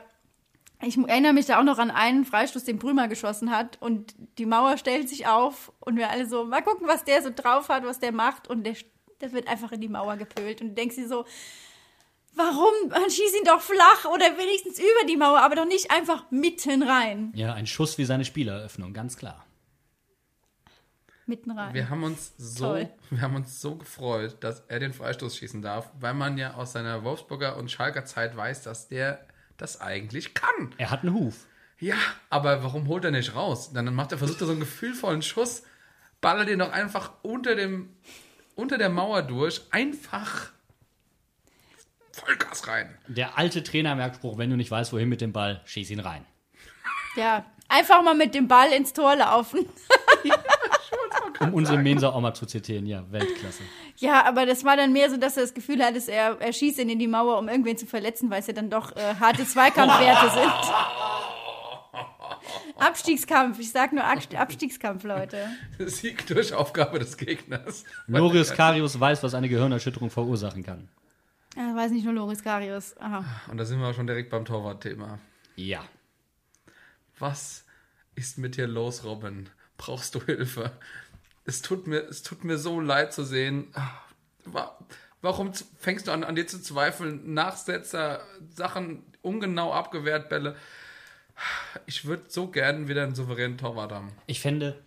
ich 0.83 0.97
erinnere 0.97 1.33
mich 1.33 1.45
da 1.47 1.59
auch 1.59 1.63
noch 1.63 1.77
an 1.79 1.91
einen 1.91 2.25
Freistoß, 2.25 2.63
den 2.63 2.77
Brümer 2.79 3.07
geschossen 3.07 3.51
hat. 3.51 3.77
Und 3.81 4.13
die 4.37 4.45
Mauer 4.45 4.77
stellt 4.77 5.09
sich 5.09 5.27
auf 5.27 5.71
und 5.79 5.97
wir 5.97 6.09
alle 6.09 6.27
so, 6.27 6.45
mal 6.45 6.61
gucken, 6.61 6.87
was 6.87 7.03
der 7.03 7.21
so 7.21 7.29
drauf 7.35 7.69
hat, 7.69 7.83
was 7.83 7.99
der 7.99 8.11
macht. 8.11 8.47
Und 8.47 8.63
der 8.63 8.75
Der 9.21 9.31
wird 9.33 9.47
einfach 9.47 9.71
in 9.71 9.81
die 9.81 9.89
Mauer 9.89 10.17
gepölt 10.17 10.61
und 10.61 10.69
du 10.69 10.73
denkst 10.73 10.95
dir 10.95 11.07
so, 11.07 11.25
warum? 12.35 12.89
Man 12.89 13.09
schießt 13.09 13.35
ihn 13.37 13.45
doch 13.45 13.61
flach 13.61 14.05
oder 14.05 14.37
wenigstens 14.37 14.79
über 14.79 15.07
die 15.07 15.17
Mauer, 15.17 15.39
aber 15.41 15.55
doch 15.55 15.65
nicht 15.65 15.91
einfach 15.91 16.29
mitten 16.31 16.83
rein. 16.83 17.31
Ja, 17.35 17.53
ein 17.53 17.67
Schuss 17.67 17.97
wie 17.97 18.05
seine 18.05 18.25
Spieleröffnung, 18.25 18.93
ganz 18.93 19.17
klar. 19.17 19.45
Mitten 21.25 21.51
rein. 21.51 21.73
Wir 21.73 21.89
haben 21.89 22.03
uns 22.03 22.33
so, 22.37 22.65
Toll. 22.65 22.89
wir 23.09 23.21
haben 23.21 23.35
uns 23.35 23.61
so 23.61 23.75
gefreut, 23.75 24.37
dass 24.41 24.63
er 24.67 24.79
den 24.79 24.91
Freistoß 24.91 25.37
schießen 25.37 25.61
darf, 25.61 25.89
weil 25.99 26.13
man 26.13 26.37
ja 26.37 26.55
aus 26.55 26.73
seiner 26.73 27.03
Wolfsburger 27.03 27.57
und 27.57 27.71
Schalker 27.71 28.05
Zeit 28.05 28.35
weiß, 28.35 28.63
dass 28.63 28.87
der 28.89 29.25
das 29.57 29.79
eigentlich 29.79 30.33
kann. 30.33 30.73
Er 30.77 30.89
hat 30.89 31.03
einen 31.03 31.13
Huf. 31.13 31.45
Ja, 31.79 31.95
aber 32.29 32.63
warum 32.63 32.87
holt 32.87 33.05
er 33.05 33.11
nicht 33.11 33.35
raus? 33.35 33.71
Dann 33.73 33.93
macht 33.95 34.11
er, 34.11 34.17
versucht 34.17 34.41
er 34.41 34.47
so 34.47 34.51
einen 34.51 34.59
gefühlvollen 34.59 35.21
Schuss, 35.21 35.63
ballert 36.19 36.49
den 36.49 36.59
doch 36.59 36.71
einfach 36.71 37.11
unter 37.21 37.55
dem, 37.55 37.95
unter 38.55 38.77
der 38.77 38.89
Mauer 38.89 39.21
durch, 39.23 39.61
einfach 39.71 40.51
Vollgas 42.13 42.67
rein. 42.67 42.97
Der 43.07 43.37
alte 43.37 43.63
Trainermerkspruch, 43.63 44.37
wenn 44.37 44.49
du 44.49 44.55
nicht 44.57 44.71
weißt, 44.71 44.91
wohin 44.93 45.09
mit 45.09 45.21
dem 45.21 45.33
Ball, 45.33 45.61
schieß 45.65 45.89
ihn 45.91 45.99
rein. 45.99 46.25
Ja, 47.15 47.45
einfach 47.67 48.01
mal 48.03 48.15
mit 48.15 48.33
dem 48.35 48.47
Ball 48.47 48.71
ins 48.71 48.93
Tor 48.93 49.15
laufen. 49.15 49.67
Um 51.39 51.53
unsere 51.55 51.79
Mensa 51.79 52.09
auch 52.09 52.21
mal 52.21 52.33
zu 52.35 52.45
zitieren, 52.45 52.85
ja, 52.85 53.03
Weltklasse. 53.09 53.63
Ja, 53.97 54.25
aber 54.27 54.45
das 54.45 54.63
war 54.63 54.77
dann 54.77 54.93
mehr 54.93 55.09
so, 55.09 55.17
dass 55.17 55.37
er 55.37 55.41
das 55.43 55.55
Gefühl 55.55 55.83
hat, 55.83 55.95
dass 55.95 56.07
er, 56.07 56.39
er 56.39 56.53
schießt 56.53 56.77
ihn 56.79 56.89
in 56.89 56.99
die 56.99 57.07
Mauer, 57.07 57.39
um 57.39 57.49
irgendwen 57.49 57.75
zu 57.77 57.87
verletzen, 57.87 58.29
weil 58.29 58.41
es 58.41 58.47
ja 58.47 58.53
dann 58.53 58.69
doch 58.69 58.95
äh, 58.95 59.15
harte 59.19 59.43
Zweikampfwerte 59.43 60.29
sind. 60.29 60.51
Abstiegskampf, 62.77 63.57
ich 63.59 63.71
sag 63.71 63.91
nur 63.93 64.03
Ab- 64.03 64.19
Abstiegskampf, 64.35 65.03
Leute. 65.03 65.47
Sieg 65.79 66.27
durch 66.27 66.53
Aufgabe 66.53 66.99
des 66.99 67.17
Gegners. 67.17 67.85
Loris 68.07 68.53
Karius 68.53 68.99
weiß, 68.99 69.23
was 69.23 69.33
eine 69.33 69.49
Gehirnerschütterung 69.49 70.11
verursachen 70.11 70.61
kann. 70.63 70.89
Ja, 71.55 71.75
weiß 71.75 71.91
nicht 71.91 72.05
nur 72.05 72.13
Loris 72.13 72.43
Karius. 72.43 72.95
Aha. 72.97 73.25
Und 73.49 73.57
da 73.57 73.65
sind 73.65 73.79
wir 73.79 73.87
auch 73.87 73.93
schon 73.93 74.07
direkt 74.07 74.29
beim 74.29 74.45
Torwartthema. 74.45 75.19
Ja. 75.55 75.83
Was 77.19 77.65
ist 78.15 78.37
mit 78.37 78.57
dir 78.57 78.67
los, 78.67 79.03
Robin? 79.03 79.49
Brauchst 79.77 80.15
du 80.15 80.23
Hilfe? 80.23 80.71
Es 81.45 81.61
tut 81.61 81.87
mir, 81.87 81.99
es 82.01 82.23
tut 82.23 82.43
mir 82.43 82.57
so 82.57 82.79
leid 82.79 83.13
zu 83.13 83.23
sehen. 83.23 83.73
Wa- 84.45 84.77
Warum 85.23 85.51
fängst 85.77 86.07
du 86.07 86.11
an, 86.11 86.23
an 86.23 86.35
dir 86.35 86.47
zu 86.47 86.59
zweifeln? 86.61 87.33
Nachsetzer, 87.35 88.21
Sachen 88.49 89.03
ungenau 89.21 89.71
abgewehrt, 89.71 90.29
Bälle. 90.29 90.55
Ich 91.85 92.05
würde 92.05 92.23
so 92.27 92.47
gern 92.47 92.87
wieder 92.87 93.03
einen 93.03 93.13
souveränen 93.13 93.57
Torwart 93.57 93.91
haben. 93.91 94.11
Ich 94.25 94.39
fände, 94.41 94.81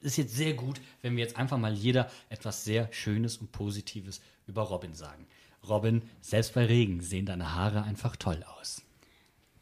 es 0.00 0.06
ist 0.12 0.16
jetzt 0.16 0.34
sehr 0.36 0.54
gut, 0.54 0.80
wenn 1.02 1.16
wir 1.16 1.22
jetzt 1.22 1.36
einfach 1.36 1.58
mal 1.58 1.72
jeder 1.72 2.10
etwas 2.28 2.64
sehr 2.64 2.88
Schönes 2.92 3.36
und 3.36 3.52
Positives 3.52 4.20
über 4.48 4.62
Robin 4.62 4.94
sagen. 4.94 5.26
Robin, 5.68 6.02
selbst 6.20 6.54
bei 6.54 6.64
Regen 6.64 7.00
sehen 7.00 7.26
deine 7.26 7.54
Haare 7.54 7.82
einfach 7.82 8.16
toll 8.16 8.44
aus. 8.58 8.82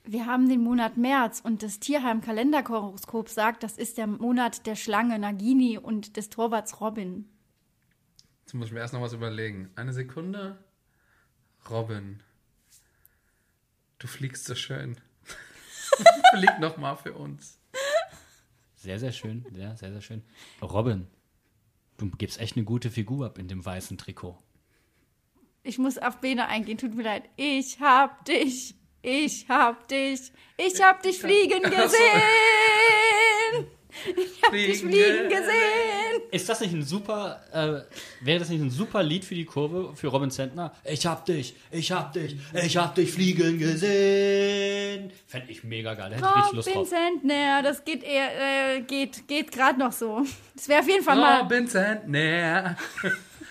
Wir 0.05 0.25
haben 0.25 0.49
den 0.49 0.63
Monat 0.63 0.97
März 0.97 1.41
und 1.45 1.63
das 1.63 1.81
Tierheim 1.81 2.23
Kalenderhoroskop 2.23 3.29
sagt, 3.29 3.63
das 3.63 3.77
ist 3.77 3.99
der 3.99 4.07
Monat 4.07 4.67
der 4.67 4.75
Schlange 4.75 5.19
Nagini 5.19 5.77
und 5.77 6.17
des 6.17 6.31
Torwarts 6.31 6.81
Robin. 6.81 7.29
Jetzt 8.41 8.55
muss 8.55 8.69
ich 8.69 8.73
mir 8.73 8.81
erst 8.81 8.95
noch 8.95 9.03
was 9.03 9.13
überlegen. 9.13 9.69
Eine 9.75 9.93
Sekunde. 9.93 10.57
Robin. 11.69 12.23
Du 13.99 14.07
fliegst 14.07 14.47
so 14.47 14.55
schön. 14.55 14.97
Flieg 16.33 16.59
noch 16.59 16.79
mal 16.79 16.97
für 16.97 17.13
uns. 17.13 17.59
Sehr, 18.77 18.99
sehr 18.99 19.13
schön. 19.13 19.45
Ja, 19.53 19.77
sehr, 19.77 19.93
sehr 19.93 20.01
schön. 20.01 20.23
Robin, 20.63 21.07
du 21.99 22.09
gibst 22.13 22.41
echt 22.41 22.57
eine 22.57 22.65
gute 22.65 22.91
Figur 22.91 23.27
ab 23.27 23.37
in 23.37 23.49
dem 23.49 23.63
weißen 23.63 23.99
Trikot. 23.99 24.39
Ich 25.69 25.77
muss 25.77 25.99
auf 25.99 26.17
Bene 26.17 26.49
eingehen, 26.49 26.79
tut 26.79 26.95
mir 26.95 27.03
leid. 27.03 27.25
Ich 27.37 27.79
hab 27.79 28.25
dich, 28.25 28.75
ich 29.03 29.45
hab 29.51 29.87
dich, 29.87 30.33
ich 30.57 30.83
hab 30.83 31.03
dich 31.03 31.19
fliegen 31.19 31.63
gesehen. 31.63 31.91
Ich 34.17 34.43
hab 34.43 34.53
dich 34.53 34.79
Fliegen 34.79 34.91
fliegen 34.91 35.29
gesehen. 35.29 36.23
Ist 36.31 36.49
das 36.49 36.61
nicht 36.61 36.73
ein 36.73 36.83
super, 36.83 37.43
äh, 37.53 38.25
wäre 38.25 38.39
das 38.39 38.49
nicht 38.49 38.63
ein 38.63 38.71
super 38.71 39.03
Lied 39.03 39.27
für 39.27 39.35
die 39.35 39.45
Kurve, 39.45 39.95
für 39.95 40.07
Robin 40.07 40.31
Sentner? 40.31 40.73
Ich 40.85 41.05
hab 41.05 41.27
dich, 41.27 41.55
ich 41.71 41.93
hab 41.93 42.15
dich, 42.15 42.37
ich 42.55 42.77
hab 42.79 42.95
dich 42.95 43.13
fliegen 43.13 43.59
gesehen. 43.59 45.13
Fände 45.27 45.53
ich 45.53 45.65
mega 45.65 45.93
geil, 45.93 46.09
da 46.09 46.17
hätte 46.17 46.29
ich 46.29 46.37
richtig 46.37 46.57
Lust 46.57 46.69
Robin 46.69 46.81
drauf. 46.81 46.89
Sentner, 46.89 47.63
das 47.63 47.85
geht 47.85 48.03
eher, 48.05 48.77
äh, 48.77 48.81
geht, 48.81 49.29
geht 49.29 49.53
gerade 49.53 49.79
noch 49.79 49.93
so. 49.93 50.25
Das 50.57 50.67
wäre 50.67 50.81
auf 50.81 50.89
jeden 50.89 51.05
Fall 51.05 51.17
mal. 51.17 51.43
Robin 51.43 51.67
Sentner. 51.67 52.75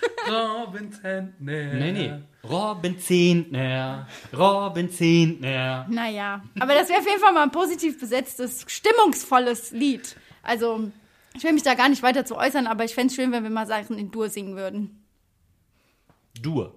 Robin 0.28 0.92
Sentner. 0.92 1.74
Nee, 1.74 1.92
nee. 1.92 2.12
Robin 2.48 2.98
Zehntner, 2.98 4.06
Robin 4.36 4.90
Zehntner. 4.90 5.86
Naja, 5.90 6.42
aber 6.58 6.74
das 6.74 6.88
wäre 6.88 7.00
auf 7.00 7.06
jeden 7.06 7.20
Fall 7.20 7.32
mal 7.32 7.42
ein 7.42 7.50
positiv 7.50 7.98
besetztes, 8.00 8.64
stimmungsvolles 8.68 9.72
Lied. 9.72 10.16
Also, 10.42 10.90
ich 11.34 11.44
will 11.44 11.52
mich 11.52 11.62
da 11.62 11.74
gar 11.74 11.88
nicht 11.88 12.02
weiter 12.02 12.24
zu 12.24 12.36
äußern, 12.36 12.66
aber 12.66 12.84
ich 12.84 12.94
fände 12.94 13.08
es 13.08 13.16
schön, 13.16 13.32
wenn 13.32 13.42
wir 13.42 13.50
mal 13.50 13.66
Sachen 13.66 13.98
in 13.98 14.10
Dur 14.10 14.30
singen 14.30 14.56
würden. 14.56 15.04
Dur. 16.40 16.74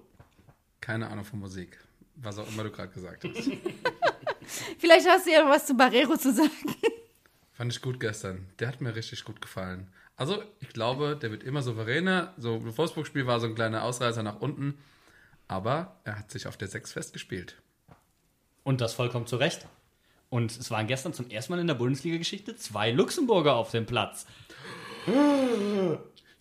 Keine 0.80 1.08
Ahnung 1.08 1.24
von 1.24 1.38
Musik. 1.38 1.78
Was 2.16 2.38
auch 2.38 2.48
immer 2.48 2.64
du 2.64 2.70
gerade 2.70 2.92
gesagt 2.92 3.24
hast. 3.24 3.50
Vielleicht 4.78 5.08
hast 5.08 5.26
du 5.26 5.30
ja 5.30 5.42
noch 5.42 5.50
was 5.50 5.66
zu 5.66 5.74
Barrero 5.74 6.16
zu 6.16 6.32
sagen. 6.32 6.50
Fand 7.52 7.72
ich 7.72 7.80
gut 7.80 8.00
gestern. 8.00 8.46
Der 8.58 8.68
hat 8.68 8.80
mir 8.80 8.94
richtig 8.94 9.24
gut 9.24 9.40
gefallen. 9.40 9.88
Also, 10.16 10.42
ich 10.60 10.68
glaube, 10.68 11.16
der 11.20 11.30
wird 11.30 11.42
immer 11.42 11.62
souveräner. 11.62 12.32
So, 12.36 12.58
das 12.58 12.76
Wolfsburg-Spiel 12.78 13.26
war 13.26 13.40
so 13.40 13.46
ein 13.46 13.54
kleiner 13.54 13.82
Ausreißer 13.84 14.22
nach 14.22 14.40
unten. 14.40 14.78
Aber 15.48 15.96
er 16.04 16.18
hat 16.18 16.30
sich 16.30 16.46
auf 16.46 16.56
der 16.56 16.68
6 16.68 16.92
festgespielt. 16.92 17.56
Und 18.62 18.80
das 18.80 18.94
vollkommen 18.94 19.26
zu 19.26 19.36
Recht. 19.36 19.66
Und 20.30 20.50
es 20.52 20.70
waren 20.70 20.86
gestern 20.86 21.12
zum 21.12 21.28
ersten 21.28 21.52
Mal 21.52 21.60
in 21.60 21.66
der 21.66 21.74
Bundesliga-Geschichte 21.74 22.56
zwei 22.56 22.90
Luxemburger 22.90 23.54
auf 23.56 23.70
dem 23.70 23.84
Platz. 23.86 24.26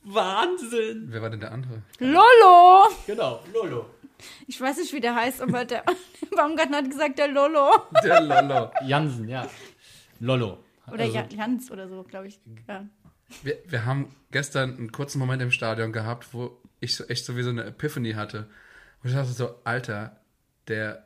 Wahnsinn! 0.03 1.05
Wer 1.09 1.21
war 1.21 1.29
denn 1.29 1.39
der 1.39 1.51
andere? 1.51 1.81
Lolo! 1.99 2.87
Genau, 3.05 3.41
Lolo. 3.53 3.85
Ich 4.47 4.59
weiß 4.59 4.77
nicht, 4.77 4.93
wie 4.93 4.99
der 4.99 5.15
heißt, 5.15 5.41
aber 5.41 5.65
der 5.65 5.83
Baumgarten 6.35 6.75
hat 6.75 6.89
gesagt, 6.89 7.19
der 7.19 7.27
Lolo. 7.27 7.71
Der 8.03 8.21
Lolo. 8.21 8.71
Jansen, 8.85 9.27
ja. 9.27 9.47
Lolo. 10.19 10.59
Oder 10.91 11.03
Also, 11.03 11.15
Ja- 11.17 11.25
Jans 11.29 11.71
oder 11.71 11.87
so, 11.87 12.03
glaube 12.03 12.27
ich. 12.27 12.39
Ja. 12.67 12.85
Wir, 13.43 13.57
wir 13.65 13.85
haben 13.85 14.15
gestern 14.31 14.77
einen 14.77 14.91
kurzen 14.91 15.19
Moment 15.19 15.41
im 15.41 15.51
Stadion 15.51 15.91
gehabt, 15.91 16.33
wo 16.33 16.61
ich 16.79 16.95
so 16.95 17.05
echt 17.05 17.25
sowieso 17.25 17.49
eine 17.49 17.65
Epiphany 17.65 18.13
hatte. 18.13 18.47
Und 19.01 19.09
ich 19.09 19.15
dachte 19.15 19.31
so, 19.31 19.55
Alter, 19.63 20.19
der 20.67 21.05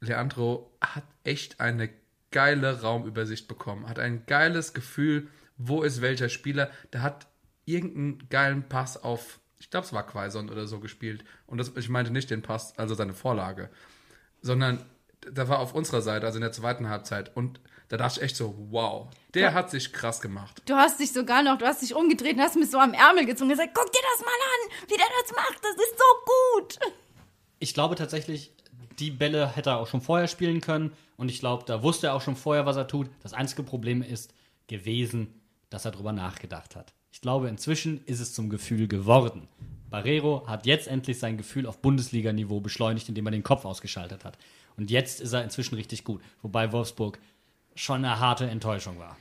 Leandro 0.00 0.70
hat 0.80 1.04
echt 1.24 1.60
eine 1.60 1.90
geile 2.30 2.80
Raumübersicht 2.82 3.48
bekommen, 3.48 3.88
hat 3.88 3.98
ein 3.98 4.26
geiles 4.26 4.74
Gefühl, 4.74 5.28
wo 5.56 5.82
ist 5.82 6.02
welcher 6.02 6.28
Spieler. 6.28 6.70
Der 6.92 7.02
hat 7.02 7.26
irgendeinen 7.64 8.28
geilen 8.28 8.68
Pass 8.68 9.02
auf, 9.02 9.40
ich 9.58 9.70
glaube, 9.70 9.86
es 9.86 9.92
war 9.92 10.06
Quaison 10.06 10.50
oder 10.50 10.66
so 10.66 10.80
gespielt. 10.80 11.24
Und 11.46 11.58
das, 11.58 11.72
ich 11.76 11.88
meinte 11.88 12.12
nicht 12.12 12.30
den 12.30 12.42
Pass, 12.42 12.78
also 12.78 12.94
seine 12.94 13.14
Vorlage, 13.14 13.70
sondern 14.42 14.84
da 15.32 15.48
war 15.48 15.58
auf 15.58 15.74
unserer 15.74 16.02
Seite, 16.02 16.26
also 16.26 16.36
in 16.36 16.42
der 16.42 16.52
zweiten 16.52 16.88
Halbzeit. 16.88 17.34
Und 17.34 17.60
da 17.88 17.96
dachte 17.96 18.20
ich 18.20 18.24
echt 18.24 18.36
so, 18.36 18.54
wow, 18.70 19.08
der 19.34 19.54
hat 19.54 19.70
sich 19.70 19.92
krass 19.92 20.20
gemacht. 20.20 20.62
Du 20.66 20.74
hast 20.74 20.98
dich 20.98 21.12
sogar 21.12 21.42
noch, 21.42 21.58
du 21.58 21.66
hast 21.66 21.82
dich 21.82 21.94
umgedreht 21.94 22.34
und 22.36 22.42
hast 22.42 22.56
mich 22.56 22.70
so 22.70 22.78
am 22.78 22.94
Ärmel 22.94 23.26
gezogen 23.26 23.50
und 23.50 23.56
gesagt, 23.56 23.74
guck 23.74 23.92
dir 23.92 24.02
das 24.12 24.24
mal 24.24 24.32
an, 24.32 24.88
wie 24.88 24.96
der 24.96 25.06
das 25.22 25.36
macht, 25.36 25.58
das 25.62 25.74
ist 25.76 25.98
so 25.98 26.04
gut. 26.24 26.94
ich 27.58 27.74
glaube 27.74 27.94
tatsächlich, 27.94 28.52
die 28.98 29.10
Bälle 29.10 29.48
hätte 29.54 29.70
er 29.70 29.78
auch 29.78 29.86
schon 29.86 30.00
vorher 30.00 30.28
spielen 30.28 30.60
können. 30.60 30.92
Und 31.16 31.30
ich 31.30 31.40
glaube, 31.40 31.64
da 31.66 31.82
wusste 31.82 32.08
er 32.08 32.14
auch 32.14 32.20
schon 32.20 32.36
vorher, 32.36 32.66
was 32.66 32.76
er 32.76 32.88
tut. 32.88 33.08
Das 33.22 33.32
einzige 33.32 33.62
Problem 33.62 34.02
ist 34.02 34.32
gewesen, 34.66 35.40
dass 35.70 35.84
er 35.84 35.90
drüber 35.90 36.12
nachgedacht 36.12 36.76
hat. 36.76 36.92
Ich 37.12 37.20
glaube, 37.20 37.48
inzwischen 37.48 38.04
ist 38.04 38.20
es 38.20 38.34
zum 38.34 38.50
Gefühl 38.50 38.88
geworden. 38.88 39.48
Barrero 39.88 40.46
hat 40.46 40.66
jetzt 40.66 40.88
endlich 40.88 41.18
sein 41.18 41.38
Gefühl 41.38 41.66
auf 41.66 41.80
Bundesliga-Niveau 41.80 42.60
beschleunigt, 42.60 43.08
indem 43.08 43.26
er 43.26 43.32
den 43.32 43.42
Kopf 43.42 43.64
ausgeschaltet 43.64 44.24
hat. 44.24 44.36
Und 44.76 44.90
jetzt 44.90 45.20
ist 45.20 45.32
er 45.32 45.42
inzwischen 45.42 45.76
richtig 45.76 46.04
gut. 46.04 46.20
Wobei 46.42 46.72
Wolfsburg 46.72 47.18
schon 47.76 48.04
eine 48.04 48.18
harte 48.18 48.46
Enttäuschung 48.46 48.98
war. 48.98 49.16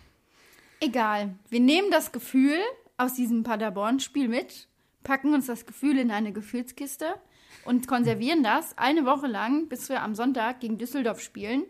Egal, 0.79 1.35
wir 1.49 1.59
nehmen 1.59 1.91
das 1.91 2.11
Gefühl 2.11 2.57
aus 2.97 3.13
diesem 3.13 3.43
Paderborn-Spiel 3.43 4.27
mit, 4.27 4.67
packen 5.03 5.33
uns 5.33 5.45
das 5.45 5.65
Gefühl 5.65 5.97
in 5.97 6.11
eine 6.11 6.33
Gefühlskiste 6.33 7.15
und 7.65 7.87
konservieren 7.87 8.43
das 8.43 8.77
eine 8.77 9.05
Woche 9.05 9.27
lang, 9.27 9.67
bis 9.67 9.89
wir 9.89 10.01
am 10.01 10.15
Sonntag 10.15 10.59
gegen 10.59 10.77
Düsseldorf 10.77 11.21
spielen, 11.21 11.63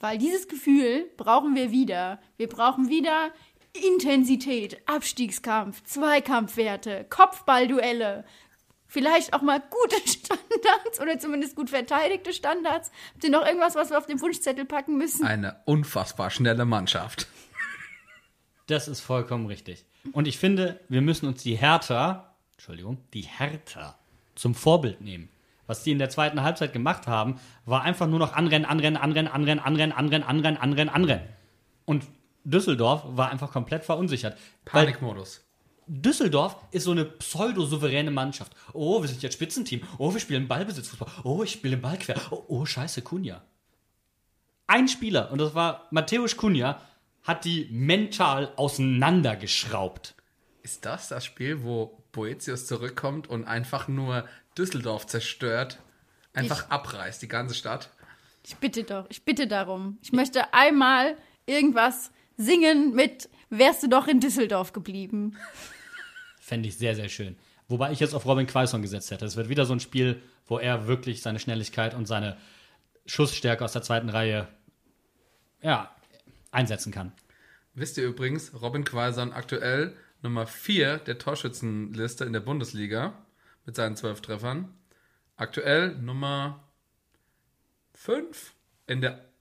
weil 0.00 0.18
dieses 0.18 0.48
Gefühl 0.48 1.08
brauchen 1.16 1.54
wir 1.54 1.70
wieder. 1.70 2.20
Wir 2.36 2.48
brauchen 2.48 2.88
wieder 2.88 3.30
Intensität, 3.72 4.82
Abstiegskampf, 4.86 5.82
Zweikampfwerte, 5.84 7.06
Kopfballduelle, 7.08 8.24
vielleicht 8.92 9.32
auch 9.32 9.42
mal 9.42 9.60
gute 9.60 9.96
Standards 10.06 11.00
oder 11.00 11.18
zumindest 11.18 11.56
gut 11.56 11.70
verteidigte 11.70 12.32
Standards. 12.32 12.90
Habt 13.14 13.24
ihr 13.24 13.30
noch 13.30 13.44
irgendwas, 13.44 13.74
was 13.74 13.90
wir 13.90 13.98
auf 13.98 14.06
den 14.06 14.20
Wunschzettel 14.20 14.64
packen 14.64 14.98
müssen? 14.98 15.26
Eine 15.26 15.56
unfassbar 15.64 16.30
schnelle 16.30 16.64
Mannschaft. 16.64 17.26
Das 18.66 18.88
ist 18.88 19.00
vollkommen 19.00 19.46
richtig. 19.46 19.84
Und 20.12 20.28
ich 20.28 20.38
finde, 20.38 20.80
wir 20.88 21.00
müssen 21.00 21.26
uns 21.26 21.42
die 21.42 21.56
Hertha, 21.56 22.34
Entschuldigung, 22.52 22.98
die 23.14 23.22
Hertha 23.22 23.98
zum 24.34 24.54
Vorbild 24.54 25.00
nehmen. 25.00 25.28
Was 25.66 25.84
die 25.84 25.92
in 25.92 25.98
der 25.98 26.10
zweiten 26.10 26.42
Halbzeit 26.42 26.72
gemacht 26.72 27.06
haben, 27.06 27.40
war 27.64 27.82
einfach 27.82 28.06
nur 28.06 28.18
noch 28.18 28.34
anrennen, 28.34 28.66
anrennen, 28.66 29.00
anrennen, 29.00 29.32
anrennen, 29.32 29.60
anrennen, 29.64 29.92
anrennen, 29.92 30.26
anrennen, 30.26 30.58
anrennen, 30.58 30.94
anrennen. 30.94 31.28
Und 31.86 32.04
Düsseldorf 32.44 33.02
war 33.06 33.30
einfach 33.30 33.52
komplett 33.52 33.84
verunsichert. 33.84 34.36
Weil 34.64 34.84
Panikmodus. 34.86 35.44
Düsseldorf 35.86 36.56
ist 36.70 36.84
so 36.84 36.92
eine 36.92 37.04
pseudo-souveräne 37.04 38.10
Mannschaft. 38.10 38.54
Oh, 38.72 39.02
wir 39.02 39.08
sind 39.08 39.22
jetzt 39.22 39.34
Spitzenteam. 39.34 39.82
Oh, 39.98 40.12
wir 40.12 40.20
spielen 40.20 40.48
Ballbesitzfußball. 40.48 41.08
Oh, 41.24 41.42
ich 41.42 41.52
spiele 41.52 41.76
den 41.76 41.82
Ball 41.82 41.98
quer. 41.98 42.16
Oh, 42.30 42.44
oh 42.48 42.64
scheiße, 42.64 43.02
Kunja. 43.02 43.42
Ein 44.66 44.88
Spieler, 44.88 45.30
und 45.30 45.38
das 45.38 45.54
war 45.54 45.88
Matthäus 45.90 46.36
Kunja, 46.36 46.80
hat 47.24 47.44
die 47.44 47.68
mental 47.70 48.52
auseinandergeschraubt. 48.56 50.14
Ist 50.62 50.84
das 50.84 51.08
das 51.08 51.24
Spiel, 51.24 51.62
wo 51.62 52.02
Boetius 52.12 52.66
zurückkommt 52.66 53.28
und 53.28 53.44
einfach 53.44 53.88
nur 53.88 54.26
Düsseldorf 54.56 55.06
zerstört? 55.06 55.78
Einfach 56.34 56.70
abreißt, 56.70 57.20
die 57.20 57.28
ganze 57.28 57.54
Stadt? 57.54 57.90
Ich 58.44 58.56
bitte 58.56 58.84
doch, 58.84 59.06
ich 59.10 59.24
bitte 59.24 59.46
darum. 59.46 59.98
Ich 60.02 60.12
möchte 60.12 60.54
einmal 60.54 61.16
irgendwas 61.46 62.10
singen 62.36 62.94
mit 62.94 63.28
Wärst 63.50 63.82
du 63.82 63.88
doch 63.88 64.08
in 64.08 64.20
Düsseldorf 64.20 64.72
geblieben. 64.72 65.36
Fände 66.40 66.68
ich 66.68 66.78
sehr, 66.78 66.94
sehr 66.94 67.08
schön. 67.08 67.36
Wobei 67.68 67.92
ich 67.92 68.00
jetzt 68.00 68.14
auf 68.14 68.26
Robin 68.26 68.46
Quaison 68.46 68.82
gesetzt 68.82 69.10
hätte. 69.10 69.24
Es 69.24 69.36
wird 69.36 69.48
wieder 69.48 69.66
so 69.66 69.74
ein 69.74 69.80
Spiel, 69.80 70.22
wo 70.46 70.58
er 70.58 70.86
wirklich 70.86 71.22
seine 71.22 71.38
Schnelligkeit 71.38 71.94
und 71.94 72.06
seine 72.06 72.36
Schussstärke 73.06 73.64
aus 73.64 73.72
der 73.72 73.82
zweiten 73.82 74.08
Reihe 74.08 74.48
ja, 75.60 75.94
einsetzen 76.50 76.92
kann. 76.92 77.12
Wisst 77.74 77.96
ihr 77.98 78.04
übrigens, 78.04 78.52
Robin 78.60 78.84
Quaison 78.84 79.32
aktuell 79.32 79.96
Nummer 80.20 80.46
4 80.46 80.98
der 80.98 81.18
Torschützenliste 81.18 82.24
in 82.24 82.32
der 82.32 82.40
Bundesliga 82.40 83.14
mit 83.64 83.76
seinen 83.76 83.96
12 83.96 84.20
Treffern. 84.20 84.74
Aktuell 85.36 85.96
Nummer 85.96 86.62
5 87.94 88.54
in 88.86 89.00
der 89.00 89.31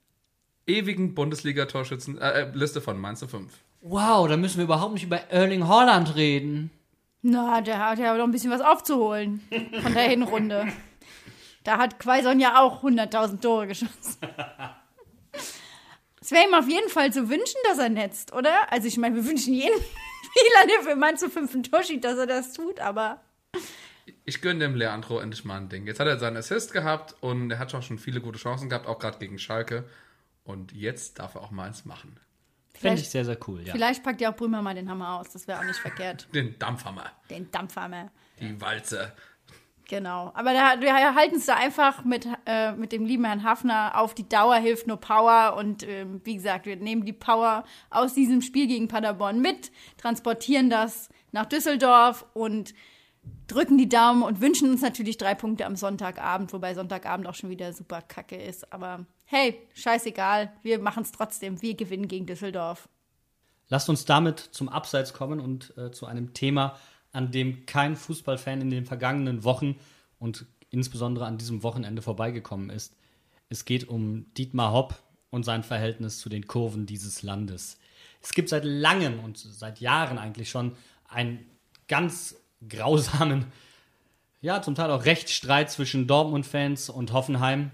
ewigen 0.77 1.13
Bundesliga-Torschützenliste 1.15 2.81
von 2.81 2.99
Mainz 2.99 3.23
5. 3.23 3.51
Wow, 3.81 4.27
da 4.27 4.37
müssen 4.37 4.57
wir 4.57 4.65
überhaupt 4.65 4.93
nicht 4.93 5.03
über 5.03 5.17
Erling 5.29 5.67
Haaland 5.67 6.15
reden. 6.15 6.71
Na, 7.23 7.61
der 7.61 7.79
hat 7.79 7.99
ja 7.99 8.15
noch 8.15 8.23
ein 8.23 8.31
bisschen 8.31 8.51
was 8.51 8.61
aufzuholen 8.61 9.41
von 9.83 9.93
der 9.93 10.03
Hinrunde. 10.03 10.67
Da 11.63 11.77
hat 11.77 11.99
Quaison 11.99 12.39
ja 12.39 12.59
auch 12.59 12.83
100.000 12.83 13.39
Tore 13.41 13.67
geschossen. 13.67 14.17
Es 16.19 16.31
wäre 16.31 16.47
ihm 16.47 16.53
auf 16.53 16.67
jeden 16.67 16.89
Fall 16.89 17.11
zu 17.11 17.29
wünschen, 17.29 17.59
dass 17.67 17.77
er 17.79 17.89
netzt, 17.89 18.33
oder? 18.33 18.71
Also 18.71 18.87
ich 18.87 18.97
meine, 18.97 19.15
wir 19.15 19.25
wünschen 19.25 19.53
jeden 19.53 19.79
Spieler, 19.79 20.67
der 20.67 20.89
für 20.89 20.95
Mainz 20.95 21.19
zu 21.19 21.29
fünf 21.29 21.53
ein 21.53 21.63
Tor 21.63 21.83
schießt, 21.83 22.03
dass 22.03 22.17
er 22.17 22.27
das 22.27 22.53
tut, 22.53 22.79
aber 22.79 23.21
Ich 24.25 24.41
gönne 24.41 24.59
dem 24.59 24.75
Leandro 24.75 25.19
endlich 25.19 25.45
mal 25.45 25.57
ein 25.57 25.69
Ding. 25.69 25.87
Jetzt 25.87 25.99
hat 25.99 26.07
er 26.07 26.19
seinen 26.19 26.37
Assist 26.37 26.73
gehabt 26.73 27.15
und 27.21 27.51
er 27.51 27.59
hat 27.59 27.73
auch 27.73 27.81
schon 27.83 27.97
viele 27.99 28.21
gute 28.21 28.39
Chancen 28.39 28.69
gehabt, 28.69 28.87
auch 28.87 28.99
gerade 28.99 29.17
gegen 29.19 29.39
Schalke. 29.39 29.83
Und 30.43 30.71
jetzt 30.73 31.19
darf 31.19 31.35
er 31.35 31.41
auch 31.41 31.51
mal 31.51 31.67
eins 31.67 31.85
machen. 31.85 32.19
Fände 32.73 32.79
Vielleicht- 32.79 33.03
ich 33.03 33.09
sehr, 33.09 33.25
sehr 33.25 33.37
cool, 33.47 33.61
ja. 33.65 33.73
vielleicht 33.73 34.03
packt 34.03 34.21
ja 34.21 34.31
auch 34.31 34.35
Brümer 34.35 34.61
mal 34.61 34.73
den 34.73 34.89
Hammer 34.89 35.19
aus. 35.19 35.29
Das 35.29 35.47
wäre 35.47 35.59
auch 35.59 35.65
nicht 35.65 35.79
verkehrt. 35.79 36.27
Den 36.33 36.57
Dampfhammer, 36.57 37.11
Den 37.29 37.51
Dampfhammer. 37.51 38.09
die 38.39 38.59
Walze. 38.59 39.13
Genau. 39.87 40.31
Aber 40.35 40.53
da, 40.53 40.79
wir 40.79 40.93
halten 41.15 41.35
es 41.35 41.45
da 41.47 41.55
einfach 41.55 42.05
mit, 42.05 42.25
äh, 42.45 42.71
mit 42.71 42.93
dem 42.93 43.05
lieben 43.05 43.25
Herrn 43.25 43.43
Hafner 43.43 43.99
auf 43.99 44.13
die 44.15 44.27
Dauer 44.27 44.55
hilft 44.55 44.87
nur 44.87 44.95
Power. 44.97 45.55
Und 45.57 45.83
ähm, 45.83 46.21
wie 46.23 46.35
gesagt, 46.35 46.65
wir 46.65 46.77
nehmen 46.77 47.03
die 47.03 47.11
Power 47.13 47.65
aus 47.89 48.13
diesem 48.13 48.41
Spiel 48.41 48.67
gegen 48.67 48.87
Paderborn 48.87 49.41
mit, 49.41 49.69
transportieren 49.97 50.69
das 50.69 51.09
nach 51.33 51.45
Düsseldorf 51.45 52.25
und 52.33 52.73
drücken 53.47 53.77
die 53.77 53.89
Daumen 53.89 54.23
und 54.23 54.41
wünschen 54.41 54.69
uns 54.69 54.81
natürlich 54.81 55.17
drei 55.17 55.35
Punkte 55.35 55.65
am 55.65 55.75
Sonntagabend, 55.75 56.53
wobei 56.53 56.73
Sonntagabend 56.73 57.27
auch 57.27 57.35
schon 57.35 57.49
wieder 57.49 57.73
super 57.73 58.01
kacke 58.01 58.35
ist. 58.35 58.71
Aber 58.71 59.05
hey, 59.25 59.59
scheißegal, 59.73 60.51
wir 60.63 60.79
machen 60.79 61.03
es 61.03 61.11
trotzdem. 61.11 61.61
Wir 61.61 61.75
gewinnen 61.75 62.07
gegen 62.07 62.25
Düsseldorf. 62.25 62.87
Lasst 63.67 63.89
uns 63.89 64.05
damit 64.05 64.39
zum 64.39 64.69
Abseits 64.69 65.13
kommen 65.13 65.39
und 65.39 65.75
äh, 65.77 65.91
zu 65.91 66.05
einem 66.05 66.33
Thema, 66.33 66.77
an 67.11 67.31
dem 67.31 67.65
kein 67.65 67.95
Fußballfan 67.95 68.61
in 68.61 68.69
den 68.69 68.85
vergangenen 68.85 69.43
Wochen 69.43 69.75
und 70.19 70.45
insbesondere 70.69 71.25
an 71.25 71.37
diesem 71.37 71.63
Wochenende 71.63 72.01
vorbeigekommen 72.01 72.69
ist. 72.69 72.95
Es 73.49 73.65
geht 73.65 73.87
um 73.87 74.33
Dietmar 74.33 74.71
Hopp 74.71 74.95
und 75.29 75.43
sein 75.43 75.63
Verhältnis 75.63 76.19
zu 76.19 76.29
den 76.29 76.47
Kurven 76.47 76.85
dieses 76.85 77.21
Landes. 77.21 77.77
Es 78.21 78.33
gibt 78.33 78.49
seit 78.49 78.63
langem 78.63 79.19
und 79.19 79.37
seit 79.37 79.79
Jahren 79.79 80.17
eigentlich 80.17 80.49
schon 80.49 80.75
einen 81.07 81.45
ganz 81.87 82.40
grausamen, 82.67 83.45
ja, 84.41 84.61
zum 84.61 84.75
Teil 84.75 84.89
auch 84.89 85.05
Rechtsstreit 85.05 85.69
zwischen 85.69 86.07
Dortmund-Fans 86.07 86.89
und 86.89 87.13
Hoffenheim. 87.13 87.71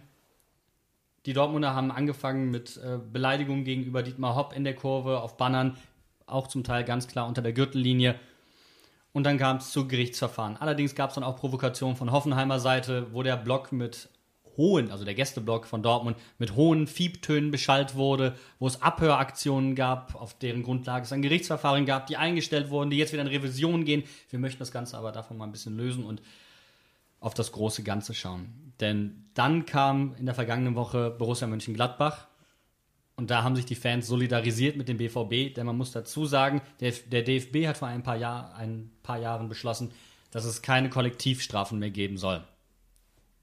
Die 1.25 1.33
Dortmunder 1.33 1.73
haben 1.73 1.91
angefangen 1.91 2.51
mit 2.51 2.77
äh, 2.77 2.97
Beleidigungen 2.97 3.63
gegenüber 3.63 4.03
Dietmar 4.03 4.35
Hopp 4.35 4.53
in 4.53 4.63
der 4.63 4.75
Kurve, 4.75 5.21
auf 5.21 5.37
Bannern, 5.37 5.77
auch 6.25 6.47
zum 6.47 6.63
Teil 6.63 6.83
ganz 6.83 7.07
klar 7.07 7.27
unter 7.27 7.41
der 7.41 7.53
Gürtellinie. 7.53 8.19
Und 9.13 9.23
dann 9.23 9.37
kam 9.37 9.57
es 9.57 9.71
zu 9.71 9.87
Gerichtsverfahren. 9.87 10.57
Allerdings 10.57 10.93
gab 10.93 11.09
es 11.09 11.15
dann 11.15 11.23
auch 11.23 11.37
Provokationen 11.37 11.95
von 11.95 12.11
Hoffenheimer 12.11 12.59
Seite, 12.59 13.13
wo 13.13 13.23
der 13.23 13.37
Block 13.37 13.71
mit 13.71 14.09
hohen, 14.57 14.91
also 14.91 15.05
der 15.05 15.13
Gästeblock 15.13 15.65
von 15.67 15.83
Dortmund, 15.83 16.17
mit 16.39 16.55
hohen 16.55 16.87
Fiebtönen 16.87 17.51
beschallt 17.51 17.95
wurde, 17.95 18.35
wo 18.59 18.67
es 18.67 18.81
Abhöraktionen 18.81 19.75
gab, 19.75 20.15
auf 20.15 20.37
deren 20.37 20.63
Grundlage 20.63 21.05
es 21.05 21.13
ein 21.13 21.21
Gerichtsverfahren 21.21 21.85
gab, 21.85 22.07
die 22.07 22.17
eingestellt 22.17 22.69
wurden, 22.69 22.89
die 22.89 22.97
jetzt 22.97 23.13
wieder 23.13 23.21
in 23.21 23.27
Revision 23.27 23.85
gehen. 23.85 24.03
Wir 24.29 24.39
möchten 24.39 24.59
das 24.59 24.71
Ganze 24.71 24.97
aber 24.97 25.11
davon 25.11 25.37
mal 25.37 25.45
ein 25.45 25.51
bisschen 25.51 25.77
lösen 25.77 26.03
und 26.03 26.21
auf 27.19 27.33
das 27.33 27.51
große 27.51 27.83
Ganze 27.83 28.13
schauen. 28.13 28.73
Denn 28.79 29.25
dann 29.33 29.65
kam 29.65 30.15
in 30.19 30.25
der 30.25 30.35
vergangenen 30.35 30.75
Woche 30.75 31.09
Borussia 31.11 31.47
Mönchengladbach 31.47 32.27
und 33.15 33.31
da 33.31 33.43
haben 33.43 33.55
sich 33.55 33.65
die 33.65 33.75
Fans 33.75 34.07
solidarisiert 34.07 34.77
mit 34.77 34.87
dem 34.87 34.97
BVB, 34.97 35.55
denn 35.55 35.65
man 35.65 35.77
muss 35.77 35.91
dazu 35.91 36.25
sagen, 36.25 36.61
der, 36.79 36.91
der 36.91 37.23
DFB 37.23 37.67
hat 37.67 37.77
vor 37.77 37.87
ein 37.87 38.03
paar, 38.03 38.17
Jahr, 38.17 38.55
ein 38.55 38.91
paar 39.01 39.17
Jahren 39.17 39.49
beschlossen, 39.49 39.91
dass 40.31 40.45
es 40.45 40.61
keine 40.61 40.89
Kollektivstrafen 40.89 41.79
mehr 41.79 41.89
geben 41.89 42.17
soll. 42.17 42.43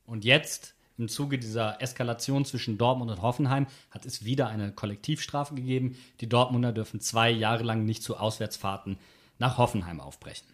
Und 0.07 0.25
jetzt, 0.25 0.74
im 0.97 1.09
Zuge 1.09 1.39
dieser 1.39 1.81
Eskalation 1.83 2.45
zwischen 2.45 2.79
Dortmund 2.79 3.11
und 3.11 3.23
Hoffenheim, 3.23 3.67
hat 3.91 4.07
es 4.07 4.25
wieder 4.25 4.49
eine 4.49 4.73
Kollektivstrafe 4.73 5.55
gegeben. 5.55 5.97
Die 6.21 6.29
Dortmunder 6.29 6.73
dürfen 6.73 7.01
zwei 7.01 7.31
Jahre 7.31 7.65
lang 7.65 7.85
nicht 7.85 8.03
zu 8.03 8.17
Auswärtsfahrten 8.17 8.99
nach 9.39 9.59
Hoffenheim 9.59 10.01
aufbrechen. 10.01 10.47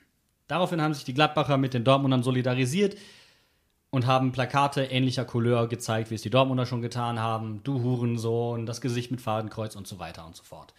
Daraufhin 0.49 0.81
haben 0.81 0.95
sich 0.95 1.05
die 1.05 1.15
Gladbacher 1.15 1.59
mit 1.59 1.75
den 1.75 1.85
Dortmundern 1.85 2.23
solidarisiert 2.23 2.97
und 3.91 4.07
haben 4.07 4.33
Plakate 4.33 4.85
ähnlicher 4.85 5.25
Couleur 5.25 5.69
gezeigt, 5.69 6.11
wie 6.11 6.15
es 6.15 6.23
die 6.23 6.31
Dortmunder 6.31 6.67
schon 6.67 6.83
getan 6.83 7.19
haben. 7.19 7.63
Du 7.63 7.83
Hurensohn, 7.83 8.67
das 8.67 8.81
Gesicht 8.81 9.11
mit 9.11 9.21
Fadenkreuz 9.21 9.77
und 9.77 9.87
so 9.87 9.99
weiter 9.99 10.27
und 10.27 10.37
so 10.37 10.43
fort. 10.43 10.73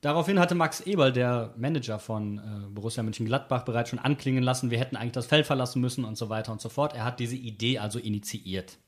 Daraufhin 0.00 0.38
hatte 0.38 0.54
Max 0.54 0.80
Eberl, 0.80 1.12
der 1.12 1.54
Manager 1.56 1.98
von 1.98 2.38
äh, 2.38 2.70
Borussia 2.70 3.02
Mönchengladbach, 3.02 3.64
bereits 3.64 3.90
schon 3.90 3.98
anklingen 3.98 4.44
lassen, 4.44 4.70
wir 4.70 4.78
hätten 4.78 4.96
eigentlich 4.96 5.12
das 5.12 5.26
Feld 5.26 5.46
verlassen 5.46 5.80
müssen 5.80 6.04
und 6.04 6.16
so 6.16 6.28
weiter 6.28 6.52
und 6.52 6.60
so 6.60 6.68
fort. 6.68 6.94
Er 6.94 7.04
hat 7.04 7.18
diese 7.18 7.36
Idee 7.36 7.78
also 7.78 7.98
initiiert. 7.98 8.78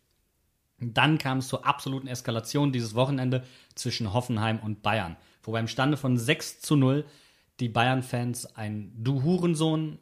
Dann 0.78 1.18
kam 1.18 1.38
es 1.38 1.48
zur 1.48 1.66
absoluten 1.66 2.06
Eskalation 2.06 2.72
dieses 2.72 2.94
Wochenende 2.94 3.44
zwischen 3.74 4.12
Hoffenheim 4.12 4.60
und 4.60 4.82
Bayern, 4.82 5.16
wo 5.42 5.52
beim 5.52 5.68
Stande 5.68 5.96
von 5.96 6.16
6 6.16 6.60
zu 6.60 6.76
0 6.76 7.04
die 7.58 7.68
Bayern-Fans 7.68 8.56
ein 8.56 8.92
Du 8.96 9.22
Hurensohn 9.22 9.98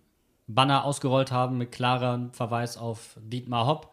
Banner 0.46 0.84
ausgerollt 0.84 1.30
haben 1.30 1.58
mit 1.58 1.72
klarem 1.72 2.32
Verweis 2.32 2.76
auf 2.76 3.16
Dietmar 3.20 3.66
Hopp. 3.66 3.92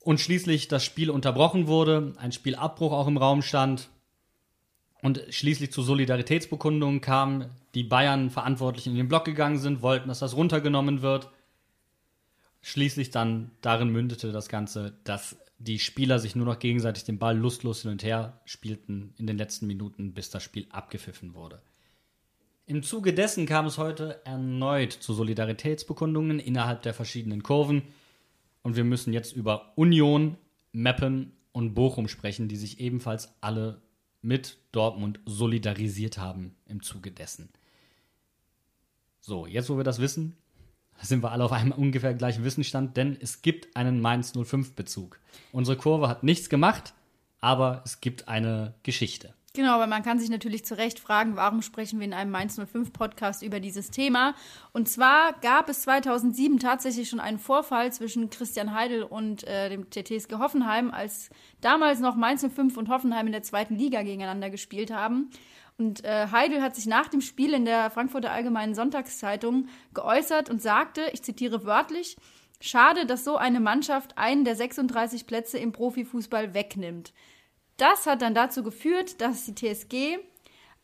Und 0.00 0.20
schließlich 0.20 0.68
das 0.68 0.84
Spiel 0.84 1.10
unterbrochen 1.10 1.66
wurde, 1.66 2.14
ein 2.18 2.32
Spielabbruch 2.32 2.92
auch 2.92 3.06
im 3.06 3.16
Raum 3.16 3.42
stand. 3.42 3.88
Und 5.02 5.22
schließlich 5.30 5.70
zu 5.70 5.82
Solidaritätsbekundungen 5.82 7.00
kam, 7.00 7.46
die 7.74 7.84
Bayern-Verantwortlichen 7.84 8.90
in 8.90 8.96
den 8.96 9.08
Block 9.08 9.24
gegangen 9.24 9.58
sind, 9.58 9.80
wollten, 9.80 10.08
dass 10.08 10.18
das 10.18 10.34
runtergenommen 10.34 11.02
wird. 11.02 11.30
Schließlich 12.62 13.10
dann 13.10 13.52
darin 13.60 13.90
mündete 13.90 14.32
das 14.32 14.48
Ganze, 14.48 14.98
dass 15.04 15.36
die 15.58 15.78
Spieler 15.78 16.18
sich 16.18 16.36
nur 16.36 16.46
noch 16.46 16.58
gegenseitig 16.58 17.04
den 17.04 17.18
Ball 17.18 17.36
lustlos 17.36 17.82
hin 17.82 17.92
und 17.92 18.02
her 18.02 18.40
spielten 18.44 19.14
in 19.18 19.26
den 19.26 19.38
letzten 19.38 19.66
Minuten, 19.66 20.14
bis 20.14 20.30
das 20.30 20.42
Spiel 20.42 20.66
abgepfiffen 20.70 21.34
wurde. 21.34 21.60
Im 22.66 22.82
Zuge 22.82 23.14
dessen 23.14 23.46
kam 23.46 23.66
es 23.66 23.78
heute 23.78 24.20
erneut 24.26 24.92
zu 24.92 25.14
Solidaritätsbekundungen 25.14 26.38
innerhalb 26.38 26.82
der 26.82 26.92
verschiedenen 26.92 27.42
Kurven. 27.42 27.82
Und 28.62 28.76
wir 28.76 28.84
müssen 28.84 29.12
jetzt 29.12 29.34
über 29.34 29.72
Union, 29.76 30.36
Meppen 30.72 31.32
und 31.52 31.74
Bochum 31.74 32.08
sprechen, 32.08 32.46
die 32.46 32.56
sich 32.56 32.78
ebenfalls 32.78 33.32
alle 33.40 33.80
mit 34.22 34.58
Dortmund 34.72 35.20
solidarisiert 35.26 36.18
haben 36.18 36.56
im 36.66 36.82
Zuge 36.82 37.10
dessen. 37.10 37.48
So, 39.20 39.46
jetzt 39.46 39.68
wo 39.68 39.76
wir 39.76 39.84
das 39.84 40.00
wissen, 40.00 40.36
sind 41.00 41.22
wir 41.22 41.30
alle 41.30 41.44
auf 41.44 41.52
einem 41.52 41.72
ungefähr 41.72 42.14
gleichen 42.14 42.44
Wissensstand, 42.44 42.96
denn 42.96 43.16
es 43.20 43.42
gibt 43.42 43.76
einen 43.76 44.00
Mainz 44.00 44.32
05 44.32 44.74
Bezug. 44.74 45.20
Unsere 45.52 45.76
Kurve 45.76 46.08
hat 46.08 46.24
nichts 46.24 46.48
gemacht, 46.48 46.94
aber 47.40 47.82
es 47.84 48.00
gibt 48.00 48.28
eine 48.28 48.74
Geschichte. 48.82 49.34
Genau, 49.54 49.72
aber 49.72 49.86
man 49.86 50.02
kann 50.02 50.18
sich 50.18 50.28
natürlich 50.28 50.64
zu 50.64 50.76
Recht 50.76 51.00
fragen, 51.00 51.34
warum 51.34 51.62
sprechen 51.62 51.98
wir 51.98 52.06
in 52.06 52.12
einem 52.12 52.30
Mainz 52.30 52.60
05 52.60 52.92
Podcast 52.92 53.42
über 53.42 53.60
dieses 53.60 53.90
Thema? 53.90 54.34
Und 54.72 54.88
zwar 54.88 55.32
gab 55.40 55.68
es 55.70 55.82
2007 55.82 56.58
tatsächlich 56.58 57.08
schon 57.08 57.18
einen 57.18 57.38
Vorfall 57.38 57.92
zwischen 57.92 58.28
Christian 58.28 58.74
Heidel 58.74 59.02
und 59.02 59.44
äh, 59.44 59.70
dem 59.70 59.88
TTSG 59.88 60.34
Hoffenheim, 60.38 60.90
als 60.90 61.30
damals 61.62 61.98
noch 62.00 62.14
Mainz 62.14 62.46
05 62.46 62.76
und 62.76 62.88
Hoffenheim 62.88 63.26
in 63.26 63.32
der 63.32 63.42
zweiten 63.42 63.76
Liga 63.76 64.02
gegeneinander 64.02 64.50
gespielt 64.50 64.92
haben. 64.92 65.30
Und 65.78 66.04
äh, 66.04 66.26
Heidel 66.30 66.60
hat 66.60 66.76
sich 66.76 66.86
nach 66.86 67.08
dem 67.08 67.20
Spiel 67.20 67.54
in 67.54 67.64
der 67.64 67.90
Frankfurter 67.90 68.32
Allgemeinen 68.32 68.74
Sonntagszeitung 68.74 69.68
geäußert 69.94 70.50
und 70.50 70.60
sagte, 70.60 71.02
ich 71.12 71.22
zitiere 71.22 71.64
wörtlich, 71.64 72.16
schade, 72.60 73.06
dass 73.06 73.24
so 73.24 73.36
eine 73.36 73.60
Mannschaft 73.60 74.18
einen 74.18 74.44
der 74.44 74.56
36 74.56 75.26
Plätze 75.26 75.56
im 75.58 75.72
Profifußball 75.72 76.52
wegnimmt. 76.52 77.12
Das 77.78 78.06
hat 78.06 78.22
dann 78.22 78.34
dazu 78.34 78.62
geführt, 78.62 79.20
dass 79.20 79.44
die 79.44 79.54
TSG 79.54 79.94
äh, 79.94 80.18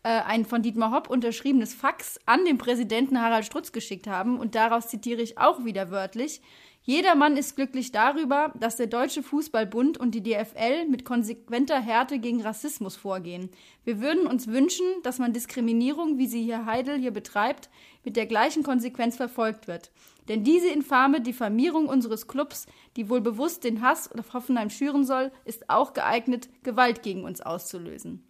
ein 0.02 0.44
von 0.44 0.62
Dietmar 0.62 0.92
Hopp 0.92 1.10
unterschriebenes 1.10 1.74
Fax 1.74 2.20
an 2.24 2.44
den 2.44 2.56
Präsidenten 2.56 3.20
Harald 3.20 3.44
Strutz 3.44 3.72
geschickt 3.72 4.06
haben. 4.06 4.38
Und 4.38 4.54
daraus 4.54 4.88
zitiere 4.88 5.20
ich 5.20 5.36
auch 5.36 5.64
wieder 5.64 5.90
wörtlich. 5.90 6.40
Jedermann 6.86 7.38
ist 7.38 7.56
glücklich 7.56 7.92
darüber, 7.92 8.52
dass 8.60 8.76
der 8.76 8.88
Deutsche 8.88 9.22
Fußballbund 9.22 9.96
und 9.96 10.14
die 10.14 10.22
DFL 10.22 10.86
mit 10.86 11.06
konsequenter 11.06 11.80
Härte 11.80 12.18
gegen 12.18 12.42
Rassismus 12.42 12.94
vorgehen. 12.94 13.48
Wir 13.84 14.02
würden 14.02 14.26
uns 14.26 14.48
wünschen, 14.48 14.84
dass 15.02 15.18
man 15.18 15.32
Diskriminierung, 15.32 16.18
wie 16.18 16.26
sie 16.26 16.42
hier 16.42 16.66
Heidel 16.66 16.98
hier 16.98 17.10
betreibt, 17.10 17.70
mit 18.04 18.16
der 18.16 18.26
gleichen 18.26 18.62
Konsequenz 18.62 19.16
verfolgt 19.16 19.66
wird. 19.66 19.92
Denn 20.28 20.44
diese 20.44 20.68
infame 20.68 21.22
Diffamierung 21.22 21.88
unseres 21.88 22.28
Clubs, 22.28 22.66
die 22.96 23.08
wohl 23.08 23.22
bewusst 23.22 23.64
den 23.64 23.80
Hass 23.80 24.12
auf 24.12 24.34
Hoffenheim 24.34 24.68
schüren 24.68 25.06
soll, 25.06 25.32
ist 25.46 25.70
auch 25.70 25.94
geeignet, 25.94 26.50
Gewalt 26.64 27.02
gegen 27.02 27.24
uns 27.24 27.40
auszulösen. 27.40 28.22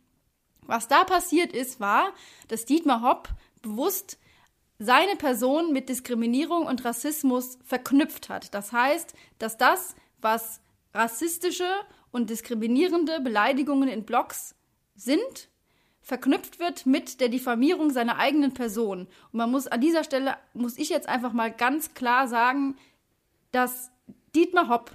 Was 0.62 0.86
da 0.86 1.02
passiert 1.02 1.52
ist, 1.52 1.80
war, 1.80 2.12
dass 2.46 2.66
Dietmar 2.66 3.02
Hopp 3.02 3.28
bewusst 3.62 4.16
seine 4.84 5.16
Person 5.16 5.72
mit 5.72 5.88
Diskriminierung 5.88 6.66
und 6.66 6.84
Rassismus 6.84 7.58
verknüpft 7.64 8.28
hat. 8.28 8.54
Das 8.54 8.72
heißt, 8.72 9.14
dass 9.38 9.56
das, 9.56 9.94
was 10.20 10.60
rassistische 10.92 11.68
und 12.10 12.30
diskriminierende 12.30 13.20
Beleidigungen 13.20 13.88
in 13.88 14.04
Blogs 14.04 14.54
sind, 14.94 15.48
verknüpft 16.00 16.58
wird 16.58 16.86
mit 16.86 17.20
der 17.20 17.28
Diffamierung 17.28 17.90
seiner 17.90 18.18
eigenen 18.18 18.52
Person. 18.52 19.08
Und 19.32 19.34
man 19.34 19.50
muss 19.50 19.66
an 19.66 19.80
dieser 19.80 20.04
Stelle, 20.04 20.36
muss 20.52 20.76
ich 20.76 20.90
jetzt 20.90 21.08
einfach 21.08 21.32
mal 21.32 21.50
ganz 21.50 21.94
klar 21.94 22.28
sagen, 22.28 22.76
dass 23.52 23.90
Dietmar 24.34 24.68
Hopp 24.68 24.90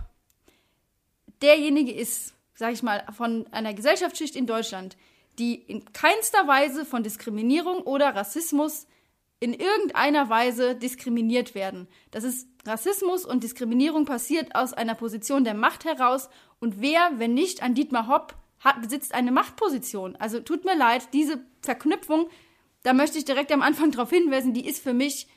derjenige 1.42 1.92
ist, 1.92 2.36
sag 2.54 2.74
ich 2.74 2.84
mal, 2.84 3.04
von 3.16 3.48
einer 3.52 3.74
Gesellschaftsschicht 3.74 4.36
in 4.36 4.46
Deutschland, 4.46 4.98
die 5.40 5.56
in 5.56 5.92
keinster 5.94 6.48
Weise 6.48 6.86
von 6.86 7.02
Diskriminierung 7.02 7.82
oder 7.82 8.14
Rassismus 8.16 8.86
in 9.40 9.54
irgendeiner 9.54 10.30
Weise 10.30 10.76
diskriminiert 10.76 11.56
werden. 11.56 11.88
Das 12.12 12.24
ist 12.24 12.48
Rassismus 12.66 13.26
und 13.26 13.44
Diskriminierung 13.44 14.06
passiert 14.06 14.54
aus 14.54 14.74
einer 14.74 14.96
Position 14.96 15.44
der 15.44 15.54
Macht 15.54 15.86
heraus. 15.86 16.30
Und 16.60 16.82
wer, 16.82 17.12
wenn 17.18 17.34
nicht 17.34 17.64
an 17.64 17.74
Dietmar 17.74 18.08
Hopp, 18.08 18.36
hat, 18.60 18.82
besitzt 18.82 19.14
eine 19.14 19.32
Machtposition. 19.32 20.18
Also 20.18 20.42
tut 20.42 20.66
mir 20.66 20.76
leid, 20.76 21.14
diese 21.14 21.40
Verknüpfung, 21.62 22.30
da 22.84 22.94
möchte 22.94 23.18
ich 23.18 23.26
direkt 23.26 23.52
am 23.52 23.62
Anfang 23.62 23.92
darauf 23.94 24.10
hinweisen, 24.10 24.54
die 24.54 24.68
ist 24.68 24.84
für 24.84 24.94
mich 24.94 25.28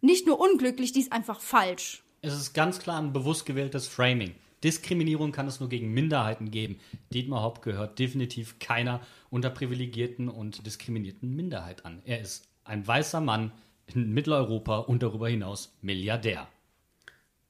nicht 0.00 0.26
nur 0.26 0.40
unglücklich, 0.40 0.92
die 0.92 1.00
ist 1.00 1.12
einfach 1.12 1.40
falsch. 1.40 2.02
Es 2.22 2.34
ist 2.34 2.54
ganz 2.54 2.78
klar 2.78 2.98
ein 2.98 3.12
bewusst 3.12 3.44
gewähltes 3.44 3.86
Framing. 3.86 4.34
Diskriminierung 4.62 5.30
kann 5.30 5.46
es 5.46 5.60
nur 5.60 5.68
gegen 5.68 5.92
Minderheiten 5.92 6.50
geben. 6.50 6.80
Dietmar 7.12 7.42
Hopp 7.42 7.60
gehört 7.60 7.98
definitiv 7.98 8.58
keiner 8.58 9.02
unterprivilegierten 9.28 10.30
und 10.30 10.66
diskriminierten 10.66 11.36
Minderheit 11.36 11.84
an. 11.84 12.00
Er 12.06 12.22
ist 12.22 12.48
ein 12.64 12.86
weißer 12.86 13.20
Mann 13.20 13.52
in 13.86 14.12
Mitteleuropa 14.12 14.78
und 14.78 15.02
darüber 15.02 15.28
hinaus 15.28 15.74
Milliardär. 15.82 16.48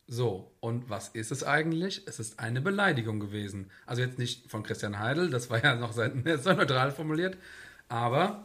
So, 0.06 0.52
und 0.60 0.90
was 0.90 1.08
ist 1.08 1.32
es 1.32 1.44
eigentlich? 1.44 2.02
Es 2.06 2.18
ist 2.20 2.38
eine 2.38 2.60
Beleidigung 2.60 3.20
gewesen. 3.20 3.70
Also 3.86 4.02
jetzt 4.02 4.18
nicht 4.18 4.50
von 4.50 4.62
Christian 4.62 4.98
Heidel, 4.98 5.30
das 5.30 5.48
war 5.48 5.62
ja 5.62 5.74
noch 5.76 5.92
sehr, 5.92 6.12
sehr 6.38 6.54
neutral 6.54 6.90
formuliert, 6.90 7.38
aber 7.88 8.44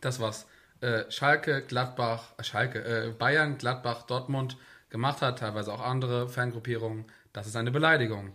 das, 0.00 0.18
was 0.18 0.46
äh, 0.80 1.04
Schalke, 1.10 1.62
Gladbach, 1.62 2.32
äh, 2.38 2.42
Schalke, 2.42 2.82
äh, 2.82 3.12
Bayern, 3.12 3.58
Gladbach, 3.58 4.02
Dortmund 4.02 4.56
gemacht 4.88 5.22
hat, 5.22 5.38
teilweise 5.38 5.72
auch 5.72 5.82
andere 5.82 6.28
Fangruppierungen, 6.28 7.04
das 7.32 7.46
ist 7.46 7.54
eine 7.54 7.70
Beleidigung. 7.70 8.32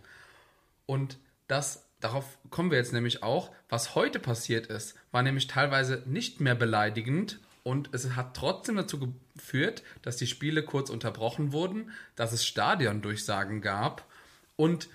Und 0.86 1.18
das 1.48 1.86
darauf 2.00 2.38
kommen 2.50 2.72
wir 2.72 2.78
jetzt 2.78 2.94
nämlich 2.94 3.24
auch, 3.24 3.52
was 3.68 3.96
heute 3.96 4.20
passiert 4.20 4.68
ist, 4.68 4.96
war 5.16 5.24
nämlich 5.24 5.48
teilweise 5.48 6.04
nicht 6.08 6.42
mehr 6.42 6.56
beleidigend 6.56 7.40
und 7.64 7.88
es 7.94 8.18
hat 8.18 8.36
trotzdem 8.36 8.76
dazu 8.76 9.14
geführt, 9.34 9.82
dass 10.02 10.18
die 10.18 10.28
Spiele 10.28 10.62
kurz 10.62 10.90
unterbrochen 10.90 11.54
wurden, 11.54 11.90
dass 12.18 12.34
es 12.34 12.46
Stadiondurchsagen 12.46 13.62
gab 13.62 14.06
und 14.58 14.90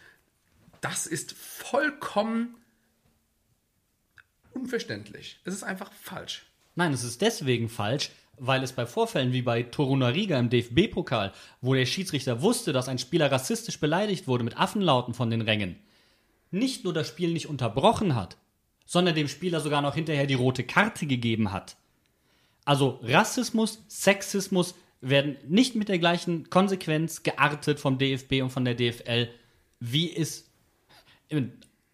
das 0.82 1.06
ist 1.06 1.32
vollkommen 1.32 2.54
unverständlich. 4.52 5.40
Es 5.44 5.54
ist 5.54 5.62
einfach 5.62 5.90
falsch. 5.90 6.44
Nein, 6.74 6.92
es 6.92 7.02
ist 7.02 7.22
deswegen 7.22 7.70
falsch, 7.70 8.10
weil 8.36 8.62
es 8.62 8.74
bei 8.74 8.84
Vorfällen 8.84 9.32
wie 9.32 9.40
bei 9.40 9.62
Toruna 9.62 10.08
Riga 10.08 10.38
im 10.38 10.50
DFB-Pokal, 10.50 11.32
wo 11.62 11.72
der 11.72 11.86
Schiedsrichter 11.86 12.42
wusste, 12.42 12.74
dass 12.74 12.88
ein 12.88 12.98
Spieler 12.98 13.32
rassistisch 13.32 13.80
beleidigt 13.80 14.28
wurde 14.28 14.44
mit 14.44 14.60
Affenlauten 14.60 15.14
von 15.14 15.30
den 15.30 15.40
Rängen, 15.40 15.76
nicht 16.50 16.84
nur 16.84 16.92
das 16.92 17.08
Spiel 17.08 17.32
nicht 17.32 17.48
unterbrochen 17.48 18.14
hat, 18.14 18.36
sondern 18.90 19.14
dem 19.14 19.28
Spieler 19.28 19.60
sogar 19.60 19.82
noch 19.82 19.94
hinterher 19.94 20.26
die 20.26 20.34
rote 20.34 20.64
Karte 20.64 21.06
gegeben 21.06 21.52
hat. 21.52 21.76
Also 22.64 22.98
Rassismus, 23.04 23.84
Sexismus 23.86 24.74
werden 25.00 25.36
nicht 25.46 25.76
mit 25.76 25.88
der 25.88 26.00
gleichen 26.00 26.50
Konsequenz 26.50 27.22
geartet 27.22 27.78
vom 27.78 27.98
DFB 27.98 28.42
und 28.42 28.50
von 28.50 28.64
der 28.64 28.74
DFL, 28.74 29.28
wie 29.78 30.12
es 30.12 30.50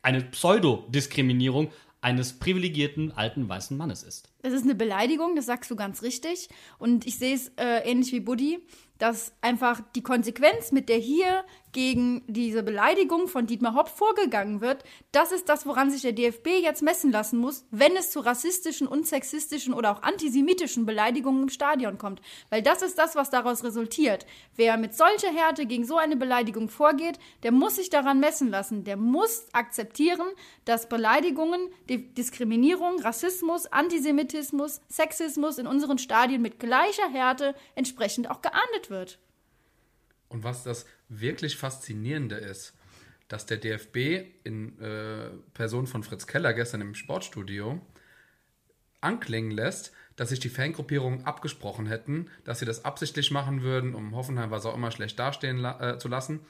eine 0.01 0.23
Pseudodiskriminierung 0.23 1.71
eines 2.01 2.39
privilegierten 2.39 3.13
alten 3.13 3.47
weißen 3.47 3.77
Mannes 3.77 4.03
ist. 4.03 4.33
Das 4.41 4.55
ist 4.55 4.63
eine 4.63 4.75
Beleidigung, 4.75 5.37
das 5.37 5.45
sagst 5.45 5.71
du 5.71 5.77
ganz 5.77 6.03
richtig. 6.03 6.49
Und 6.79 7.07
ich 7.07 7.19
sehe 7.19 7.35
es 7.35 7.49
äh, 7.59 7.81
ähnlich 7.85 8.11
wie 8.13 8.21
Buddy 8.21 8.63
dass 8.99 9.33
einfach 9.41 9.81
die 9.95 10.03
Konsequenz, 10.03 10.73
mit 10.73 10.89
der 10.89 10.97
hier 10.97 11.45
gegen 11.77 12.23
diese 12.27 12.63
Beleidigung 12.63 13.29
von 13.29 13.47
Dietmar 13.47 13.75
Hopp 13.75 13.91
vorgegangen 13.91 14.63
wird, 14.63 14.83
das 15.13 15.31
ist 15.31 15.51
das, 15.51 15.67
woran 15.67 15.91
sich 15.91 16.01
der 16.01 16.15
DFB 16.15 16.63
jetzt 16.63 16.81
messen 16.81 17.13
lassen 17.13 17.39
muss, 17.39 17.67
wenn 17.71 17.95
es 17.97 18.11
zu 18.11 18.21
rassistischen 18.21 18.89
und 18.89 19.07
sexistischen 19.07 19.75
oder 19.75 19.93
auch 19.93 20.03
antisemitischen 20.03 20.87
Beleidigungen 20.87 21.43
im 21.43 21.49
Stadion 21.51 21.99
kommt. 21.99 22.23
Weil 22.49 22.63
das 22.63 22.81
ist 22.81 22.97
das, 22.97 23.15
was 23.15 23.29
daraus 23.29 23.63
resultiert. 23.63 24.25
Wer 24.55 24.79
mit 24.79 24.95
solcher 24.97 25.31
Härte 25.31 25.67
gegen 25.67 25.85
so 25.85 25.99
eine 25.99 26.17
Beleidigung 26.17 26.71
vorgeht, 26.71 27.19
der 27.43 27.53
muss 27.53 27.77
sich 27.77 27.91
daran 27.91 28.21
messen 28.21 28.49
lassen. 28.49 28.85
Der 28.85 28.97
muss 28.97 29.45
akzeptieren, 29.53 30.29
dass 30.65 30.89
Beleidigungen, 30.89 31.61
Diskriminierung, 31.91 33.03
Rassismus, 33.03 33.67
Antisemitismus, 33.67 34.81
Sexismus 34.89 35.59
in 35.59 35.67
unseren 35.67 35.99
Stadien 35.99 36.41
mit 36.41 36.59
gleicher 36.59 37.11
Härte 37.11 37.55
entsprechend 37.75 38.31
auch 38.31 38.41
geahndet 38.41 38.89
wird. 38.89 39.19
Und 40.29 40.43
was 40.43 40.65
das 40.65 40.87
wirklich 41.09 41.57
Faszinierende 41.57 42.37
ist, 42.37 42.75
dass 43.29 43.47
der 43.47 43.57
DFB 43.57 44.29
in 44.45 44.81
äh, 44.81 45.31
Person 45.55 45.87
von 45.87 46.03
Fritz 46.03 46.27
Keller 46.27 46.55
gestern 46.55 46.81
im 46.81 46.95
Sportstudio 46.95 47.81
anklingen 49.01 49.51
lässt, 49.51 49.93
dass 50.17 50.31
sich 50.31 50.41
die 50.41 50.49
Fangruppierungen 50.49 51.25
abgesprochen 51.25 51.87
hätten, 51.87 52.31
dass 52.45 52.61
sie 52.61 52.65
das 52.65 52.85
absichtlich 52.85 53.31
machen 53.31 53.63
würden, 53.63 53.95
um 53.95 54.15
Hoffenheim 54.15 54.51
was 54.51 54.67
auch 54.67 54.75
immer 54.75 54.91
schlecht 54.91 55.19
dastehen 55.19 55.59
la 55.59 55.95
äh, 55.95 55.99
zu 55.99 56.09
lassen. 56.09 56.41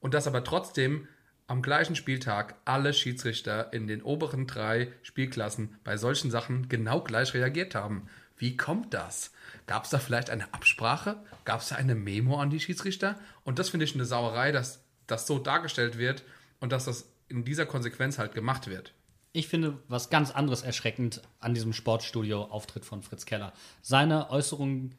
Und 0.00 0.14
dass 0.14 0.26
aber 0.26 0.44
trotzdem 0.44 1.08
am 1.46 1.62
gleichen 1.62 1.96
Spieltag 1.96 2.56
alle 2.64 2.92
Schiedsrichter 2.92 3.72
in 3.72 3.86
den 3.86 4.02
oberen 4.02 4.46
drei 4.46 4.92
Spielklassen 5.02 5.76
bei 5.84 5.96
solchen 5.96 6.30
Sachen 6.30 6.68
genau 6.68 7.02
gleich 7.02 7.34
reagiert 7.34 7.74
haben. 7.74 8.08
Wie 8.44 8.58
kommt 8.58 8.92
das? 8.92 9.30
Gab 9.66 9.84
es 9.84 9.90
da 9.90 9.98
vielleicht 9.98 10.28
eine 10.28 10.52
Absprache? 10.52 11.16
Gab 11.46 11.62
es 11.62 11.68
da 11.68 11.76
eine 11.76 11.94
Memo 11.94 12.38
an 12.38 12.50
die 12.50 12.60
Schiedsrichter? 12.60 13.18
Und 13.42 13.58
das 13.58 13.70
finde 13.70 13.86
ich 13.86 13.94
eine 13.94 14.04
Sauerei, 14.04 14.52
dass 14.52 14.84
das 15.06 15.26
so 15.26 15.38
dargestellt 15.38 15.96
wird 15.96 16.24
und 16.60 16.70
dass 16.70 16.84
das 16.84 17.08
in 17.28 17.46
dieser 17.46 17.64
Konsequenz 17.64 18.18
halt 18.18 18.34
gemacht 18.34 18.66
wird. 18.66 18.92
Ich 19.32 19.48
finde 19.48 19.78
was 19.88 20.10
ganz 20.10 20.30
anderes 20.30 20.60
erschreckend 20.60 21.22
an 21.40 21.54
diesem 21.54 21.72
Sportstudio-Auftritt 21.72 22.84
von 22.84 23.02
Fritz 23.02 23.24
Keller. 23.24 23.54
Seine 23.80 24.28
Äußerungen 24.28 24.94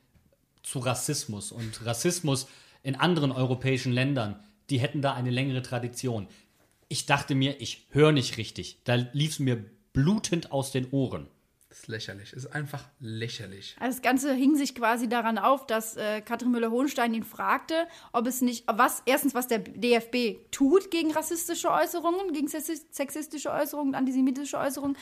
zu 0.64 0.80
Rassismus 0.80 1.52
und 1.52 1.86
Rassismus 1.86 2.48
in 2.82 2.96
anderen 2.96 3.32
europäischen 3.32 3.94
Ländern, 3.94 4.44
die 4.72 4.80
hätten 4.80 5.04
da 5.04 5.14
eine 5.14 5.30
längere 5.30 5.62
Tradition. 5.62 6.28
Ich 6.88 7.06
dachte 7.06 7.36
mir, 7.36 7.62
ich 7.62 7.86
höre 7.92 8.12
nicht 8.12 8.38
richtig. 8.38 8.80
Da 8.86 8.96
lief 8.96 9.34
es 9.34 9.40
mir 9.40 9.64
blutend 9.94 10.52
aus 10.52 10.72
den 10.72 10.90
Ohren. 10.90 11.28
Das 11.76 11.82
ist 11.82 11.88
lächerlich. 11.90 12.32
Das 12.32 12.46
ist 12.46 12.54
einfach 12.54 12.86
lächerlich. 13.02 13.76
Also 13.82 13.98
das 13.98 14.02
Ganze 14.02 14.34
hing 14.34 14.56
sich 14.56 14.76
quasi 14.76 15.10
daran 15.10 15.38
auf, 15.38 15.68
dass 15.68 15.98
äh, 15.98 16.22
Katrin 16.22 16.52
Müller-Hohenstein 16.52 17.14
ihn 17.14 17.26
fragte, 17.26 17.86
ob 18.14 18.28
es 18.28 18.40
nicht, 18.40 18.64
was, 18.66 19.04
erstens, 19.06 19.34
was 19.34 19.50
der 19.50 19.60
DFB 19.60 20.50
tut 20.52 20.90
gegen 20.90 21.12
rassistische 21.12 21.70
Äußerungen, 21.70 22.32
gegen 22.32 22.48
sexistische 22.48 23.52
Äußerungen, 23.52 23.94
antisemitische 23.94 24.58
Äußerungen, 24.58 24.96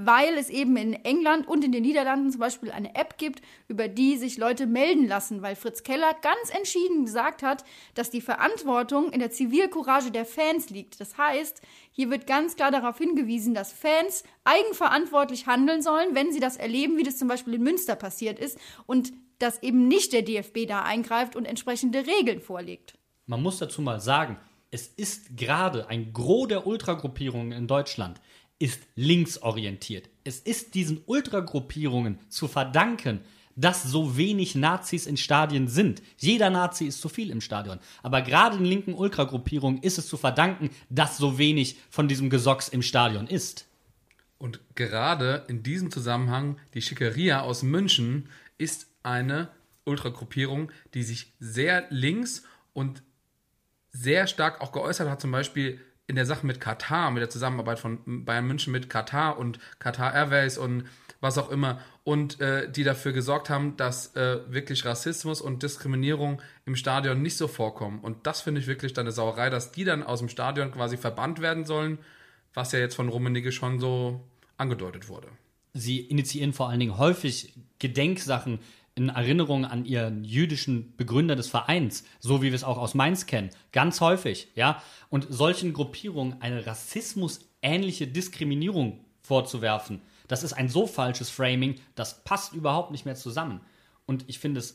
weil 0.00 0.38
es 0.38 0.48
eben 0.48 0.76
in 0.76 0.92
England 0.92 1.48
und 1.48 1.64
in 1.64 1.72
den 1.72 1.82
Niederlanden 1.82 2.30
zum 2.30 2.38
Beispiel 2.38 2.70
eine 2.70 2.94
App 2.94 3.18
gibt, 3.18 3.42
über 3.66 3.88
die 3.88 4.16
sich 4.16 4.36
Leute 4.36 4.68
melden 4.68 5.08
lassen, 5.08 5.42
weil 5.42 5.56
Fritz 5.56 5.82
Keller 5.82 6.14
ganz 6.22 6.50
entschieden 6.56 7.04
gesagt 7.04 7.42
hat, 7.42 7.64
dass 7.94 8.08
die 8.08 8.20
Verantwortung 8.20 9.10
in 9.10 9.18
der 9.18 9.32
Zivilcourage 9.32 10.12
der 10.12 10.24
Fans 10.24 10.70
liegt. 10.70 11.00
Das 11.00 11.18
heißt, 11.18 11.62
hier 11.90 12.10
wird 12.10 12.28
ganz 12.28 12.54
klar 12.54 12.70
darauf 12.70 12.96
hingewiesen, 12.96 13.54
dass 13.54 13.72
Fans 13.72 14.22
eigenverantwortlich 14.44 15.48
handeln 15.48 15.82
sollen, 15.82 16.14
wenn 16.14 16.32
sie 16.32 16.40
das 16.40 16.56
erleben, 16.56 16.96
wie 16.96 17.02
das 17.02 17.18
zum 17.18 17.26
Beispiel 17.26 17.54
in 17.54 17.64
Münster 17.64 17.96
passiert 17.96 18.38
ist 18.38 18.56
und 18.86 19.12
dass 19.40 19.64
eben 19.64 19.88
nicht 19.88 20.12
der 20.12 20.22
DFB 20.22 20.68
da 20.68 20.82
eingreift 20.82 21.34
und 21.34 21.44
entsprechende 21.44 22.06
Regeln 22.06 22.40
vorlegt. 22.40 22.96
Man 23.26 23.42
muss 23.42 23.58
dazu 23.58 23.82
mal 23.82 23.98
sagen, 23.98 24.38
es 24.70 24.86
ist 24.86 25.36
gerade 25.36 25.88
ein 25.88 26.12
Gros 26.12 26.46
der 26.46 26.68
Ultragruppierungen 26.68 27.50
in 27.50 27.66
Deutschland 27.66 28.20
ist 28.58 28.80
linksorientiert. 28.96 30.08
Es 30.24 30.40
ist 30.40 30.74
diesen 30.74 31.02
Ultragruppierungen 31.06 32.18
zu 32.28 32.48
verdanken, 32.48 33.20
dass 33.58 33.82
so 33.82 34.16
wenig 34.16 34.54
Nazis 34.54 35.06
in 35.06 35.16
Stadien 35.16 35.66
sind. 35.66 36.00
Jeder 36.16 36.48
Nazi 36.48 36.86
ist 36.86 37.00
zu 37.00 37.08
viel 37.08 37.30
im 37.30 37.40
Stadion. 37.40 37.80
Aber 38.02 38.22
gerade 38.22 38.56
den 38.56 38.66
linken 38.66 38.94
Ultragruppierungen 38.94 39.82
ist 39.82 39.98
es 39.98 40.06
zu 40.06 40.16
verdanken, 40.16 40.70
dass 40.90 41.18
so 41.18 41.38
wenig 41.38 41.76
von 41.90 42.06
diesem 42.06 42.30
Gesocks 42.30 42.68
im 42.68 42.82
Stadion 42.82 43.26
ist. 43.26 43.66
Und 44.38 44.60
gerade 44.76 45.44
in 45.48 45.64
diesem 45.64 45.90
Zusammenhang, 45.90 46.58
die 46.74 46.82
Schickeria 46.82 47.40
aus 47.40 47.64
München 47.64 48.28
ist 48.58 48.86
eine 49.02 49.50
Ultragruppierung, 49.84 50.70
die 50.94 51.02
sich 51.02 51.32
sehr 51.40 51.86
links 51.90 52.44
und 52.72 53.02
sehr 53.90 54.28
stark 54.28 54.60
auch 54.60 54.70
geäußert 54.70 55.08
hat, 55.08 55.20
zum 55.20 55.32
Beispiel 55.32 55.80
in 56.08 56.16
der 56.16 56.26
Sache 56.26 56.46
mit 56.46 56.60
Katar, 56.60 57.10
mit 57.10 57.20
der 57.20 57.30
Zusammenarbeit 57.30 57.78
von 57.78 58.24
Bayern 58.24 58.46
München 58.46 58.72
mit 58.72 58.90
Katar 58.90 59.38
und 59.38 59.60
Katar 59.78 60.14
Airways 60.14 60.58
und 60.58 60.84
was 61.20 61.36
auch 61.36 61.50
immer 61.50 61.80
und 62.02 62.40
äh, 62.40 62.70
die 62.70 62.84
dafür 62.84 63.12
gesorgt 63.12 63.50
haben, 63.50 63.76
dass 63.76 64.16
äh, 64.16 64.38
wirklich 64.48 64.84
Rassismus 64.84 65.42
und 65.42 65.62
Diskriminierung 65.62 66.40
im 66.64 66.76
Stadion 66.76 67.20
nicht 67.20 67.36
so 67.36 67.46
vorkommen. 67.46 68.00
Und 68.00 68.26
das 68.26 68.40
finde 68.40 68.60
ich 68.60 68.66
wirklich 68.66 68.94
dann 68.94 69.04
eine 69.04 69.12
Sauerei, 69.12 69.50
dass 69.50 69.70
die 69.72 69.84
dann 69.84 70.02
aus 70.02 70.20
dem 70.20 70.30
Stadion 70.30 70.72
quasi 70.72 70.96
verbannt 70.96 71.40
werden 71.40 71.64
sollen, 71.66 71.98
was 72.54 72.72
ja 72.72 72.78
jetzt 72.78 72.94
von 72.94 73.08
Rummenigge 73.08 73.52
schon 73.52 73.78
so 73.78 74.24
angedeutet 74.56 75.08
wurde. 75.08 75.28
Sie 75.74 76.00
initiieren 76.00 76.54
vor 76.54 76.70
allen 76.70 76.80
Dingen 76.80 76.96
häufig 76.96 77.52
Gedenksachen, 77.78 78.60
in 78.98 79.10
Erinnerung 79.10 79.64
an 79.64 79.84
ihren 79.84 80.24
jüdischen 80.24 80.96
Begründer 80.96 81.36
des 81.36 81.48
Vereins, 81.48 82.04
so 82.18 82.42
wie 82.42 82.46
wir 82.46 82.54
es 82.54 82.64
auch 82.64 82.78
aus 82.78 82.94
Mainz 82.94 83.26
kennen, 83.26 83.50
ganz 83.70 84.00
häufig, 84.00 84.48
ja, 84.56 84.82
und 85.08 85.26
solchen 85.30 85.72
Gruppierungen 85.72 86.42
eine 86.42 86.66
rassismusähnliche 86.66 88.08
Diskriminierung 88.08 89.04
vorzuwerfen, 89.22 90.02
das 90.26 90.42
ist 90.42 90.52
ein 90.52 90.68
so 90.68 90.86
falsches 90.86 91.30
Framing, 91.30 91.76
das 91.94 92.24
passt 92.24 92.52
überhaupt 92.52 92.90
nicht 92.90 93.06
mehr 93.06 93.14
zusammen. 93.14 93.60
Und 94.04 94.24
ich 94.26 94.40
finde 94.40 94.60
es 94.60 94.74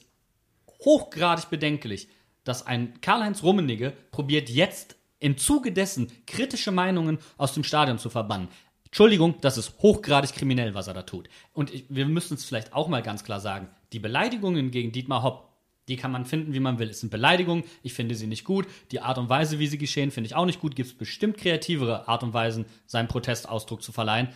hochgradig 0.86 1.50
bedenklich, 1.50 2.08
dass 2.46 2.66
ein 2.66 3.02
Karl-Heinz 3.02 3.44
Rummenigge 3.44 3.94
probiert 4.12 4.50
jetzt 4.50 4.96
im 5.20 5.38
Zuge 5.38 5.72
dessen 5.72 6.12
kritische 6.26 6.72
Meinungen 6.72 7.20
aus 7.38 7.54
dem 7.54 7.64
Stadion 7.64 8.00
zu 8.00 8.10
verbannen. 8.10 8.48
Entschuldigung, 8.94 9.36
das 9.42 9.58
ist 9.58 9.80
hochgradig 9.80 10.34
kriminell, 10.34 10.76
was 10.76 10.88
er 10.88 10.94
da 10.94 11.02
tut. 11.02 11.28
Und 11.52 11.74
ich, 11.74 11.86
wir 11.90 12.06
müssen 12.06 12.36
es 12.36 12.46
vielleicht 12.46 12.74
auch 12.74 12.88
mal 12.88 13.02
ganz 13.02 13.24
klar 13.24 13.40
sagen. 13.40 13.68
Die 13.94 14.00
Beleidigungen 14.00 14.72
gegen 14.72 14.92
Dietmar 14.92 15.24
Hopp, 15.24 15.50
die 15.88 15.98
kann 15.98 16.12
man 16.12 16.26
finden, 16.26 16.54
wie 16.54 16.60
man 16.60 16.80
will. 16.80 16.90
Es 16.90 17.00
sind 17.02 17.10
Beleidigungen, 17.10 17.64
ich 17.82 17.94
finde 17.94 18.16
sie 18.16 18.28
nicht 18.28 18.44
gut. 18.44 18.68
Die 18.92 19.02
Art 19.02 19.18
und 19.18 19.30
Weise, 19.30 19.60
wie 19.60 19.68
sie 19.68 19.78
geschehen, 19.78 20.12
finde 20.12 20.28
ich 20.28 20.36
auch 20.36 20.46
nicht 20.46 20.60
gut. 20.60 20.76
Gibt 20.76 20.90
es 20.90 20.98
bestimmt 20.98 21.38
kreativere 21.38 22.08
Art 22.08 22.24
und 22.24 22.34
Weisen, 22.34 22.66
seinem 22.86 23.08
Protest 23.08 23.48
Ausdruck 23.48 23.84
zu 23.84 23.92
verleihen. 23.92 24.30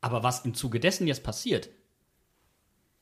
Aber 0.00 0.22
was 0.22 0.44
im 0.44 0.54
Zuge 0.54 0.80
dessen 0.80 1.06
jetzt 1.06 1.22
passiert, 1.22 1.68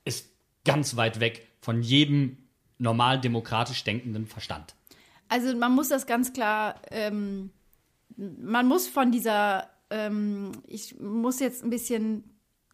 ist 0.04 0.30
ganz 0.64 0.96
weit 0.96 1.20
weg 1.20 1.46
von 1.60 1.82
jedem 1.82 2.38
normal 2.78 3.20
demokratisch 3.20 3.84
denkenden 3.84 4.26
Verstand. 4.26 4.74
Also 5.28 5.56
man 5.56 5.72
muss 5.74 5.88
das 5.88 6.06
ganz 6.06 6.32
klar, 6.32 6.80
ähm, 6.90 7.50
man 8.16 8.66
muss 8.66 8.86
von 8.86 9.10
dieser 9.10 9.68
ähm, 9.90 10.52
ich 10.66 10.98
muss 10.98 11.40
jetzt 11.40 11.62
ein 11.62 11.70
bisschen 11.70 12.24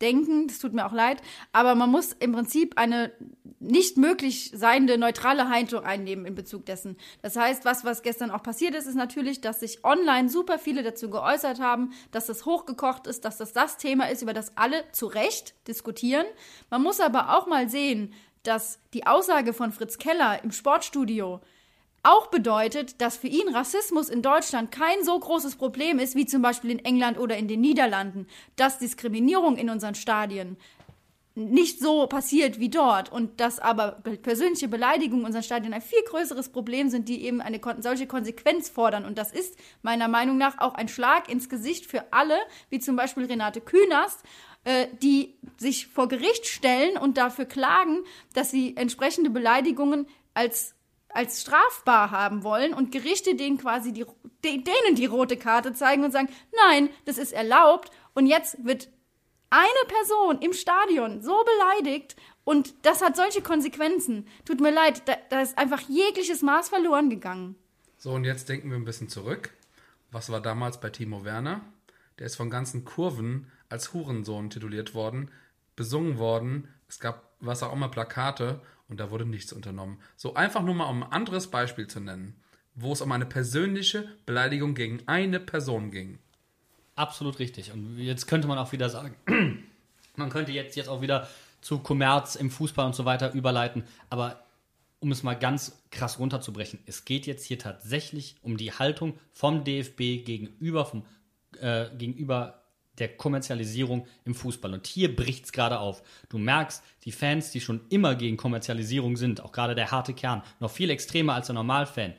denken, 0.03 0.49
das 0.49 0.59
tut 0.59 0.75
mir 0.75 0.85
auch 0.85 0.93
leid, 0.93 1.23
aber 1.53 1.75
man 1.75 1.91
muss 1.91 2.13
im 2.13 2.33
Prinzip 2.33 2.77
eine 2.77 3.13
nicht 3.61 3.97
möglich 3.97 4.51
seiende 4.55 4.99
neutrale 4.99 5.49
Haltung 5.49 5.85
einnehmen 5.85 6.27
in 6.27 6.35
Bezug 6.35 6.67
dessen. 6.67 6.97
Das 7.23 7.37
heißt, 7.37 7.65
was, 7.65 7.85
was 7.85 8.03
gestern 8.03 8.33
auch 8.33 8.43
passiert 8.43 8.75
ist, 8.75 8.87
ist 8.87 8.97
natürlich, 8.97 9.41
dass 9.41 9.61
sich 9.61 9.85
online 9.85 10.29
super 10.29 10.59
viele 10.59 10.83
dazu 10.83 11.09
geäußert 11.09 11.61
haben, 11.61 11.93
dass 12.11 12.27
das 12.27 12.45
hochgekocht 12.45 13.07
ist, 13.07 13.25
dass 13.25 13.39
das 13.39 13.53
das 13.53 13.77
Thema 13.79 14.11
ist, 14.11 14.23
über 14.23 14.35
das 14.35 14.57
alle 14.57 14.85
zu 14.91 15.07
Recht 15.07 15.55
diskutieren. 15.69 16.27
Man 16.71 16.83
muss 16.83 17.01
aber 17.01 17.39
auch 17.39 17.47
mal 17.47 17.69
sehen, 17.69 18.13
dass 18.43 18.81
die 18.93 19.07
Aussage 19.07 19.53
von 19.53 19.71
Fritz 19.71 19.99
Keller 19.99 20.43
im 20.43 20.51
Sportstudio 20.51 21.41
auch 22.03 22.29
bedeutet, 22.29 23.01
dass 23.01 23.17
für 23.17 23.29
ihn 23.29 23.49
Rassismus 23.55 24.09
in 24.09 24.23
Deutschland 24.23 24.73
kein 24.73 25.05
so 25.05 25.19
großes 25.19 25.57
Problem 25.57 25.99
ist 25.99 26.17
wie 26.17 26.27
zum 26.27 26.43
Beispiel 26.43 26.71
in 26.71 26.85
England 26.85 27.19
oder 27.19 27.37
in 27.37 27.49
den 27.49 27.61
Niederlanden, 27.61 28.27
dass 28.57 28.79
Diskriminierung 28.79 29.57
in 29.57 29.71
unseren 29.71 29.95
Stadien 29.95 30.57
nicht 31.35 31.81
so 31.81 32.07
passiert 32.09 32.59
wie 32.59 32.69
dort 32.69 33.11
und 33.11 33.41
dass 33.41 33.59
aber 33.59 33.93
persönliche 34.23 34.69
Beleidigungen 34.69 35.21
in 35.21 35.27
unseren 35.27 35.43
Stadien 35.43 35.73
ein 35.73 35.81
viel 35.81 36.03
größeres 36.03 36.51
Problem 36.51 36.91
sind, 36.91 37.09
die 37.09 37.25
eben 37.25 37.41
eine 37.41 37.61
solche 37.79 38.07
Konsequenz 38.07 38.69
fordern. 38.69 39.07
Und 39.07 39.17
das 39.17 39.33
ist 39.33 39.57
meiner 39.81 40.09
Meinung 40.09 40.37
nach 40.37 40.59
auch 40.59 40.75
ein 40.75 40.89
Schlag 40.89 41.31
ins 41.31 41.49
Gesicht 41.49 41.87
für 41.87 42.13
alle, 42.13 42.37
wie 42.69 42.81
zum 42.81 42.97
Beispiel 42.97 43.25
Renate 43.25 43.63
Künast, 43.63 44.23
äh, 44.65 44.89
die 45.01 45.35
sich 45.57 45.87
vor 45.87 46.09
Gericht 46.09 46.47
stellen 46.47 46.99
und 46.99 47.17
dafür 47.17 47.47
klagen, 47.47 48.01
dass 48.35 48.51
sie 48.51 48.77
entsprechende 48.77 49.31
Beleidigungen 49.31 50.07
als 50.35 50.75
als 51.15 51.43
strafbar 51.43 52.11
haben 52.11 52.43
wollen 52.43 52.75
und 52.75 52.93
Gerichte 52.93 53.35
denen 53.35 53.59
quasi 53.59 53.93
die, 53.93 54.05
denen 54.43 54.95
die 54.97 55.07
rote 55.07 55.37
Karte 55.37 55.73
zeigen 55.73 56.05
und 56.05 56.13
sagen, 56.13 56.29
nein, 56.67 56.89
das 57.05 57.19
ist 57.19 57.33
erlaubt 57.33 57.91
und 58.15 58.27
jetzt 58.27 58.65
wird 58.65 58.89
eine 59.51 59.89
Person 59.89 60.41
im 60.41 60.53
Stadion 60.53 61.23
so 61.23 61.45
beleidigt 61.45 62.17
und 62.45 62.75
das 62.87 63.03
hat 63.03 63.17
solche 63.17 63.43
Konsequenzen. 63.43 64.27
Tut 64.45 64.61
mir 64.61 64.73
leid, 64.73 65.03
da, 65.07 65.17
da 65.29 65.43
ist 65.43 65.59
einfach 65.59 65.81
jegliches 65.89 66.43
Maß 66.43 66.71
verloren 66.71 67.11
gegangen. 67.11 67.57
So, 67.99 68.13
und 68.13 68.25
jetzt 68.25 68.49
denken 68.49 68.71
wir 68.71 68.77
ein 68.77 68.85
bisschen 68.85 69.09
zurück. 69.09 69.51
Was 70.11 70.31
war 70.31 70.41
damals 70.41 70.81
bei 70.81 70.91
Timo 70.91 71.25
Werner? 71.25 71.61
Der 72.19 72.27
ist 72.27 72.37
von 72.37 72.51
ganzen 72.51 72.85
Kurven 72.85 73.51
als 73.69 73.93
Hurensohn 73.93 74.51
tituliert 74.51 74.95
worden, 74.95 75.31
besungen 75.77 76.19
worden. 76.19 76.69
Es 76.89 76.99
gab, 76.99 77.33
was 77.41 77.63
auch 77.63 77.73
immer, 77.73 77.89
Plakate 77.89 78.61
und 78.93 79.01
da 79.01 79.11
wurde 79.11 79.25
nichts 79.25 79.55
unternommen. 79.55 79.99
So 80.17 80.35
einfach 80.35 80.63
nur 80.63 80.75
mal, 80.75 80.85
um 80.85 81.03
ein 81.03 81.13
anderes 81.13 81.47
Beispiel 81.47 81.87
zu 81.87 81.99
nennen, 81.99 82.37
wo 82.75 82.93
es 82.93 83.01
um 83.01 83.11
eine 83.11 83.25
persönliche 83.25 84.07
Beleidigung 84.27 84.75
gegen 84.75 85.01
eine 85.07 85.41
Person 85.41 85.91
ging. 85.91 86.19
Absolut 86.95 87.39
richtig. 87.39 87.73
Und 87.73 87.99
jetzt 87.99 88.27
könnte 88.27 88.49
man 88.49 88.59
auch 88.59 88.73
wieder 88.73 88.91
sagen, 88.91 89.17
man 90.17 90.29
könnte 90.29 90.53
jetzt, 90.53 90.77
jetzt 90.77 90.91
auch 90.91 91.01
wieder 91.01 91.27
zu 91.63 91.79
Kommerz 91.79 92.35
im 92.35 92.51
Fußball 92.51 92.85
und 92.85 92.95
so 92.95 93.07
weiter 93.07 93.33
überleiten. 93.33 93.85
Aber 94.11 94.45
um 95.01 95.11
es 95.11 95.23
mal 95.23 95.39
ganz 95.39 95.83
krass 95.91 96.19
runterzubrechen, 96.19 96.79
es 96.85 97.07
geht 97.07 97.27
jetzt 97.27 97.47
hier 97.47 97.59
tatsächlich 97.59 98.37
um 98.43 98.59
die 98.59 98.73
Haltung 98.73 99.19
vom 99.33 99.65
DFB 99.65 100.23
gegenüber, 100.23 100.85
vom, 100.85 101.07
äh, 101.61 101.87
gegenüber 101.97 102.62
der 102.99 103.17
Kommerzialisierung 103.17 104.07
im 104.25 104.35
Fußball. 104.35 104.75
Und 104.75 104.87
hier 104.87 105.15
bricht 105.15 105.47
es 105.47 105.53
gerade 105.53 105.79
auf. 105.79 106.03
Du 106.29 106.39
merkst, 106.39 106.83
die 107.05 107.13
Fans, 107.13 107.51
die 107.51 107.61
schon 107.61 107.81
immer 107.89 108.15
gegen 108.15 108.37
Kommerzialisierung 108.37 109.17
sind, 109.17 109.41
auch 109.41 109.53
gerade 109.53 109.75
der 109.75 109.91
harte 109.91 110.13
Kern, 110.13 110.43
noch 110.61 110.71
viel 110.71 110.91
extremer 110.91 111.35
als 111.35 111.47
der 111.47 111.55
Normalfan. 111.55 112.15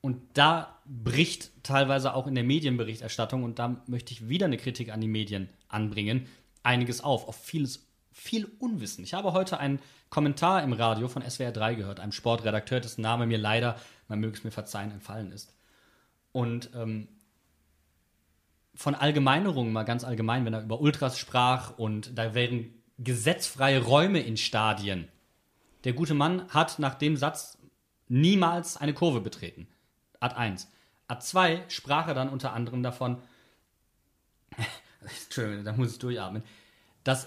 Und 0.00 0.22
da 0.34 0.78
bricht 0.86 1.50
teilweise 1.62 2.14
auch 2.14 2.26
in 2.26 2.34
der 2.34 2.44
Medienberichterstattung, 2.44 3.44
und 3.44 3.58
da 3.58 3.82
möchte 3.86 4.12
ich 4.12 4.28
wieder 4.28 4.46
eine 4.46 4.56
Kritik 4.56 4.90
an 4.90 5.00
die 5.00 5.08
Medien 5.08 5.50
anbringen, 5.68 6.26
einiges 6.62 7.02
auf, 7.02 7.28
auf 7.28 7.36
vieles, 7.36 7.86
viel 8.10 8.48
Unwissen. 8.58 9.04
Ich 9.04 9.12
habe 9.12 9.34
heute 9.34 9.58
einen 9.58 9.78
Kommentar 10.08 10.62
im 10.62 10.72
Radio 10.72 11.08
von 11.08 11.22
SWR 11.22 11.52
3 11.52 11.74
gehört, 11.74 12.00
einem 12.00 12.12
Sportredakteur, 12.12 12.80
dessen 12.80 13.02
Name 13.02 13.26
mir 13.26 13.38
leider, 13.38 13.78
man 14.08 14.20
möge 14.20 14.38
es 14.38 14.44
mir 14.44 14.50
verzeihen, 14.50 14.90
entfallen 14.90 15.32
ist. 15.32 15.54
Und 16.32 16.70
ähm, 16.74 17.08
von 18.80 18.94
Allgemeinerungen 18.94 19.74
mal 19.74 19.82
ganz 19.82 20.04
allgemein, 20.04 20.46
wenn 20.46 20.54
er 20.54 20.62
über 20.62 20.80
Ultras 20.80 21.18
sprach 21.18 21.76
und 21.76 22.16
da 22.16 22.32
wären 22.32 22.72
gesetzfreie 22.98 23.84
Räume 23.84 24.20
in 24.20 24.38
Stadien. 24.38 25.06
Der 25.84 25.92
gute 25.92 26.14
Mann 26.14 26.48
hat 26.48 26.78
nach 26.78 26.94
dem 26.94 27.18
Satz 27.18 27.58
niemals 28.08 28.78
eine 28.78 28.94
Kurve 28.94 29.20
betreten. 29.20 29.68
Ad 30.18 30.34
1. 30.34 30.66
Ad 31.08 31.20
2 31.20 31.64
sprach 31.68 32.08
er 32.08 32.14
dann 32.14 32.30
unter 32.30 32.54
anderem 32.54 32.82
davon, 32.82 33.18
Entschuldigung, 35.24 35.66
da 35.66 35.74
muss 35.74 35.92
ich 35.92 35.98
durchatmen, 35.98 36.42
dass 37.04 37.26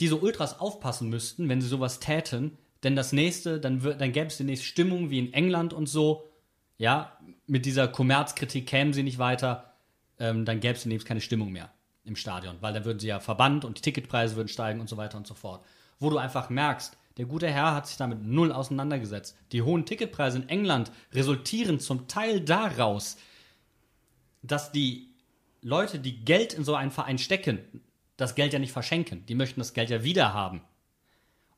diese 0.00 0.16
Ultras 0.16 0.60
aufpassen 0.60 1.08
müssten, 1.08 1.48
wenn 1.48 1.62
sie 1.62 1.68
sowas 1.68 2.00
täten, 2.00 2.58
denn 2.82 2.94
das 2.94 3.12
nächste, 3.12 3.58
dann, 3.58 3.80
dann 3.80 4.12
gäbe 4.12 4.26
es 4.26 4.36
demnächst 4.36 4.66
Stimmung 4.66 5.08
wie 5.08 5.20
in 5.20 5.32
England 5.32 5.72
und 5.72 5.86
so, 5.86 6.30
ja, 6.76 7.16
mit 7.46 7.64
dieser 7.64 7.88
Kommerzkritik 7.88 8.66
kämen 8.66 8.92
sie 8.92 9.02
nicht 9.02 9.18
weiter, 9.18 9.69
ähm, 10.20 10.44
dann 10.44 10.60
gäbe 10.60 10.74
es 10.74 10.82
demnächst 10.82 11.06
keine 11.06 11.20
Stimmung 11.20 11.50
mehr 11.50 11.72
im 12.04 12.14
Stadion, 12.14 12.56
weil 12.60 12.72
dann 12.72 12.84
würden 12.84 13.00
sie 13.00 13.08
ja 13.08 13.18
verbannt 13.18 13.64
und 13.64 13.78
die 13.78 13.82
Ticketpreise 13.82 14.36
würden 14.36 14.48
steigen 14.48 14.80
und 14.80 14.88
so 14.88 14.96
weiter 14.96 15.18
und 15.18 15.26
so 15.26 15.34
fort. 15.34 15.64
Wo 15.98 16.10
du 16.10 16.18
einfach 16.18 16.48
merkst, 16.48 16.96
der 17.16 17.26
gute 17.26 17.48
Herr 17.48 17.74
hat 17.74 17.86
sich 17.86 17.96
damit 17.96 18.22
null 18.22 18.52
auseinandergesetzt. 18.52 19.36
Die 19.52 19.62
hohen 19.62 19.84
Ticketpreise 19.84 20.38
in 20.38 20.48
England 20.48 20.92
resultieren 21.12 21.80
zum 21.80 22.08
Teil 22.08 22.40
daraus, 22.40 23.16
dass 24.42 24.72
die 24.72 25.08
Leute, 25.60 25.98
die 25.98 26.24
Geld 26.24 26.54
in 26.54 26.64
so 26.64 26.74
einen 26.74 26.90
Verein 26.90 27.18
stecken, 27.18 27.58
das 28.16 28.34
Geld 28.34 28.52
ja 28.52 28.58
nicht 28.58 28.72
verschenken. 28.72 29.26
Die 29.26 29.34
möchten 29.34 29.60
das 29.60 29.74
Geld 29.74 29.90
ja 29.90 30.04
wieder 30.04 30.32
haben. 30.32 30.62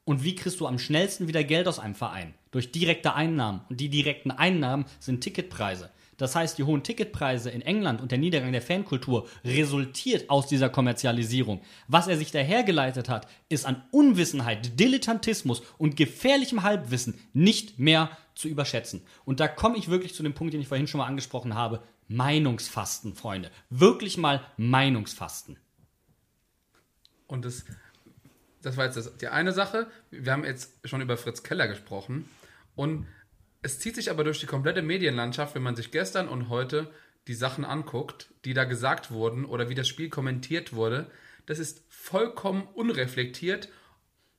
Und 0.04 0.24
wie 0.24 0.34
kriegst 0.34 0.58
du 0.58 0.66
am 0.66 0.78
schnellsten 0.78 1.28
wieder 1.28 1.44
Geld 1.44 1.68
aus 1.68 1.78
einem 1.78 1.94
Verein? 1.94 2.34
Durch 2.50 2.72
direkte 2.72 3.14
Einnahmen. 3.14 3.60
Und 3.68 3.78
die 3.78 3.88
direkten 3.88 4.32
Einnahmen 4.32 4.86
sind 4.98 5.20
Ticketpreise. 5.20 5.90
Das 6.22 6.36
heißt, 6.36 6.56
die 6.56 6.62
hohen 6.62 6.84
Ticketpreise 6.84 7.50
in 7.50 7.62
England 7.62 8.00
und 8.00 8.12
der 8.12 8.18
Niedergang 8.18 8.52
der 8.52 8.62
Fankultur 8.62 9.28
resultiert 9.44 10.30
aus 10.30 10.46
dieser 10.46 10.68
Kommerzialisierung. 10.68 11.62
Was 11.88 12.06
er 12.06 12.16
sich 12.16 12.30
dahergeleitet 12.30 13.08
hat, 13.08 13.26
ist 13.48 13.66
an 13.66 13.82
Unwissenheit, 13.90 14.78
Dilettantismus 14.78 15.62
und 15.78 15.96
gefährlichem 15.96 16.62
Halbwissen 16.62 17.18
nicht 17.32 17.80
mehr 17.80 18.16
zu 18.36 18.46
überschätzen. 18.46 19.02
Und 19.24 19.40
da 19.40 19.48
komme 19.48 19.76
ich 19.76 19.88
wirklich 19.88 20.14
zu 20.14 20.22
dem 20.22 20.32
Punkt, 20.32 20.54
den 20.54 20.60
ich 20.60 20.68
vorhin 20.68 20.86
schon 20.86 20.98
mal 20.98 21.08
angesprochen 21.08 21.56
habe. 21.56 21.82
Meinungsfasten, 22.06 23.16
Freunde. 23.16 23.50
Wirklich 23.68 24.16
mal 24.16 24.46
Meinungsfasten. 24.56 25.58
Und 27.26 27.44
das, 27.44 27.64
das 28.62 28.76
war 28.76 28.84
jetzt 28.84 28.96
das, 28.96 29.16
die 29.16 29.26
eine 29.26 29.50
Sache. 29.50 29.88
Wir 30.12 30.30
haben 30.30 30.44
jetzt 30.44 30.70
schon 30.84 31.00
über 31.00 31.16
Fritz 31.16 31.42
Keller 31.42 31.66
gesprochen. 31.66 32.28
Und 32.76 33.08
es 33.62 33.78
zieht 33.78 33.94
sich 33.94 34.10
aber 34.10 34.24
durch 34.24 34.40
die 34.40 34.46
komplette 34.46 34.82
Medienlandschaft, 34.82 35.54
wenn 35.54 35.62
man 35.62 35.76
sich 35.76 35.90
gestern 35.90 36.28
und 36.28 36.48
heute 36.48 36.92
die 37.28 37.34
Sachen 37.34 37.64
anguckt, 37.64 38.28
die 38.44 38.54
da 38.54 38.64
gesagt 38.64 39.12
wurden 39.12 39.44
oder 39.44 39.68
wie 39.68 39.76
das 39.76 39.86
Spiel 39.86 40.08
kommentiert 40.08 40.72
wurde. 40.74 41.10
Das 41.46 41.60
ist 41.60 41.84
vollkommen 41.88 42.66
unreflektiert 42.74 43.68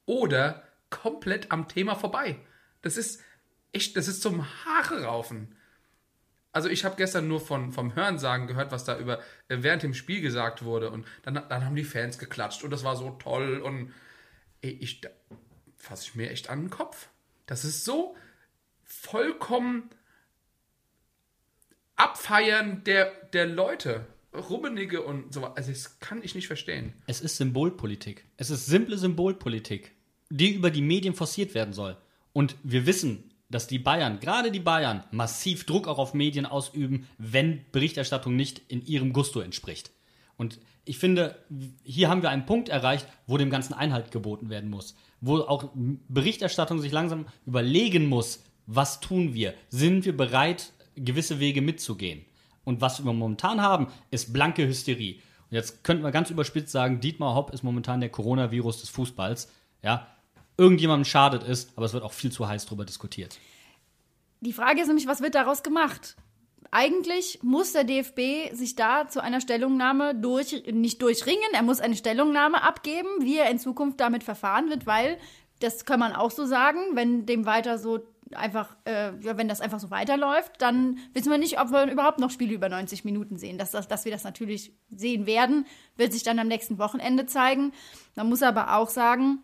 oder 0.05 0.63
komplett 0.89 1.51
am 1.51 1.69
Thema 1.69 1.95
vorbei. 1.95 2.37
Das 2.81 2.97
ist 2.97 3.21
echt, 3.71 3.95
das 3.95 4.09
ist 4.09 4.21
zum 4.21 4.45
Haare 4.65 5.03
raufen. 5.03 5.55
Also 6.51 6.69
ich 6.69 6.85
habe 6.85 6.97
gestern 6.97 7.27
nur 7.27 7.39
von, 7.39 7.71
vom 7.71 7.95
Hörensagen 7.95 8.47
gehört, 8.47 8.71
was 8.71 8.83
da 8.83 8.99
über 8.99 9.19
äh, 9.47 9.57
während 9.61 9.83
dem 9.83 9.93
Spiel 9.93 10.21
gesagt 10.21 10.63
wurde 10.63 10.91
und 10.91 11.07
dann, 11.23 11.33
dann 11.33 11.65
haben 11.65 11.75
die 11.75 11.83
Fans 11.83 12.19
geklatscht 12.19 12.63
und 12.63 12.69
das 12.69 12.83
war 12.83 12.95
so 12.95 13.11
toll 13.11 13.59
und 13.59 13.91
ey, 14.61 14.71
ich 14.71 15.01
fasse 15.77 16.03
ich 16.03 16.15
mir 16.15 16.29
echt 16.29 16.49
an 16.49 16.63
den 16.63 16.69
Kopf. 16.69 17.07
Das 17.47 17.65
ist 17.65 17.85
so 17.85 18.15
vollkommen 18.83 19.89
Abfeiern 21.95 22.83
der, 22.83 23.11
der 23.33 23.47
Leute. 23.47 24.07
Rummenige 24.33 25.03
und 25.03 25.33
so. 25.33 25.45
Also 25.45 25.71
das 25.71 25.99
kann 25.99 26.23
ich 26.23 26.35
nicht 26.35 26.47
verstehen. 26.47 26.93
Es 27.05 27.21
ist 27.21 27.37
Symbolpolitik. 27.37 28.25
Es 28.37 28.49
ist 28.49 28.65
simple 28.65 28.97
Symbolpolitik, 28.97 29.91
die 30.29 30.53
über 30.53 30.71
die 30.71 30.81
Medien 30.81 31.13
forciert 31.13 31.53
werden 31.53 31.73
soll. 31.73 31.97
Und 32.33 32.55
wir 32.63 32.87
wissen, 32.87 33.31
dass 33.49 33.67
die 33.67 33.77
Bayern, 33.77 34.19
gerade 34.19 34.51
die 34.51 34.59
Bayern, 34.59 35.03
massiv 35.11 35.65
Druck 35.65 35.87
auch 35.87 35.99
auf 35.99 36.15
Medien 36.15 36.47
ausüben, 36.47 37.07
wenn 37.19 37.63
Berichterstattung 37.71 38.35
nicht 38.35 38.61
in 38.69 38.83
ihrem 38.83 39.13
Gusto 39.13 39.39
entspricht. 39.39 39.91
Und 40.35 40.59
ich 40.85 40.97
finde, 40.97 41.37
hier 41.83 42.09
haben 42.09 42.23
wir 42.23 42.31
einen 42.31 42.47
Punkt 42.47 42.69
erreicht, 42.69 43.07
wo 43.27 43.37
dem 43.37 43.51
Ganzen 43.51 43.73
Einhalt 43.73 44.11
geboten 44.11 44.49
werden 44.49 44.69
muss. 44.69 44.95
Wo 45.21 45.37
auch 45.37 45.69
Berichterstattung 45.75 46.81
sich 46.81 46.91
langsam 46.91 47.27
überlegen 47.45 48.07
muss, 48.07 48.43
was 48.65 48.99
tun 48.99 49.33
wir? 49.33 49.53
Sind 49.69 50.05
wir 50.05 50.15
bereit, 50.15 50.71
gewisse 50.95 51.39
Wege 51.39 51.61
mitzugehen? 51.61 52.25
Und 52.63 52.81
was 52.81 53.03
wir 53.03 53.11
momentan 53.11 53.61
haben, 53.61 53.87
ist 54.11 54.33
blanke 54.33 54.67
Hysterie. 54.67 55.15
Und 55.49 55.55
jetzt 55.55 55.83
könnten 55.83 56.03
wir 56.03 56.11
ganz 56.11 56.29
überspitzt 56.29 56.71
sagen, 56.71 56.99
Dietmar 56.99 57.35
Hopp 57.35 57.51
ist 57.53 57.63
momentan 57.63 57.99
der 57.99 58.09
Coronavirus 58.09 58.81
des 58.81 58.89
Fußballs. 58.89 59.51
Ja, 59.81 60.07
irgendjemandem 60.57 61.05
schadet 61.05 61.43
es, 61.43 61.69
aber 61.75 61.85
es 61.85 61.93
wird 61.93 62.03
auch 62.03 62.13
viel 62.13 62.31
zu 62.31 62.47
heiß 62.47 62.65
darüber 62.65 62.85
diskutiert. 62.85 63.37
Die 64.41 64.53
Frage 64.53 64.81
ist 64.81 64.87
nämlich, 64.87 65.07
was 65.07 65.21
wird 65.21 65.35
daraus 65.35 65.63
gemacht? 65.63 66.15
Eigentlich 66.71 67.39
muss 67.43 67.73
der 67.73 67.83
DFB 67.83 68.53
sich 68.53 68.75
da 68.75 69.07
zu 69.07 69.21
einer 69.21 69.41
Stellungnahme 69.41 70.15
durch, 70.15 70.63
nicht 70.71 71.01
durchringen, 71.01 71.53
er 71.53 71.61
muss 71.61 71.79
eine 71.79 71.95
Stellungnahme 71.95 72.63
abgeben, 72.63 73.09
wie 73.19 73.37
er 73.37 73.49
in 73.51 73.59
Zukunft 73.59 73.99
damit 73.99 74.23
verfahren 74.23 74.69
wird, 74.69 74.87
weil, 74.87 75.17
das 75.59 75.85
kann 75.85 75.99
man 75.99 76.13
auch 76.13 76.31
so 76.31 76.45
sagen, 76.45 76.79
wenn 76.93 77.25
dem 77.25 77.45
weiter 77.45 77.77
so 77.77 77.99
einfach, 78.35 78.75
äh, 78.85 79.11
wenn 79.19 79.47
das 79.47 79.61
einfach 79.61 79.79
so 79.79 79.91
weiterläuft, 79.91 80.53
dann 80.59 80.99
wissen 81.13 81.31
wir 81.31 81.37
nicht, 81.37 81.59
ob 81.59 81.71
wir 81.71 81.91
überhaupt 81.91 82.19
noch 82.19 82.31
Spiele 82.31 82.53
über 82.53 82.69
90 82.69 83.05
Minuten 83.05 83.37
sehen. 83.37 83.57
Dass, 83.57 83.71
dass, 83.71 83.87
dass 83.87 84.05
wir 84.05 84.11
das 84.11 84.23
natürlich 84.23 84.73
sehen 84.89 85.25
werden, 85.25 85.65
wird 85.95 86.13
sich 86.13 86.23
dann 86.23 86.39
am 86.39 86.47
nächsten 86.47 86.77
Wochenende 86.77 87.25
zeigen. 87.25 87.73
Man 88.15 88.29
muss 88.29 88.43
aber 88.43 88.75
auch 88.75 88.89
sagen, 88.89 89.43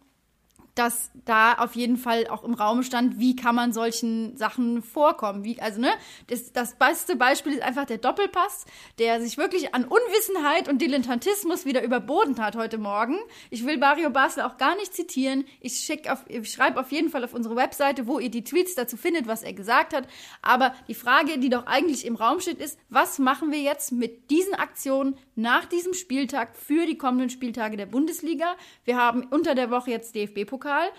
dass 0.75 1.11
da 1.25 1.55
auf 1.55 1.75
jeden 1.75 1.97
Fall 1.97 2.27
auch 2.27 2.43
im 2.43 2.53
Raum 2.53 2.83
stand, 2.83 3.19
wie 3.19 3.35
kann 3.35 3.55
man 3.55 3.73
solchen 3.73 4.37
Sachen 4.37 4.81
vorkommen. 4.81 5.43
Wie, 5.43 5.61
also, 5.61 5.81
ne, 5.81 5.91
das, 6.27 6.53
das 6.53 6.75
beste 6.75 7.15
Beispiel 7.15 7.53
ist 7.53 7.63
einfach 7.63 7.85
der 7.85 7.97
Doppelpass, 7.97 8.65
der 8.97 9.21
sich 9.21 9.37
wirklich 9.37 9.73
an 9.73 9.85
Unwissenheit 9.85 10.69
und 10.69 10.81
Dilettantismus 10.81 11.65
wieder 11.65 11.83
überboden 11.83 12.39
hat 12.39 12.55
heute 12.55 12.77
Morgen. 12.77 13.17
Ich 13.49 13.65
will 13.65 13.77
Mario 13.77 14.09
Basler 14.09 14.47
auch 14.47 14.57
gar 14.57 14.75
nicht 14.75 14.93
zitieren. 14.93 15.45
Ich, 15.59 15.89
ich 16.27 16.51
schreibe 16.51 16.79
auf 16.79 16.91
jeden 16.91 17.09
Fall 17.09 17.23
auf 17.23 17.33
unsere 17.33 17.55
Webseite, 17.55 18.07
wo 18.07 18.19
ihr 18.19 18.29
die 18.29 18.43
Tweets 18.43 18.75
dazu 18.75 18.95
findet, 18.95 19.27
was 19.27 19.43
er 19.43 19.53
gesagt 19.53 19.93
hat. 19.93 20.07
Aber 20.41 20.73
die 20.87 20.95
Frage, 20.95 21.39
die 21.39 21.49
doch 21.49 21.65
eigentlich 21.65 22.05
im 22.05 22.15
Raum 22.15 22.39
steht, 22.39 22.59
ist, 22.59 22.79
was 22.89 23.19
machen 23.19 23.51
wir 23.51 23.59
jetzt 23.59 23.91
mit 23.91 24.29
diesen 24.31 24.53
Aktionen 24.53 25.17
nach 25.35 25.65
diesem 25.65 25.93
Spieltag 25.93 26.55
für 26.55 26.85
die 26.85 26.97
kommenden 26.97 27.29
Spieltage 27.29 27.75
der 27.75 27.85
Bundesliga? 27.85 28.55
Wir 28.85 28.97
haben 28.97 29.23
unter 29.29 29.55
der 29.55 29.71
Woche 29.71 29.91
jetzt 29.91 30.15
DFB-Pokal 30.15 30.58
Pokal. 30.59 30.89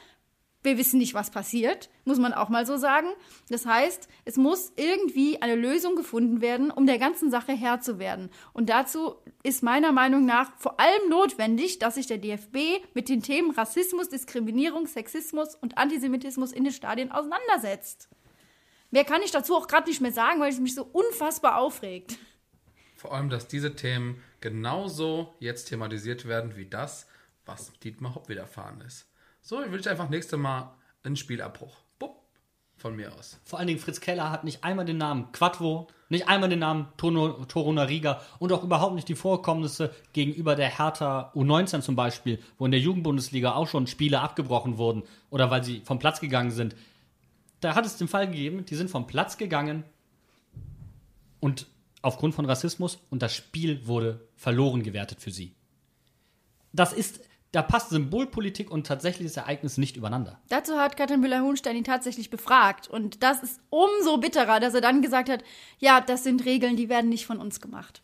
Wir 0.62 0.76
wissen 0.76 0.98
nicht, 0.98 1.14
was 1.14 1.30
passiert, 1.30 1.88
muss 2.04 2.18
man 2.18 2.34
auch 2.34 2.50
mal 2.50 2.66
so 2.66 2.76
sagen. 2.76 3.08
Das 3.48 3.64
heißt, 3.64 4.08
es 4.26 4.36
muss 4.36 4.72
irgendwie 4.76 5.40
eine 5.40 5.54
Lösung 5.54 5.96
gefunden 5.96 6.42
werden, 6.42 6.70
um 6.70 6.86
der 6.86 6.98
ganzen 6.98 7.30
Sache 7.30 7.52
Herr 7.52 7.80
zu 7.80 7.98
werden. 7.98 8.28
Und 8.52 8.68
dazu 8.68 9.14
ist 9.42 9.62
meiner 9.62 9.90
Meinung 9.92 10.26
nach 10.26 10.52
vor 10.58 10.78
allem 10.78 11.08
notwendig, 11.08 11.78
dass 11.78 11.94
sich 11.94 12.06
der 12.06 12.18
DFB 12.18 12.84
mit 12.92 13.08
den 13.08 13.22
Themen 13.22 13.52
Rassismus, 13.52 14.10
Diskriminierung, 14.10 14.86
Sexismus 14.86 15.54
und 15.54 15.78
Antisemitismus 15.78 16.52
in 16.52 16.64
den 16.64 16.74
Stadien 16.74 17.10
auseinandersetzt. 17.10 18.10
Mehr 18.90 19.04
kann 19.04 19.22
ich 19.22 19.30
dazu 19.30 19.56
auch 19.56 19.66
gerade 19.66 19.88
nicht 19.88 20.02
mehr 20.02 20.12
sagen, 20.12 20.40
weil 20.40 20.52
es 20.52 20.60
mich 20.60 20.74
so 20.74 20.84
unfassbar 20.84 21.56
aufregt. 21.56 22.18
Vor 22.96 23.14
allem, 23.14 23.30
dass 23.30 23.48
diese 23.48 23.76
Themen 23.76 24.22
genauso 24.40 25.34
jetzt 25.38 25.70
thematisiert 25.70 26.26
werden 26.26 26.56
wie 26.56 26.66
das, 26.66 27.06
was 27.46 27.72
Dietmar 27.82 28.14
Hopp 28.14 28.28
widerfahren 28.28 28.82
ist. 28.82 29.09
So, 29.50 29.60
ich 29.64 29.72
will 29.72 29.88
einfach 29.88 30.08
nächstes 30.08 30.38
Mal 30.38 30.76
einen 31.02 31.16
Spielabbruch. 31.16 31.76
Bupp, 31.98 32.20
von 32.76 32.94
mir 32.94 33.12
aus. 33.12 33.40
Vor 33.42 33.58
allen 33.58 33.66
Dingen 33.66 33.80
Fritz 33.80 34.00
Keller 34.00 34.30
hat 34.30 34.44
nicht 34.44 34.62
einmal 34.62 34.84
den 34.84 34.98
Namen 34.98 35.32
Quattro, 35.32 35.88
nicht 36.08 36.28
einmal 36.28 36.48
den 36.48 36.60
Namen 36.60 36.86
Tono, 36.96 37.44
Toruna 37.46 37.82
Riga 37.82 38.22
und 38.38 38.52
auch 38.52 38.62
überhaupt 38.62 38.94
nicht 38.94 39.08
die 39.08 39.16
Vorkommnisse 39.16 39.92
gegenüber 40.12 40.54
der 40.54 40.78
Hertha 40.78 41.32
U19 41.34 41.80
zum 41.80 41.96
Beispiel, 41.96 42.38
wo 42.58 42.64
in 42.64 42.70
der 42.70 42.78
Jugendbundesliga 42.78 43.54
auch 43.54 43.66
schon 43.66 43.88
Spiele 43.88 44.20
abgebrochen 44.20 44.78
wurden 44.78 45.02
oder 45.30 45.50
weil 45.50 45.64
sie 45.64 45.80
vom 45.84 45.98
Platz 45.98 46.20
gegangen 46.20 46.52
sind. 46.52 46.76
Da 47.58 47.74
hat 47.74 47.84
es 47.84 47.96
den 47.96 48.06
Fall 48.06 48.28
gegeben, 48.28 48.64
die 48.66 48.76
sind 48.76 48.88
vom 48.88 49.08
Platz 49.08 49.36
gegangen 49.36 49.82
und 51.40 51.66
aufgrund 52.02 52.36
von 52.36 52.44
Rassismus 52.44 53.00
und 53.10 53.20
das 53.20 53.34
Spiel 53.34 53.84
wurde 53.88 54.28
verloren 54.36 54.84
gewertet 54.84 55.20
für 55.20 55.32
sie. 55.32 55.56
Das 56.72 56.92
ist 56.92 57.20
da 57.52 57.62
passt 57.62 57.90
Symbolpolitik 57.90 58.70
und 58.70 58.86
tatsächliches 58.86 59.36
Ereignis 59.36 59.76
nicht 59.76 59.96
übereinander. 59.96 60.40
Dazu 60.48 60.78
hat 60.78 60.96
Katrin 60.96 61.20
Müller-Hohenstein 61.20 61.76
ihn 61.76 61.84
tatsächlich 61.84 62.30
befragt. 62.30 62.88
Und 62.88 63.22
das 63.22 63.42
ist 63.42 63.60
umso 63.70 64.18
bitterer, 64.18 64.60
dass 64.60 64.74
er 64.74 64.80
dann 64.80 65.02
gesagt 65.02 65.28
hat, 65.28 65.42
ja, 65.78 66.00
das 66.00 66.22
sind 66.22 66.44
Regeln, 66.44 66.76
die 66.76 66.88
werden 66.88 67.10
nicht 67.10 67.26
von 67.26 67.38
uns 67.38 67.60
gemacht. 67.60 68.02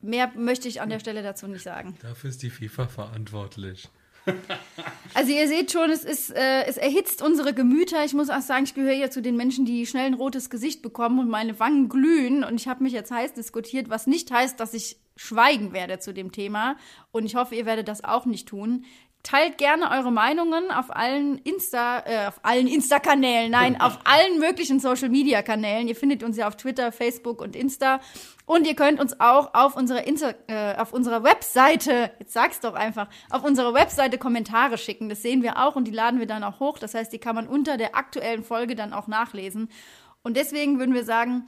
Mehr 0.00 0.32
möchte 0.36 0.68
ich 0.68 0.80
an 0.80 0.90
der 0.90 1.00
Stelle 1.00 1.22
dazu 1.22 1.46
nicht 1.46 1.62
sagen. 1.62 1.96
Dafür 2.02 2.30
ist 2.30 2.42
die 2.42 2.50
FIFA 2.50 2.88
verantwortlich. 2.88 3.88
Also 5.14 5.32
ihr 5.32 5.48
seht 5.48 5.72
schon, 5.72 5.90
es, 5.90 6.04
ist, 6.04 6.30
äh, 6.30 6.64
es 6.64 6.76
erhitzt 6.76 7.22
unsere 7.22 7.54
Gemüter. 7.54 8.04
Ich 8.04 8.12
muss 8.12 8.28
auch 8.28 8.42
sagen, 8.42 8.64
ich 8.64 8.74
gehöre 8.74 8.92
ja 8.92 9.10
zu 9.10 9.22
den 9.22 9.36
Menschen, 9.36 9.64
die 9.64 9.86
schnell 9.86 10.06
ein 10.06 10.14
rotes 10.14 10.50
Gesicht 10.50 10.82
bekommen 10.82 11.18
und 11.18 11.28
meine 11.28 11.58
Wangen 11.58 11.88
glühen. 11.88 12.44
Und 12.44 12.60
ich 12.60 12.68
habe 12.68 12.82
mich 12.82 12.92
jetzt 12.92 13.10
heiß 13.10 13.32
diskutiert, 13.32 13.88
was 13.88 14.06
nicht 14.06 14.30
heißt, 14.30 14.60
dass 14.60 14.74
ich 14.74 14.98
schweigen 15.18 15.72
werde 15.72 15.98
zu 15.98 16.14
dem 16.14 16.32
Thema. 16.32 16.76
Und 17.10 17.26
ich 17.26 17.34
hoffe, 17.34 17.54
ihr 17.54 17.66
werdet 17.66 17.88
das 17.88 18.04
auch 18.04 18.24
nicht 18.24 18.48
tun. 18.48 18.84
Teilt 19.24 19.58
gerne 19.58 19.90
eure 19.90 20.12
Meinungen 20.12 20.70
auf 20.70 20.94
allen 20.94 21.38
Insta, 21.38 22.04
äh, 22.06 22.28
auf 22.28 22.38
allen 22.44 22.68
Insta-Kanälen, 22.68 23.50
nein, 23.50 23.78
auf 23.80 23.98
allen 24.04 24.38
möglichen 24.38 24.78
Social-Media-Kanälen. 24.78 25.88
Ihr 25.88 25.96
findet 25.96 26.22
uns 26.22 26.36
ja 26.36 26.46
auf 26.46 26.56
Twitter, 26.56 26.92
Facebook 26.92 27.42
und 27.42 27.56
Insta. 27.56 28.00
Und 28.46 28.66
ihr 28.66 28.76
könnt 28.76 29.00
uns 29.00 29.20
auch 29.20 29.52
auf 29.54 29.76
unserer, 29.76 30.06
Insta, 30.06 30.34
äh, 30.46 30.76
auf 30.76 30.92
unserer 30.92 31.24
Webseite, 31.24 32.12
jetzt 32.20 32.32
sag's 32.32 32.60
doch 32.60 32.74
einfach, 32.74 33.08
auf 33.28 33.44
unserer 33.44 33.74
Webseite 33.74 34.18
Kommentare 34.18 34.78
schicken. 34.78 35.08
Das 35.08 35.20
sehen 35.20 35.42
wir 35.42 35.58
auch 35.58 35.74
und 35.74 35.84
die 35.84 35.92
laden 35.92 36.20
wir 36.20 36.26
dann 36.26 36.44
auch 36.44 36.60
hoch. 36.60 36.78
Das 36.78 36.94
heißt, 36.94 37.12
die 37.12 37.18
kann 37.18 37.34
man 37.34 37.48
unter 37.48 37.76
der 37.76 37.96
aktuellen 37.96 38.44
Folge 38.44 38.76
dann 38.76 38.92
auch 38.92 39.08
nachlesen. 39.08 39.68
Und 40.22 40.36
deswegen 40.36 40.78
würden 40.78 40.94
wir 40.94 41.04
sagen, 41.04 41.46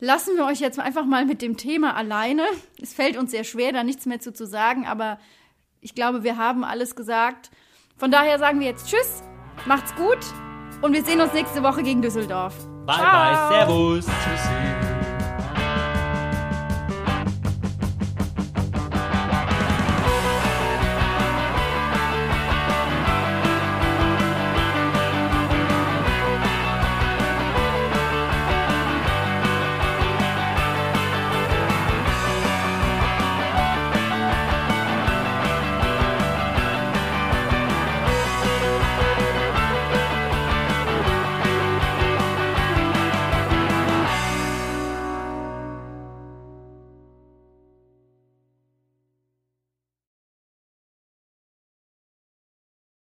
lassen 0.00 0.36
wir 0.36 0.44
euch 0.46 0.60
jetzt 0.60 0.78
einfach 0.78 1.04
mal 1.04 1.24
mit 1.24 1.42
dem 1.42 1.56
Thema 1.56 1.96
alleine. 1.96 2.42
Es 2.80 2.94
fällt 2.94 3.16
uns 3.16 3.30
sehr 3.30 3.44
schwer, 3.44 3.72
da 3.72 3.84
nichts 3.84 4.06
mehr 4.06 4.20
zu, 4.20 4.32
zu 4.32 4.46
sagen, 4.46 4.86
aber 4.86 5.18
ich 5.80 5.94
glaube, 5.94 6.22
wir 6.22 6.36
haben 6.36 6.64
alles 6.64 6.96
gesagt. 6.96 7.50
Von 7.96 8.10
daher 8.10 8.38
sagen 8.38 8.60
wir 8.60 8.66
jetzt 8.66 8.88
Tschüss, 8.88 9.22
macht's 9.66 9.94
gut 9.94 10.18
und 10.82 10.92
wir 10.92 11.04
sehen 11.04 11.20
uns 11.20 11.32
nächste 11.32 11.62
Woche 11.62 11.82
gegen 11.82 12.02
Düsseldorf. 12.02 12.54
Bye, 12.86 12.96
bye, 12.98 13.48
servus. 13.48 14.06
Tschüssi. 14.06 14.83